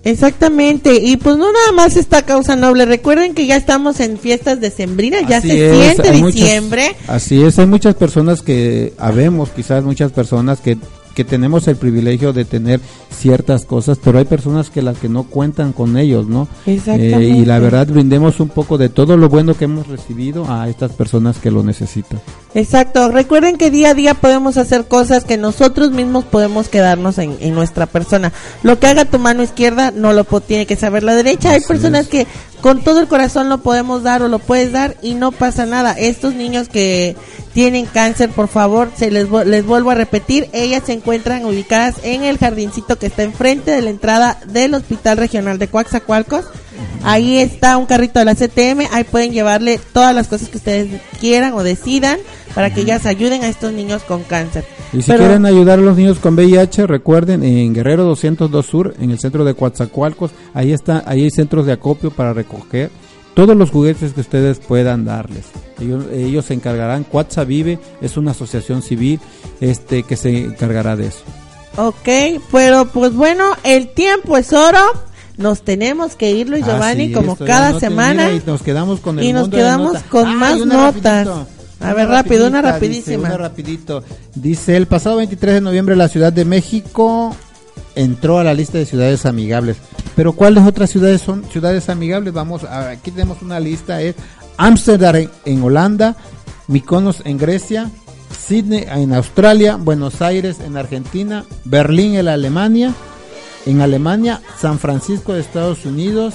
Exactamente, 0.05 0.95
y 0.95 1.17
pues 1.17 1.35
no 1.37 1.51
nada 1.51 1.71
más 1.73 1.97
esta 1.97 2.21
causa 2.23 2.55
noble, 2.55 2.85
recuerden 2.85 3.33
que 3.33 3.45
ya 3.45 3.57
estamos 3.57 3.99
en 3.99 4.17
fiestas 4.17 4.61
decembrinas, 4.61 5.23
ya 5.27 5.37
Así 5.37 5.49
se 5.49 5.69
es, 5.69 5.95
siente 5.95 6.11
muchas- 6.13 6.35
diciembre. 6.35 6.95
así 7.07 7.41
es, 7.43 7.59
hay 7.59 7.65
muchas 7.65 7.95
personas 7.95 8.41
que, 8.41 8.93
habemos 8.97 9.49
quizás 9.49 9.83
muchas 9.83 10.11
personas 10.11 10.61
que, 10.61 10.77
que 11.19 11.25
tenemos 11.25 11.67
el 11.67 11.75
privilegio 11.75 12.31
de 12.31 12.45
tener 12.45 12.79
ciertas 13.13 13.65
cosas, 13.65 13.99
pero 14.01 14.19
hay 14.19 14.23
personas 14.23 14.69
que 14.69 14.81
las 14.81 14.97
que 14.99 15.09
no 15.09 15.23
cuentan 15.23 15.73
con 15.73 15.97
ellos, 15.97 16.29
¿no? 16.29 16.47
Exactamente. 16.65 17.17
Eh, 17.25 17.29
y 17.39 17.43
la 17.43 17.59
verdad 17.59 17.87
brindemos 17.87 18.39
un 18.39 18.47
poco 18.47 18.77
de 18.77 18.87
todo 18.87 19.17
lo 19.17 19.27
bueno 19.27 19.53
que 19.53 19.65
hemos 19.65 19.87
recibido 19.87 20.49
a 20.49 20.69
estas 20.69 20.93
personas 20.93 21.37
que 21.37 21.51
lo 21.51 21.61
necesitan. 21.61 22.21
Exacto, 22.55 23.11
recuerden 23.11 23.57
que 23.57 23.69
día 23.69 23.89
a 23.89 23.93
día 23.95 24.13
podemos 24.13 24.55
hacer 24.55 24.87
cosas 24.87 25.25
que 25.25 25.35
nosotros 25.35 25.91
mismos 25.91 26.23
podemos 26.23 26.69
quedarnos 26.69 27.17
en, 27.17 27.35
en 27.41 27.53
nuestra 27.53 27.85
persona. 27.85 28.31
Lo 28.63 28.79
que 28.79 28.87
haga 28.87 29.03
tu 29.03 29.19
mano 29.19 29.43
izquierda 29.43 29.91
no 29.91 30.13
lo 30.13 30.23
tiene 30.23 30.65
que 30.65 30.77
saber 30.77 31.03
la 31.03 31.15
derecha. 31.15 31.51
Hay 31.51 31.57
Así 31.57 31.67
personas 31.67 32.03
es. 32.03 32.07
que 32.07 32.27
con 32.61 32.83
todo 32.83 32.99
el 32.99 33.07
corazón 33.07 33.49
lo 33.49 33.59
podemos 33.59 34.03
dar 34.03 34.21
o 34.21 34.27
lo 34.27 34.39
puedes 34.39 34.71
dar 34.71 34.95
y 35.01 35.13
no 35.13 35.31
pasa 35.31 35.65
nada. 35.65 35.93
Estos 35.93 36.35
niños 36.35 36.69
que 36.69 37.15
tienen 37.53 37.85
cáncer, 37.85 38.29
por 38.29 38.47
favor, 38.47 38.91
se 38.95 39.11
les, 39.11 39.29
les 39.29 39.65
vuelvo 39.65 39.91
a 39.91 39.95
repetir, 39.95 40.49
ellas 40.53 40.83
se 40.85 40.93
encuentran 40.93 41.45
ubicadas 41.45 41.95
en 42.03 42.23
el 42.23 42.37
jardincito 42.37 42.97
que 42.97 43.07
está 43.07 43.23
enfrente 43.23 43.71
de 43.71 43.81
la 43.81 43.89
entrada 43.89 44.39
del 44.47 44.73
Hospital 44.73 45.17
Regional 45.17 45.57
de 45.57 45.67
Coaxacualcos. 45.67 46.45
Ahí 47.03 47.39
está 47.39 47.77
un 47.77 47.85
carrito 47.85 48.19
de 48.19 48.25
la 48.25 48.35
CTM, 48.35 48.87
ahí 48.91 49.03
pueden 49.03 49.31
llevarle 49.31 49.79
todas 49.93 50.13
las 50.13 50.27
cosas 50.27 50.49
que 50.49 50.57
ustedes 50.57 51.01
quieran 51.19 51.53
o 51.53 51.63
decidan 51.63 52.19
para 52.55 52.73
que 52.73 52.81
ellas 52.81 53.05
ayuden 53.05 53.43
a 53.43 53.47
estos 53.49 53.71
niños 53.73 54.03
con 54.03 54.23
cáncer. 54.23 54.65
Y 54.93 55.01
si 55.01 55.11
Pero- 55.11 55.19
quieren 55.25 55.45
ayudar 55.45 55.79
a 55.79 55.81
los 55.81 55.97
niños 55.97 56.19
con 56.19 56.33
VIH, 56.35 56.87
recuerden 56.87 57.43
en 57.43 57.73
Guerrero 57.73 58.03
202 58.05 58.65
Sur, 58.65 58.95
en 58.99 59.11
el 59.11 59.19
centro 59.19 59.43
de 59.45 59.53
Coatzacoalcos, 59.53 60.31
ahí 60.53 60.71
está, 60.73 61.03
ahí 61.05 61.23
hay 61.23 61.31
centros 61.31 61.65
de 61.65 61.73
acopio 61.73 62.11
para 62.11 62.33
recoger 62.33 62.89
todos 63.35 63.55
los 63.55 63.69
juguetes 63.71 64.13
que 64.13 64.21
ustedes 64.21 64.59
puedan 64.59 65.05
darles. 65.05 65.45
Ellos, 65.79 66.05
ellos 66.11 66.43
se 66.45 66.53
encargarán, 66.55 67.05
Cuatza 67.05 67.43
Vive 67.45 67.79
es 68.01 68.17
una 68.17 68.31
asociación 68.31 68.81
civil 68.81 69.19
este 69.61 70.03
que 70.03 70.15
se 70.17 70.45
encargará 70.45 70.95
de 70.95 71.07
eso. 71.07 71.21
Ok, 71.77 72.41
pero 72.51 72.85
pues 72.85 73.13
bueno, 73.13 73.45
el 73.63 73.89
tiempo 73.89 74.35
es 74.37 74.51
oro. 74.51 74.79
Nos 75.37 75.61
tenemos 75.61 76.15
que 76.17 76.31
ir, 76.31 76.49
Luis 76.49 76.65
Giovanni, 76.65 77.05
Así 77.05 77.13
como 77.13 77.37
cada 77.37 77.71
no 77.71 77.79
semana. 77.79 78.25
mira, 78.25 78.35
y 78.35 78.41
nos 78.45 78.61
quedamos 78.61 78.99
con 78.99 79.19
el 79.19 79.23
y 79.25 79.31
nos 79.31 79.43
mundo 79.43 79.55
de 79.57 79.63
quedamos 79.63 79.87
notas. 79.93 80.03
con 80.09 80.27
Ay, 80.27 80.35
más 80.35 80.57
notas. 80.65 81.27
rapidito, 81.27 81.47
A 81.81 81.93
ver, 81.93 82.07
rápido, 82.09 82.47
una 82.47 82.61
rapidísima. 82.61 83.17
dice, 83.17 83.17
una 83.17 83.37
rapidito. 83.37 84.03
Dice, 84.35 84.75
el 84.75 84.85
pasado 84.87 85.17
23 85.17 85.55
de 85.55 85.61
noviembre 85.61 85.95
la 85.95 86.07
Ciudad 86.09 86.33
de 86.33 86.43
México 86.45 87.35
entró 87.95 88.37
a 88.39 88.43
la 88.43 88.53
lista 88.53 88.77
de 88.77 88.85
ciudades 88.85 89.25
amigables. 89.25 89.77
Pero 90.15 90.33
¿cuáles 90.33 90.65
otras 90.65 90.89
ciudades 90.89 91.21
son 91.21 91.45
ciudades 91.51 91.87
amigables? 91.89 92.33
Vamos, 92.33 92.63
a- 92.65 92.89
aquí 92.89 93.11
tenemos 93.11 93.41
una 93.41 93.59
lista, 93.59 94.01
es 94.01 94.15
Ámsterdam 94.57 95.15
en, 95.15 95.29
en 95.45 95.63
Holanda, 95.63 96.15
Mykonos 96.67 97.21
en 97.25 97.37
Grecia, 97.37 97.89
Sydney 98.45 98.85
en 98.89 99.13
Australia, 99.13 99.77
Buenos 99.77 100.21
Aires 100.21 100.57
en 100.59 100.75
Argentina, 100.75 101.45
Berlín 101.63 102.15
en 102.15 102.27
Alemania, 102.27 102.93
en 103.65 103.79
Alemania, 103.81 104.41
San 104.59 104.79
Francisco 104.79 105.33
de 105.33 105.39
Estados 105.41 105.85
Unidos, 105.85 106.33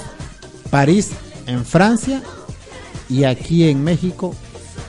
París 0.71 1.11
en 1.47 1.65
Francia 1.65 2.23
y 3.11 3.25
aquí 3.25 3.69
en 3.69 3.85
México, 3.85 4.35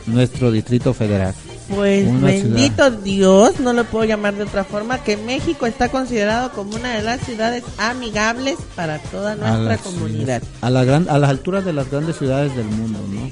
nuestro 0.07 0.51
Distrito 0.51 0.93
Federal. 0.93 1.33
Pues 1.69 2.07
Una 2.07 2.27
bendito 2.27 2.91
Dios, 2.91 3.59
no 3.59 3.73
lo 3.73 3.85
puedo 3.85 4.05
llamar 4.05 4.35
de 4.35 4.43
otra 4.43 4.63
forma, 4.63 4.99
que 5.03 5.17
México 5.17 5.65
está 5.65 5.89
considerado 5.89 6.51
como 6.51 6.75
una 6.75 6.93
de 6.93 7.01
las 7.01 7.21
ciudades 7.21 7.63
amigables 7.79 8.55
para 8.75 8.99
toda 8.99 9.31
a 9.31 9.35
nuestra 9.35 9.63
las- 9.63 9.81
comunidad. 9.81 10.43
A, 10.61 10.69
la 10.69 10.83
gran, 10.83 11.09
a 11.09 11.17
las 11.17 11.29
alturas 11.31 11.65
de 11.65 11.73
las 11.73 11.89
grandes 11.89 12.17
ciudades 12.17 12.55
del 12.55 12.65
mundo, 12.67 12.99
¿no? 13.11 13.31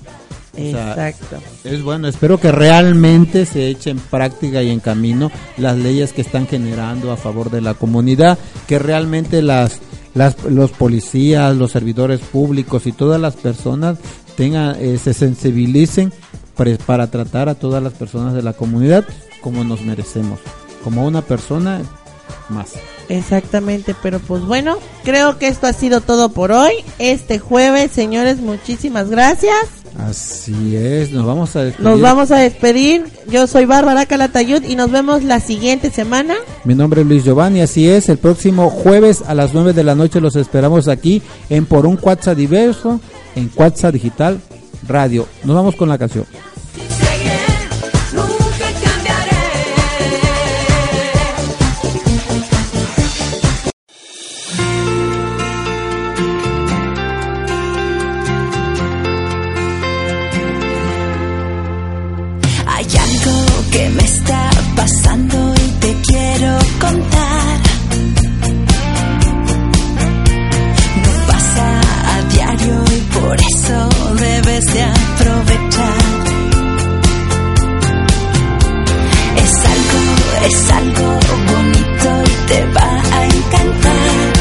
O 0.56 0.72
sea, 0.72 1.10
Exacto. 1.10 1.38
es 1.64 1.82
bueno, 1.82 2.08
espero 2.08 2.40
que 2.40 2.52
realmente 2.52 3.46
se 3.48 3.70
eche 3.70 3.90
en 3.90 3.98
práctica 3.98 4.62
y 4.62 4.70
en 4.70 4.80
camino 4.80 5.32
las 5.58 5.76
leyes 5.78 6.14
que 6.14 6.22
están 6.22 6.46
generando 6.48 7.12
a 7.12 7.18
favor 7.18 7.50
de 7.50 7.62
la 7.62 7.74
comunidad, 7.74 8.38
que 8.68 8.78
realmente 8.78 9.42
las, 9.42 9.80
las 10.14 10.44
los 10.44 10.70
policías, 10.72 11.56
los 11.56 11.72
servidores 11.72 12.20
públicos 12.20 12.86
y 12.86 12.92
todas 12.92 13.20
las 13.20 13.36
personas 13.36 13.98
tengan 14.38 14.76
eh, 14.80 15.00
se 15.04 15.16
sensibilicen 15.16 16.14
para 16.56 17.08
tratar 17.08 17.49
a 17.49 17.56
todas 17.56 17.82
las 17.82 17.93
personas 17.93 18.34
de 18.34 18.43
la 18.43 18.54
comunidad 18.54 19.06
como 19.41 19.64
nos 19.64 19.82
merecemos, 19.82 20.39
como 20.84 21.06
una 21.06 21.22
persona 21.22 21.82
más. 22.49 22.74
Exactamente, 23.10 23.95
pero 24.01 24.20
pues 24.20 24.43
bueno, 24.43 24.78
creo 25.04 25.38
que 25.38 25.47
esto 25.47 25.68
ha 25.68 25.74
sido 25.74 26.01
todo 26.01 26.30
por 26.30 26.51
hoy. 26.51 26.72
Este 26.99 27.39
jueves, 27.39 27.91
señores, 27.91 28.39
muchísimas 28.39 29.10
gracias. 29.10 29.56
Así 29.97 30.76
es, 30.76 31.12
nos 31.12 31.26
vamos 31.26 31.56
a 31.56 31.64
despedir. 31.64 31.88
Nos 31.88 32.01
vamos 32.01 32.32
a 32.32 32.38
despedir. 32.38 33.06
Yo 33.30 33.45
soy 33.45 33.66
Bárbara 33.66 34.06
Calatayud 34.06 34.64
y 34.64 34.76
nos 34.76 34.89
vemos 34.89 35.24
la 35.24 35.39
siguiente 35.39 35.91
semana. 35.91 36.34
Mi 36.64 36.74
nombre 36.74 37.01
es 37.01 37.08
Luis 37.08 37.24
Giovanni, 37.24 37.62
así 37.62 37.88
es, 37.88 38.10
el 38.10 38.18
próximo 38.18 38.70
jueves 38.70 39.24
a 39.28 39.36
las 39.36 39.54
9 39.54 39.74
de 39.74 39.84
la 39.84 39.93
noche 39.93 40.22
los 40.22 40.36
esperamos 40.36 40.88
aquí 40.88 41.22
en 41.49 41.66
Por 41.66 41.86
un 41.86 41.97
Cuatza 41.97 42.34
Diverso, 42.34 43.01
en 43.36 43.49
Cuatza 43.49 43.91
Digital 43.91 44.39
Radio. 44.88 45.28
Nos 45.44 45.56
vamos 45.56 45.76
con 45.76 45.90
la 45.90 45.98
canción. 45.98 46.26
Hay 62.66 62.86
algo 62.86 63.72
que 63.72 63.90
me 63.90 64.04
está 64.04 64.50
pasando 64.76 65.54
y 65.56 65.72
te 65.80 65.96
quiero 66.08 66.58
contar. 66.80 67.12
de 74.72 74.82
aprovechar. 74.84 76.03
Es 79.43 79.53
algo, 79.74 79.99
es 80.47 80.72
algo 80.72 81.20
bonito 81.51 82.24
y 82.26 82.47
te 82.47 82.66
va 82.68 82.89
a 83.11 83.26
encantar. 83.26 84.34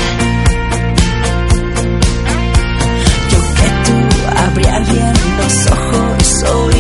Yo 3.31 3.39
que 3.59 3.69
tú 3.85 3.97
abría 4.37 4.79
bien 4.81 5.15
los 5.39 5.67
ojos 5.71 6.45
hoy. 6.55 6.72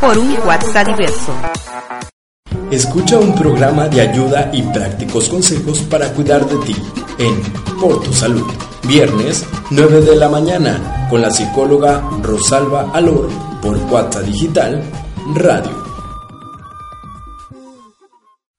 por 0.00 0.16
un 0.16 0.34
WhatsApp 0.46 0.86
diverso. 0.86 1.32
Escucha 2.70 3.18
un 3.18 3.34
programa 3.34 3.88
de 3.88 4.00
ayuda 4.00 4.50
y 4.52 4.62
prácticos 4.62 5.28
consejos 5.28 5.80
para 5.80 6.12
cuidar 6.12 6.46
de 6.46 6.56
ti 6.64 6.76
en 7.18 7.40
Por 7.80 8.00
tu 8.00 8.12
Salud. 8.12 8.46
Viernes, 8.84 9.44
9 9.70 10.00
de 10.00 10.16
la 10.16 10.28
mañana, 10.28 11.06
con 11.10 11.20
la 11.20 11.30
psicóloga 11.30 12.02
Rosalba 12.22 12.90
Alor 12.94 13.28
por 13.60 13.76
WhatsApp 13.92 14.24
Digital 14.24 14.82
Radio. 15.34 15.79